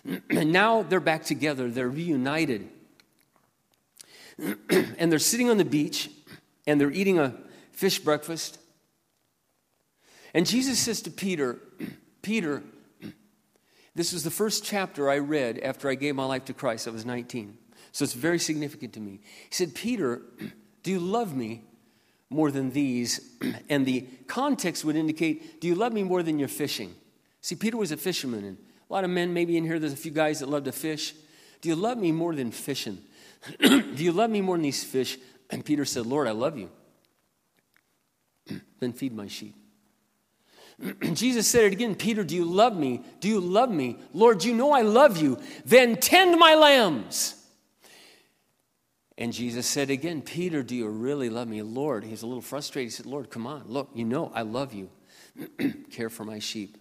And 0.30 0.52
now 0.52 0.82
they're 0.84 1.00
back 1.00 1.24
together, 1.24 1.70
they're 1.70 1.90
reunited. 1.90 2.70
and 4.70 5.12
they're 5.12 5.20
sitting 5.20 5.50
on 5.50 5.58
the 5.58 5.66
beach, 5.66 6.10
and 6.66 6.80
they're 6.80 6.92
eating 6.92 7.20
a 7.20 7.36
fish 7.72 8.00
breakfast. 8.00 8.58
And 10.34 10.46
Jesus 10.46 10.80
says 10.80 11.02
to 11.04 11.12
Peter, 11.12 11.60
Peter, 12.22 12.64
this 13.96 14.14
was 14.14 14.24
the 14.24 14.32
first 14.32 14.64
chapter 14.64 15.10
I 15.10 15.18
read 15.18 15.60
after 15.60 15.90
I 15.90 15.96
gave 15.96 16.16
my 16.16 16.26
life 16.26 16.46
to 16.46 16.54
Christ. 16.54 16.88
I 16.88 16.92
was 16.92 17.06
19. 17.06 17.58
So 17.92 18.04
it's 18.04 18.14
very 18.14 18.40
significant 18.40 18.94
to 18.94 19.00
me. 19.00 19.20
He 19.50 19.54
said, 19.56 19.76
Peter, 19.76 20.22
do 20.84 20.92
you 20.92 21.00
love 21.00 21.36
me 21.36 21.64
more 22.30 22.52
than 22.52 22.72
these? 22.72 23.38
And 23.70 23.86
the 23.86 24.08
context 24.28 24.84
would 24.86 24.96
indicate, 24.96 25.62
do 25.62 25.68
you 25.68 25.76
love 25.76 25.94
me 25.94 26.04
more 26.04 26.24
than 26.24 26.40
your 26.40 26.48
fishing? 26.48 26.94
See, 27.42 27.56
Peter 27.56 27.78
was 27.78 27.92
a 27.92 27.98
fisherman, 27.98 28.44
and 28.44 28.58
a 28.90 28.94
lot 28.94 29.04
of 29.04 29.10
men 29.10 29.34
maybe 29.34 29.58
in 29.58 29.64
here, 29.64 29.80
there's 29.80 29.94
a 29.94 29.98
few 29.98 30.12
guys 30.12 30.40
that 30.40 30.50
love 30.50 30.66
to 30.66 30.72
fish. 30.72 31.14
Do 31.62 31.70
you 31.70 31.76
love 31.76 31.98
me 31.98 32.12
more 32.12 32.36
than 32.36 32.52
fishing? 32.52 33.00
do 33.60 33.96
you 33.96 34.12
love 34.12 34.30
me 34.30 34.42
more 34.42 34.58
than 34.58 34.64
these 34.64 34.84
fish? 34.84 35.18
And 35.50 35.66
Peter 35.66 35.86
said, 35.86 36.06
Lord, 36.06 36.28
I 36.28 36.32
love 36.32 36.58
you. 36.58 36.70
then 38.80 38.94
feed 38.94 39.14
my 39.14 39.28
sheep. 39.28 39.56
Jesus 41.14 41.48
said 41.48 41.66
it 41.66 41.74
again 41.74 41.96
Peter, 41.96 42.24
do 42.24 42.36
you 42.36 42.46
love 42.46 42.76
me? 42.76 43.02
Do 43.20 43.28
you 43.28 43.40
love 43.40 43.70
me? 43.70 43.98
Lord, 44.14 44.44
you 44.44 44.54
know 44.54 44.72
I 44.72 44.82
love 44.82 45.18
you. 45.18 45.40
Then 45.66 45.96
tend 45.98 46.40
my 46.40 46.56
lambs. 46.56 47.41
And 49.22 49.32
Jesus 49.32 49.68
said 49.68 49.90
again, 49.90 50.22
Peter, 50.22 50.64
do 50.64 50.76
you 50.76 50.88
really 50.90 51.30
love 51.30 51.48
me? 51.48 51.62
Lord, 51.62 52.04
he's 52.04 52.24
a 52.24 52.28
little 52.28 52.42
frustrated. 52.42 52.92
He 52.92 52.96
said, 52.96 53.06
Lord, 53.06 53.30
come 53.30 53.46
on, 53.46 53.64
look, 53.68 53.90
you 53.94 54.04
know 54.04 54.32
I 54.34 54.42
love 54.42 54.74
you. 54.74 54.90
Care 55.92 56.10
for 56.10 56.26
my 56.26 56.40
sheep. 56.40 56.78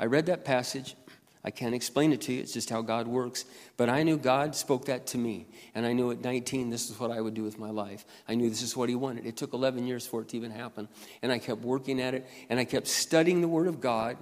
I 0.00 0.06
read 0.06 0.26
that 0.26 0.44
passage 0.44 0.96
I 1.44 1.50
can't 1.50 1.74
explain 1.74 2.12
it 2.12 2.20
to 2.22 2.32
you, 2.32 2.40
it's 2.40 2.52
just 2.52 2.68
how 2.68 2.82
God 2.82 3.06
works. 3.06 3.44
But 3.76 3.88
I 3.88 4.02
knew 4.02 4.16
God 4.16 4.54
spoke 4.54 4.86
that 4.86 5.06
to 5.08 5.18
me. 5.18 5.46
And 5.74 5.86
I 5.86 5.92
knew 5.92 6.10
at 6.10 6.20
19, 6.20 6.70
this 6.70 6.90
is 6.90 6.98
what 6.98 7.10
I 7.10 7.20
would 7.20 7.34
do 7.34 7.42
with 7.42 7.58
my 7.58 7.70
life. 7.70 8.04
I 8.28 8.34
knew 8.34 8.50
this 8.50 8.62
is 8.62 8.76
what 8.76 8.88
He 8.88 8.94
wanted. 8.94 9.24
It 9.24 9.36
took 9.36 9.52
11 9.52 9.86
years 9.86 10.06
for 10.06 10.22
it 10.22 10.28
to 10.28 10.36
even 10.36 10.50
happen. 10.50 10.88
And 11.22 11.30
I 11.30 11.38
kept 11.38 11.62
working 11.62 12.00
at 12.00 12.14
it, 12.14 12.26
and 12.50 12.58
I 12.58 12.64
kept 12.64 12.86
studying 12.86 13.40
the 13.40 13.48
Word 13.48 13.68
of 13.68 13.80
God 13.80 14.18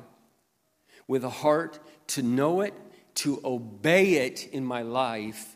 with 1.09 1.25
a 1.25 1.31
heart 1.31 1.79
to 2.09 2.23
know 2.23 2.61
it, 2.61 2.75
to 3.17 3.41
obey 3.45 4.27
it 4.27 4.47
in 4.49 4.65
my 4.65 4.83
life, 4.83 5.56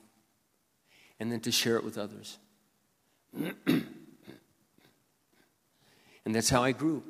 and 1.21 1.31
then 1.31 1.41
to 1.41 1.53
share 1.53 1.77
it 1.77 1.85
with 1.85 1.99
others. 1.99 2.39
and 3.67 3.85
that's 6.25 6.51
how 6.51 6.65
I 6.65 6.73
grew. 6.73 7.05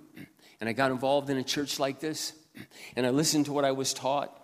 And 0.61 0.69
I 0.69 0.73
got 0.73 0.91
involved 0.91 1.31
in 1.31 1.39
a 1.39 1.43
church 1.43 1.79
like 1.79 2.01
this, 2.01 2.35
and 2.97 3.07
I 3.07 3.11
listened 3.11 3.47
to 3.47 3.53
what 3.53 3.65
I 3.65 3.71
was 3.73 3.95
taught. 3.95 4.37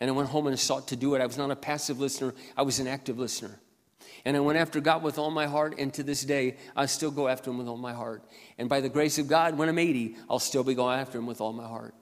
And 0.00 0.08
I 0.08 0.14
went 0.14 0.30
home 0.30 0.46
and 0.46 0.58
sought 0.58 0.88
to 0.88 0.96
do 0.96 1.14
it. 1.14 1.20
I 1.20 1.26
was 1.26 1.36
not 1.36 1.50
a 1.50 1.56
passive 1.56 2.00
listener, 2.00 2.34
I 2.56 2.62
was 2.62 2.80
an 2.80 2.86
active 2.88 3.18
listener. 3.18 3.60
And 4.24 4.36
I 4.36 4.40
went 4.40 4.58
after 4.58 4.80
God 4.80 5.02
with 5.02 5.18
all 5.18 5.30
my 5.30 5.46
heart, 5.46 5.74
and 5.78 5.92
to 5.94 6.02
this 6.02 6.24
day, 6.24 6.56
I 6.74 6.86
still 6.86 7.10
go 7.10 7.28
after 7.28 7.50
Him 7.50 7.58
with 7.58 7.68
all 7.68 7.76
my 7.76 7.92
heart. 7.92 8.24
And 8.58 8.68
by 8.68 8.80
the 8.80 8.88
grace 8.88 9.18
of 9.18 9.28
God, 9.28 9.56
when 9.56 9.68
I'm 9.68 9.78
80, 9.78 10.16
I'll 10.28 10.38
still 10.38 10.64
be 10.64 10.74
going 10.74 10.98
after 10.98 11.18
Him 11.18 11.26
with 11.26 11.40
all 11.40 11.52
my 11.52 11.66
heart. 11.66 11.94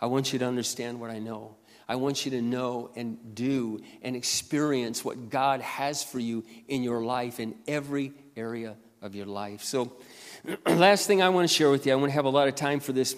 I 0.00 0.06
want 0.06 0.32
you 0.32 0.38
to 0.38 0.46
understand 0.46 1.00
what 1.00 1.10
I 1.10 1.18
know. 1.18 1.56
I 1.88 1.96
want 1.96 2.24
you 2.26 2.32
to 2.32 2.42
know 2.42 2.90
and 2.96 3.34
do 3.34 3.80
and 4.02 4.14
experience 4.14 5.02
what 5.04 5.30
God 5.30 5.62
has 5.62 6.02
for 6.04 6.18
you 6.18 6.44
in 6.68 6.82
your 6.82 7.02
life, 7.02 7.40
in 7.40 7.54
every 7.66 8.12
area 8.36 8.76
of 9.00 9.14
your 9.14 9.24
life. 9.26 9.62
So, 9.62 9.92
last 10.66 11.06
thing 11.06 11.22
I 11.22 11.30
want 11.30 11.48
to 11.48 11.54
share 11.54 11.70
with 11.70 11.86
you, 11.86 11.92
I 11.92 11.96
want 11.96 12.10
to 12.10 12.14
have 12.14 12.26
a 12.26 12.30
lot 12.30 12.46
of 12.46 12.54
time 12.54 12.80
for 12.80 12.92
this, 12.92 13.16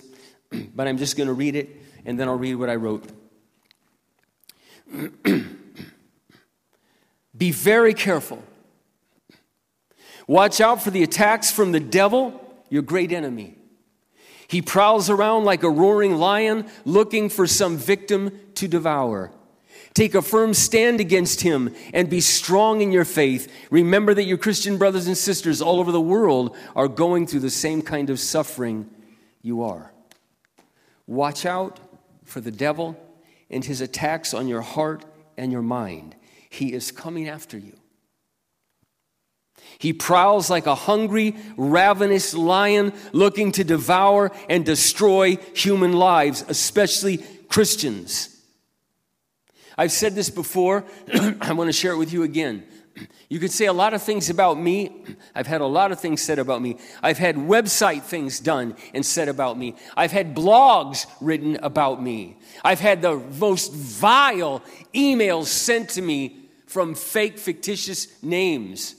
but 0.74 0.86
I'm 0.86 0.98
just 0.98 1.16
going 1.16 1.26
to 1.26 1.32
read 1.32 1.56
it 1.56 1.82
and 2.04 2.18
then 2.18 2.28
I'll 2.28 2.38
read 2.38 2.54
what 2.54 2.70
I 2.70 2.76
wrote. 2.76 3.04
Be 7.36 7.50
very 7.52 7.94
careful. 7.94 8.42
Watch 10.26 10.60
out 10.60 10.82
for 10.82 10.90
the 10.90 11.02
attacks 11.02 11.50
from 11.50 11.72
the 11.72 11.80
devil, 11.80 12.40
your 12.68 12.82
great 12.82 13.10
enemy. 13.10 13.56
He 14.50 14.62
prowls 14.62 15.08
around 15.08 15.44
like 15.44 15.62
a 15.62 15.70
roaring 15.70 16.16
lion 16.16 16.68
looking 16.84 17.28
for 17.28 17.46
some 17.46 17.76
victim 17.76 18.36
to 18.56 18.66
devour. 18.66 19.30
Take 19.94 20.16
a 20.16 20.22
firm 20.22 20.54
stand 20.54 20.98
against 20.98 21.42
him 21.42 21.72
and 21.94 22.10
be 22.10 22.20
strong 22.20 22.80
in 22.80 22.90
your 22.90 23.04
faith. 23.04 23.46
Remember 23.70 24.12
that 24.12 24.24
your 24.24 24.38
Christian 24.38 24.76
brothers 24.76 25.06
and 25.06 25.16
sisters 25.16 25.62
all 25.62 25.78
over 25.78 25.92
the 25.92 26.00
world 26.00 26.56
are 26.74 26.88
going 26.88 27.28
through 27.28 27.40
the 27.40 27.48
same 27.48 27.80
kind 27.80 28.10
of 28.10 28.18
suffering 28.18 28.90
you 29.40 29.62
are. 29.62 29.92
Watch 31.06 31.46
out 31.46 31.78
for 32.24 32.40
the 32.40 32.50
devil 32.50 32.96
and 33.50 33.64
his 33.64 33.80
attacks 33.80 34.34
on 34.34 34.48
your 34.48 34.62
heart 34.62 35.04
and 35.36 35.52
your 35.52 35.62
mind. 35.62 36.16
He 36.48 36.72
is 36.72 36.90
coming 36.90 37.28
after 37.28 37.56
you. 37.56 37.79
He 39.80 39.94
prowls 39.94 40.50
like 40.50 40.66
a 40.66 40.74
hungry, 40.74 41.34
ravenous 41.56 42.34
lion 42.34 42.92
looking 43.14 43.50
to 43.52 43.64
devour 43.64 44.30
and 44.50 44.62
destroy 44.62 45.38
human 45.54 45.94
lives, 45.94 46.44
especially 46.48 47.24
Christians. 47.48 48.36
I've 49.78 49.90
said 49.90 50.14
this 50.14 50.28
before, 50.28 50.84
I 51.40 51.54
want 51.54 51.68
to 51.68 51.72
share 51.72 51.92
it 51.92 51.96
with 51.96 52.12
you 52.12 52.24
again. 52.24 52.64
You 53.30 53.38
could 53.38 53.52
say 53.52 53.64
a 53.64 53.72
lot 53.72 53.94
of 53.94 54.02
things 54.02 54.28
about 54.28 54.60
me. 54.60 55.02
I've 55.34 55.46
had 55.46 55.62
a 55.62 55.66
lot 55.66 55.92
of 55.92 55.98
things 55.98 56.20
said 56.20 56.38
about 56.38 56.60
me. 56.60 56.76
I've 57.02 57.16
had 57.16 57.36
website 57.36 58.02
things 58.02 58.38
done 58.38 58.76
and 58.92 59.06
said 59.06 59.30
about 59.30 59.56
me. 59.56 59.76
I've 59.96 60.12
had 60.12 60.36
blogs 60.36 61.06
written 61.22 61.56
about 61.62 62.02
me. 62.02 62.36
I've 62.62 62.80
had 62.80 63.00
the 63.00 63.16
most 63.16 63.72
vile 63.72 64.62
emails 64.92 65.46
sent 65.46 65.88
to 65.90 66.02
me 66.02 66.50
from 66.66 66.94
fake, 66.94 67.38
fictitious 67.38 68.22
names, 68.22 68.94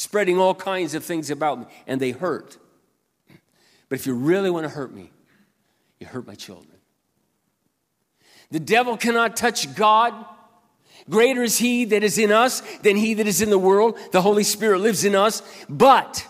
spreading 0.00 0.38
all 0.38 0.54
kinds 0.54 0.94
of 0.94 1.04
things 1.04 1.28
about 1.30 1.60
me, 1.60 1.66
and 1.86 2.00
they 2.00 2.10
hurt. 2.10 2.56
But 3.90 3.98
if 3.98 4.06
you 4.06 4.14
really 4.14 4.48
want 4.48 4.64
to 4.64 4.70
hurt 4.70 4.94
me, 4.94 5.10
you 5.98 6.06
hurt 6.06 6.26
my 6.26 6.34
children. 6.34 6.78
The 8.50 8.60
devil 8.60 8.96
cannot 8.96 9.36
touch 9.36 9.74
God. 9.74 10.14
Greater 11.10 11.42
is 11.42 11.58
he 11.58 11.84
that 11.84 12.02
is 12.02 12.16
in 12.16 12.32
us 12.32 12.62
than 12.78 12.96
he 12.96 13.12
that 13.12 13.26
is 13.26 13.42
in 13.42 13.50
the 13.50 13.58
world. 13.58 13.98
The 14.10 14.22
Holy 14.22 14.42
Spirit 14.42 14.78
lives 14.80 15.04
in 15.04 15.14
us, 15.14 15.42
but 15.68 16.26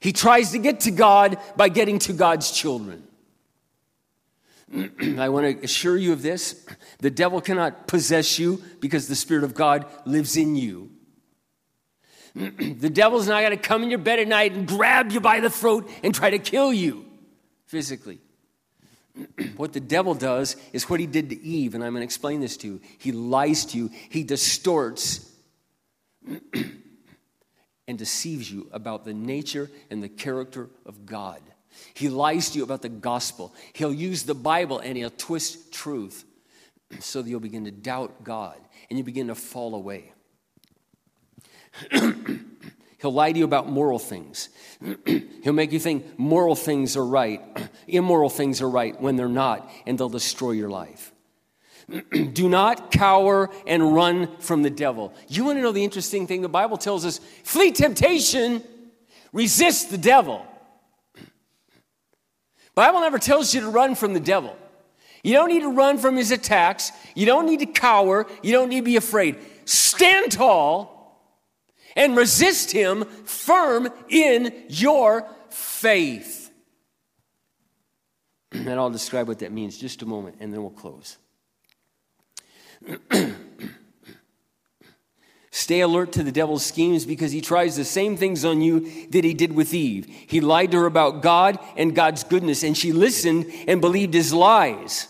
he 0.00 0.12
tries 0.12 0.50
to 0.50 0.58
get 0.58 0.80
to 0.80 0.90
God 0.90 1.38
by 1.56 1.68
getting 1.68 2.00
to 2.00 2.12
God's 2.14 2.50
children. 2.50 3.04
I 5.18 5.28
want 5.28 5.60
to 5.60 5.64
assure 5.64 5.96
you 5.96 6.12
of 6.12 6.22
this 6.22 6.66
the 6.98 7.10
devil 7.10 7.40
cannot 7.40 7.86
possess 7.86 8.40
you 8.40 8.60
because 8.80 9.06
the 9.06 9.14
Spirit 9.14 9.44
of 9.44 9.54
God 9.54 9.86
lives 10.04 10.36
in 10.36 10.56
you. 10.56 10.90
the 12.34 12.90
devil's 12.90 13.28
not 13.28 13.40
going 13.40 13.52
to 13.52 13.56
come 13.56 13.82
in 13.82 13.90
your 13.90 13.98
bed 13.98 14.18
at 14.18 14.26
night 14.26 14.52
and 14.52 14.66
grab 14.66 15.12
you 15.12 15.20
by 15.20 15.40
the 15.40 15.50
throat 15.50 15.88
and 16.02 16.14
try 16.14 16.30
to 16.30 16.38
kill 16.38 16.72
you 16.72 17.04
physically. 17.66 18.18
what 19.56 19.72
the 19.72 19.80
devil 19.80 20.14
does 20.14 20.56
is 20.72 20.88
what 20.90 21.00
he 21.00 21.06
did 21.06 21.30
to 21.30 21.40
Eve, 21.40 21.74
and 21.74 21.84
I'm 21.84 21.92
going 21.92 22.00
to 22.00 22.04
explain 22.04 22.40
this 22.40 22.56
to 22.58 22.66
you. 22.66 22.80
He 22.98 23.12
lies 23.12 23.66
to 23.66 23.78
you, 23.78 23.90
he 24.08 24.24
distorts 24.24 25.30
and 27.86 27.98
deceives 27.98 28.50
you 28.50 28.68
about 28.72 29.04
the 29.04 29.14
nature 29.14 29.70
and 29.90 30.02
the 30.02 30.08
character 30.08 30.68
of 30.86 31.06
God. 31.06 31.40
He 31.94 32.08
lies 32.08 32.50
to 32.50 32.58
you 32.58 32.64
about 32.64 32.82
the 32.82 32.88
gospel. 32.88 33.54
He'll 33.72 33.94
use 33.94 34.24
the 34.24 34.34
Bible 34.34 34.78
and 34.78 34.96
he'll 34.96 35.10
twist 35.10 35.72
truth 35.72 36.24
so 37.00 37.22
that 37.22 37.28
you'll 37.28 37.40
begin 37.40 37.64
to 37.64 37.70
doubt 37.70 38.24
God 38.24 38.58
and 38.88 38.98
you 38.98 39.04
begin 39.04 39.28
to 39.28 39.34
fall 39.34 39.74
away. 39.74 40.13
He'll 43.00 43.12
lie 43.12 43.32
to 43.32 43.38
you 43.38 43.44
about 43.44 43.68
moral 43.68 43.98
things. 43.98 44.48
He'll 45.42 45.52
make 45.52 45.72
you 45.72 45.78
think 45.78 46.18
moral 46.18 46.54
things 46.54 46.96
are 46.96 47.04
right, 47.04 47.42
immoral 47.86 48.30
things 48.30 48.62
are 48.62 48.68
right 48.68 48.98
when 49.00 49.16
they're 49.16 49.28
not, 49.28 49.70
and 49.86 49.98
they'll 49.98 50.08
destroy 50.08 50.52
your 50.52 50.70
life. 50.70 51.12
Do 52.32 52.48
not 52.48 52.90
cower 52.90 53.50
and 53.66 53.94
run 53.94 54.38
from 54.38 54.62
the 54.62 54.70
devil. 54.70 55.12
You 55.28 55.44
want 55.44 55.58
to 55.58 55.62
know 55.62 55.72
the 55.72 55.84
interesting 55.84 56.26
thing? 56.26 56.40
The 56.40 56.48
Bible 56.48 56.78
tells 56.78 57.04
us 57.04 57.20
flee 57.42 57.72
temptation, 57.72 58.62
resist 59.34 59.90
the 59.90 59.98
devil. 59.98 60.46
Bible 62.74 63.00
never 63.00 63.18
tells 63.18 63.54
you 63.54 63.60
to 63.60 63.68
run 63.68 63.94
from 63.94 64.14
the 64.14 64.20
devil. 64.20 64.56
You 65.22 65.34
don't 65.34 65.48
need 65.48 65.60
to 65.60 65.72
run 65.72 65.98
from 65.98 66.16
his 66.16 66.30
attacks. 66.30 66.90
You 67.14 67.26
don't 67.26 67.46
need 67.46 67.60
to 67.60 67.66
cower. 67.66 68.26
You 68.42 68.52
don't 68.52 68.68
need 68.68 68.80
to 68.80 68.84
be 68.84 68.96
afraid. 68.96 69.36
Stand 69.64 70.32
tall 70.32 70.93
and 71.96 72.16
resist 72.16 72.72
him 72.72 73.04
firm 73.24 73.88
in 74.08 74.52
your 74.68 75.28
faith. 75.50 76.50
And 78.54 78.70
I'll 78.70 78.90
describe 78.90 79.26
what 79.26 79.40
that 79.40 79.50
means 79.52 79.76
just 79.76 80.02
a 80.02 80.06
moment 80.06 80.36
and 80.38 80.52
then 80.52 80.62
we'll 80.62 80.70
close. 80.70 81.16
Stay 85.50 85.80
alert 85.80 86.12
to 86.12 86.22
the 86.24 86.32
devil's 86.32 86.66
schemes 86.66 87.06
because 87.06 87.30
he 87.30 87.40
tries 87.40 87.76
the 87.76 87.84
same 87.84 88.16
things 88.16 88.44
on 88.44 88.60
you 88.60 89.08
that 89.10 89.22
he 89.22 89.34
did 89.34 89.52
with 89.54 89.72
Eve. 89.72 90.06
He 90.06 90.40
lied 90.40 90.72
to 90.72 90.80
her 90.80 90.86
about 90.86 91.22
God 91.22 91.60
and 91.76 91.94
God's 91.94 92.24
goodness, 92.24 92.64
and 92.64 92.76
she 92.76 92.92
listened 92.92 93.46
and 93.68 93.80
believed 93.80 94.14
his 94.14 94.32
lies. 94.34 95.06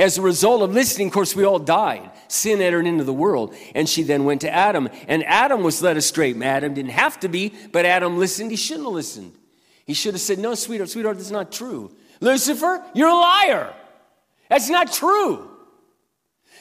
As 0.00 0.16
a 0.16 0.22
result 0.22 0.62
of 0.62 0.72
listening, 0.72 1.08
of 1.08 1.12
course, 1.12 1.36
we 1.36 1.44
all 1.44 1.58
died. 1.58 2.10
Sin 2.26 2.62
entered 2.62 2.86
into 2.86 3.04
the 3.04 3.12
world. 3.12 3.54
And 3.74 3.86
she 3.86 4.02
then 4.02 4.24
went 4.24 4.40
to 4.40 4.50
Adam. 4.50 4.88
And 5.06 5.22
Adam 5.24 5.62
was 5.62 5.82
led 5.82 5.98
astray. 5.98 6.32
Adam 6.42 6.72
didn't 6.72 6.92
have 6.92 7.20
to 7.20 7.28
be, 7.28 7.52
but 7.70 7.84
Adam 7.84 8.16
listened. 8.16 8.50
He 8.50 8.56
shouldn't 8.56 8.86
have 8.86 8.94
listened. 8.94 9.34
He 9.84 9.92
should 9.92 10.14
have 10.14 10.22
said, 10.22 10.38
No, 10.38 10.54
sweetheart, 10.54 10.88
sweetheart, 10.88 11.18
that's 11.18 11.30
not 11.30 11.52
true. 11.52 11.94
Lucifer, 12.22 12.82
you're 12.94 13.10
a 13.10 13.14
liar. 13.14 13.74
That's 14.48 14.70
not 14.70 14.90
true. 14.90 15.49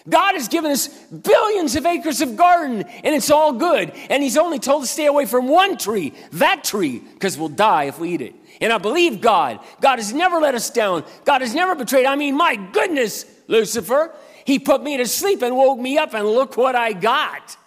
God 0.08 0.36
has 0.36 0.48
given 0.48 0.72
us 0.72 0.88
billions 0.88 1.76
of 1.76 1.86
acres 1.86 2.22
of 2.22 2.36
garden 2.36 2.84
and 2.84 3.16
it's 3.16 3.30
all 3.30 3.54
good. 3.54 3.92
And 4.10 4.24
He's 4.24 4.38
only 4.38 4.60
told 4.60 4.84
us 4.84 4.90
to 4.90 4.94
stay 4.94 5.06
away 5.08 5.26
from 5.26 5.48
one 5.48 5.78
tree, 5.78 6.14
that 6.34 6.64
tree, 6.64 7.00
because 7.00 7.38
we'll 7.38 7.50
die 7.50 7.86
if 7.86 8.00
we 8.00 8.14
eat 8.14 8.22
it. 8.22 8.36
And 8.62 8.72
I 8.74 8.78
believe 8.78 9.22
God. 9.22 9.60
God 9.82 10.00
has 10.00 10.14
never 10.14 10.40
let 10.40 10.56
us 10.56 10.70
down. 10.70 11.04
God 11.26 11.42
has 11.42 11.54
never 11.54 11.76
betrayed. 11.76 12.06
I 12.06 12.16
mean, 12.16 12.36
my 12.36 12.56
goodness, 12.56 13.26
Lucifer, 13.48 14.14
He 14.46 14.60
put 14.60 14.84
me 14.84 14.98
to 14.98 15.06
sleep 15.06 15.42
and 15.42 15.56
woke 15.56 15.80
me 15.80 15.98
up, 15.98 16.14
and 16.14 16.26
look 16.28 16.58
what 16.58 16.76
I 16.76 16.94
got. 16.94 17.58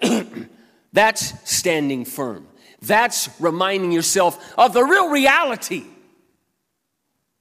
That's 0.92 1.50
standing 1.50 2.04
firm. 2.04 2.46
That's 2.80 3.28
reminding 3.40 3.92
yourself 3.92 4.54
of 4.58 4.72
the 4.72 4.82
real 4.82 5.08
reality. 5.08 5.84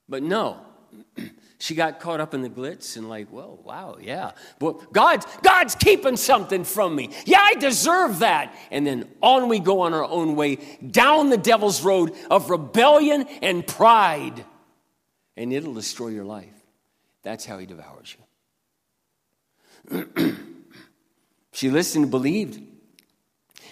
But 0.07 0.23
no, 0.23 0.59
she 1.61 1.75
got 1.75 1.99
caught 1.99 2.19
up 2.19 2.33
in 2.33 2.41
the 2.41 2.49
glitz 2.49 2.97
and 2.97 3.07
like, 3.07 3.31
well, 3.31 3.59
wow, 3.63 3.97
yeah. 4.01 4.31
But 4.57 4.91
God's, 4.91 5.27
God's 5.43 5.75
keeping 5.75 6.17
something 6.17 6.63
from 6.63 6.95
me. 6.95 7.11
Yeah, 7.23 7.37
I 7.39 7.53
deserve 7.53 8.19
that. 8.19 8.55
And 8.71 8.85
then 8.85 9.07
on 9.21 9.47
we 9.47 9.59
go 9.59 9.81
on 9.81 9.93
our 9.93 10.03
own 10.03 10.35
way 10.35 10.57
down 10.89 11.29
the 11.29 11.37
devil's 11.37 11.83
road 11.83 12.15
of 12.31 12.49
rebellion 12.49 13.27
and 13.43 13.65
pride. 13.65 14.43
And 15.37 15.53
it'll 15.53 15.75
destroy 15.75 16.07
your 16.07 16.25
life. 16.25 16.49
That's 17.21 17.45
how 17.45 17.59
he 17.59 17.67
devours 17.67 18.15
you. 19.91 20.37
she 21.53 21.69
listened 21.69 22.05
and 22.05 22.11
believed. 22.11 22.59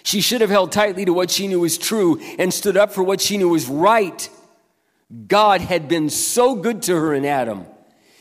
She 0.04 0.20
should 0.20 0.42
have 0.42 0.50
held 0.50 0.70
tightly 0.70 1.04
to 1.06 1.12
what 1.12 1.28
she 1.28 1.48
knew 1.48 1.58
was 1.58 1.76
true 1.76 2.20
and 2.38 2.54
stood 2.54 2.76
up 2.76 2.92
for 2.92 3.02
what 3.02 3.20
she 3.20 3.36
knew 3.36 3.48
was 3.48 3.66
right. 3.66 4.30
God 5.26 5.60
had 5.60 5.88
been 5.88 6.08
so 6.08 6.54
good 6.54 6.82
to 6.82 6.94
her 6.94 7.12
in 7.12 7.24
Adam. 7.24 7.66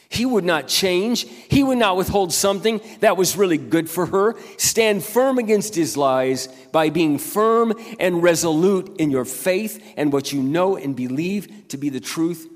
He 0.09 0.25
would 0.25 0.43
not 0.43 0.67
change. 0.67 1.27
He 1.27 1.63
would 1.63 1.77
not 1.77 1.95
withhold 1.95 2.33
something 2.33 2.81
that 2.99 3.15
was 3.15 3.37
really 3.37 3.59
good 3.59 3.87
for 3.87 4.07
her. 4.07 4.35
Stand 4.57 5.03
firm 5.03 5.37
against 5.37 5.75
his 5.75 5.95
lies 5.95 6.47
by 6.71 6.89
being 6.89 7.19
firm 7.19 7.73
and 7.99 8.23
resolute 8.23 8.97
in 8.97 9.11
your 9.11 9.25
faith 9.25 9.93
and 9.95 10.11
what 10.11 10.33
you 10.33 10.41
know 10.41 10.75
and 10.75 10.95
believe 10.95 11.67
to 11.69 11.77
be 11.77 11.89
the 11.89 11.99
truth 11.99 12.49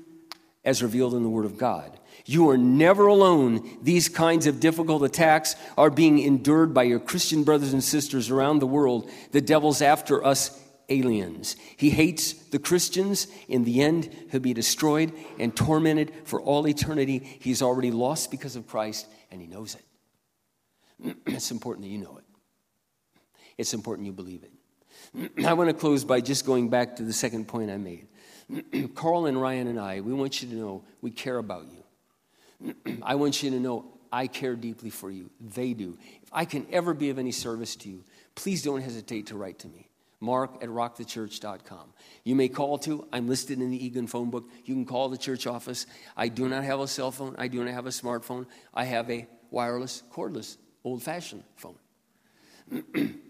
as 0.64 0.82
revealed 0.82 1.14
in 1.14 1.22
the 1.22 1.28
Word 1.28 1.44
of 1.44 1.56
God. 1.56 1.98
You 2.26 2.48
are 2.50 2.58
never 2.58 3.06
alone. 3.06 3.78
These 3.82 4.08
kinds 4.08 4.46
of 4.46 4.58
difficult 4.58 5.04
attacks 5.04 5.54
are 5.76 5.90
being 5.90 6.18
endured 6.18 6.74
by 6.74 6.84
your 6.84 6.98
Christian 6.98 7.44
brothers 7.44 7.72
and 7.72 7.84
sisters 7.84 8.30
around 8.30 8.58
the 8.58 8.66
world. 8.66 9.10
The 9.30 9.42
devil's 9.42 9.82
after 9.82 10.24
us 10.24 10.60
aliens. 10.88 11.56
He 11.76 11.90
hates 11.90 12.32
the 12.32 12.58
Christians. 12.58 13.26
In 13.48 13.64
the 13.64 13.82
end, 13.82 14.14
he'll 14.30 14.40
be 14.40 14.54
destroyed 14.54 15.12
and 15.38 15.54
tormented 15.56 16.12
for 16.24 16.40
all 16.40 16.66
eternity. 16.66 17.18
He's 17.40 17.62
already 17.62 17.90
lost 17.90 18.30
because 18.30 18.56
of 18.56 18.66
Christ, 18.66 19.06
and 19.30 19.40
he 19.40 19.46
knows 19.46 19.76
it. 19.76 21.16
it's 21.26 21.50
important 21.50 21.84
that 21.84 21.90
you 21.90 21.98
know 21.98 22.18
it. 22.18 22.24
It's 23.56 23.74
important 23.74 24.06
you 24.06 24.12
believe 24.12 24.42
it. 24.44 25.32
I 25.46 25.54
want 25.54 25.70
to 25.70 25.74
close 25.74 26.04
by 26.04 26.20
just 26.20 26.44
going 26.44 26.68
back 26.68 26.96
to 26.96 27.02
the 27.02 27.12
second 27.12 27.46
point 27.48 27.70
I 27.70 27.76
made. 27.76 28.08
Carl 28.94 29.26
and 29.26 29.40
Ryan 29.40 29.68
and 29.68 29.80
I, 29.80 30.00
we 30.00 30.12
want 30.12 30.42
you 30.42 30.48
to 30.48 30.54
know 30.54 30.84
we 31.00 31.10
care 31.10 31.38
about 31.38 31.66
you. 31.70 32.74
I 33.02 33.14
want 33.16 33.42
you 33.42 33.50
to 33.50 33.60
know 33.60 33.86
I 34.12 34.26
care 34.26 34.54
deeply 34.54 34.90
for 34.90 35.10
you. 35.10 35.30
They 35.40 35.74
do. 35.74 35.98
If 36.22 36.28
I 36.32 36.44
can 36.44 36.66
ever 36.70 36.94
be 36.94 37.10
of 37.10 37.18
any 37.18 37.32
service 37.32 37.74
to 37.76 37.88
you, 37.88 38.04
please 38.34 38.62
don't 38.62 38.80
hesitate 38.80 39.26
to 39.28 39.36
write 39.36 39.58
to 39.60 39.68
me 39.68 39.88
mark 40.24 40.62
at 40.62 40.68
rockthechurch.com. 40.68 41.92
You 42.24 42.34
may 42.34 42.48
call 42.48 42.78
to, 42.78 43.06
I'm 43.12 43.28
listed 43.28 43.60
in 43.60 43.70
the 43.70 43.84
Egan 43.84 44.06
phone 44.06 44.30
book. 44.30 44.48
You 44.64 44.74
can 44.74 44.86
call 44.86 45.08
the 45.08 45.18
church 45.18 45.46
office. 45.46 45.86
I 46.16 46.28
do 46.28 46.48
not 46.48 46.64
have 46.64 46.80
a 46.80 46.88
cell 46.88 47.10
phone, 47.10 47.36
I 47.38 47.48
do 47.48 47.62
not 47.62 47.72
have 47.72 47.86
a 47.86 47.90
smartphone. 47.90 48.46
I 48.72 48.84
have 48.84 49.10
a 49.10 49.26
wireless, 49.50 50.02
cordless, 50.12 50.56
old 50.82 51.02
fashioned 51.02 51.44
phone. 51.56 51.76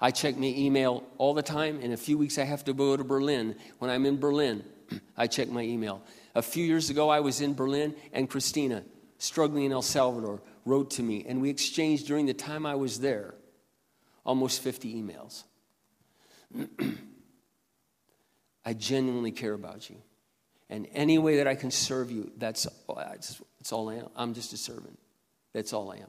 I 0.00 0.10
check 0.10 0.36
my 0.36 0.46
email 0.46 1.04
all 1.16 1.32
the 1.32 1.42
time. 1.42 1.80
In 1.80 1.92
a 1.92 1.96
few 1.96 2.18
weeks, 2.18 2.36
I 2.38 2.44
have 2.44 2.64
to 2.64 2.72
go 2.72 2.96
to 2.96 3.04
Berlin. 3.04 3.56
When 3.78 3.90
I'm 3.90 4.04
in 4.04 4.18
Berlin, 4.18 4.64
I 5.16 5.26
check 5.26 5.48
my 5.48 5.62
email. 5.62 6.02
A 6.34 6.42
few 6.42 6.64
years 6.64 6.90
ago, 6.90 7.08
I 7.08 7.20
was 7.20 7.40
in 7.40 7.54
Berlin, 7.54 7.94
and 8.12 8.28
Christina, 8.28 8.84
struggling 9.18 9.64
in 9.64 9.72
El 9.72 9.82
Salvador, 9.82 10.42
wrote 10.64 10.90
to 10.92 11.02
me, 11.02 11.24
and 11.28 11.40
we 11.40 11.50
exchanged 11.50 12.06
during 12.06 12.26
the 12.26 12.34
time 12.34 12.66
I 12.66 12.74
was 12.74 13.00
there 13.00 13.34
almost 14.24 14.62
50 14.62 14.94
emails. 14.94 15.44
I 18.64 18.74
genuinely 18.74 19.32
care 19.32 19.54
about 19.54 19.90
you. 19.90 19.96
And 20.70 20.88
any 20.94 21.18
way 21.18 21.36
that 21.36 21.46
I 21.46 21.54
can 21.54 21.70
serve 21.70 22.10
you, 22.10 22.30
that's, 22.38 22.66
that's 22.88 23.72
all 23.72 23.90
I 23.90 23.96
am. 23.96 24.08
I'm 24.16 24.34
just 24.34 24.52
a 24.52 24.56
servant. 24.56 24.98
That's 25.52 25.72
all 25.72 25.92
I 25.92 25.96
am. 25.96 26.08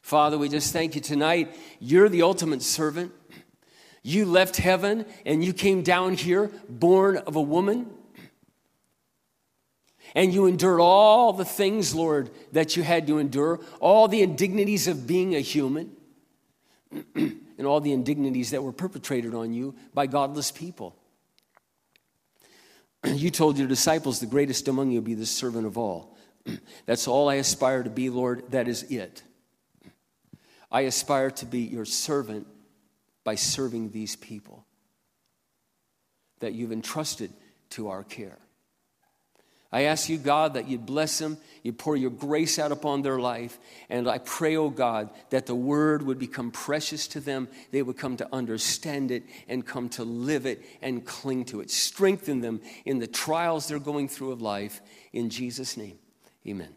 Father, 0.00 0.38
we 0.38 0.48
just 0.48 0.72
thank 0.72 0.94
you 0.94 1.00
tonight. 1.00 1.54
You're 1.80 2.08
the 2.08 2.22
ultimate 2.22 2.62
servant. 2.62 3.12
You 4.02 4.24
left 4.24 4.56
heaven 4.56 5.04
and 5.26 5.44
you 5.44 5.52
came 5.52 5.82
down 5.82 6.14
here, 6.14 6.50
born 6.68 7.16
of 7.16 7.36
a 7.36 7.40
woman. 7.40 7.90
And 10.14 10.32
you 10.32 10.46
endured 10.46 10.80
all 10.80 11.32
the 11.32 11.44
things, 11.44 11.94
Lord, 11.94 12.30
that 12.52 12.76
you 12.76 12.82
had 12.82 13.06
to 13.08 13.18
endure, 13.18 13.60
all 13.80 14.08
the 14.08 14.22
indignities 14.22 14.86
of 14.88 15.06
being 15.06 15.34
a 15.34 15.40
human. 15.40 15.90
and 17.58 17.66
all 17.66 17.80
the 17.80 17.92
indignities 17.92 18.50
that 18.50 18.62
were 18.62 18.72
perpetrated 18.72 19.34
on 19.34 19.52
you 19.52 19.74
by 19.94 20.06
godless 20.06 20.50
people. 20.50 20.96
You 23.14 23.30
told 23.30 23.56
your 23.56 23.68
disciples, 23.68 24.18
the 24.18 24.26
greatest 24.26 24.66
among 24.68 24.90
you 24.90 25.00
will 25.00 25.06
be 25.06 25.14
the 25.14 25.26
servant 25.26 25.66
of 25.66 25.78
all. 25.78 26.16
That's 26.86 27.06
all 27.06 27.28
I 27.28 27.36
aspire 27.36 27.82
to 27.82 27.90
be, 27.90 28.10
Lord. 28.10 28.50
That 28.50 28.68
is 28.68 28.82
it. 28.84 29.22
I 30.70 30.82
aspire 30.82 31.30
to 31.32 31.46
be 31.46 31.60
your 31.60 31.84
servant 31.84 32.46
by 33.22 33.36
serving 33.36 33.90
these 33.90 34.16
people 34.16 34.66
that 36.40 36.52
you've 36.52 36.72
entrusted 36.72 37.32
to 37.70 37.88
our 37.88 38.04
care. 38.04 38.38
I 39.76 39.82
ask 39.82 40.08
you, 40.08 40.16
God, 40.16 40.54
that 40.54 40.68
you'd 40.68 40.86
bless 40.86 41.18
them, 41.18 41.36
you 41.62 41.70
pour 41.70 41.98
your 41.98 42.08
grace 42.08 42.58
out 42.58 42.72
upon 42.72 43.02
their 43.02 43.18
life. 43.18 43.58
And 43.90 44.08
I 44.08 44.16
pray, 44.16 44.56
oh 44.56 44.70
God, 44.70 45.10
that 45.28 45.44
the 45.44 45.54
word 45.54 46.00
would 46.00 46.18
become 46.18 46.50
precious 46.50 47.06
to 47.08 47.20
them. 47.20 47.46
They 47.72 47.82
would 47.82 47.98
come 47.98 48.16
to 48.16 48.28
understand 48.34 49.10
it 49.10 49.24
and 49.48 49.66
come 49.66 49.90
to 49.90 50.02
live 50.02 50.46
it 50.46 50.64
and 50.80 51.04
cling 51.04 51.44
to 51.46 51.60
it. 51.60 51.70
Strengthen 51.70 52.40
them 52.40 52.62
in 52.86 53.00
the 53.00 53.06
trials 53.06 53.68
they're 53.68 53.78
going 53.78 54.08
through 54.08 54.32
of 54.32 54.40
life. 54.40 54.80
In 55.12 55.28
Jesus' 55.28 55.76
name, 55.76 55.98
amen. 56.48 56.74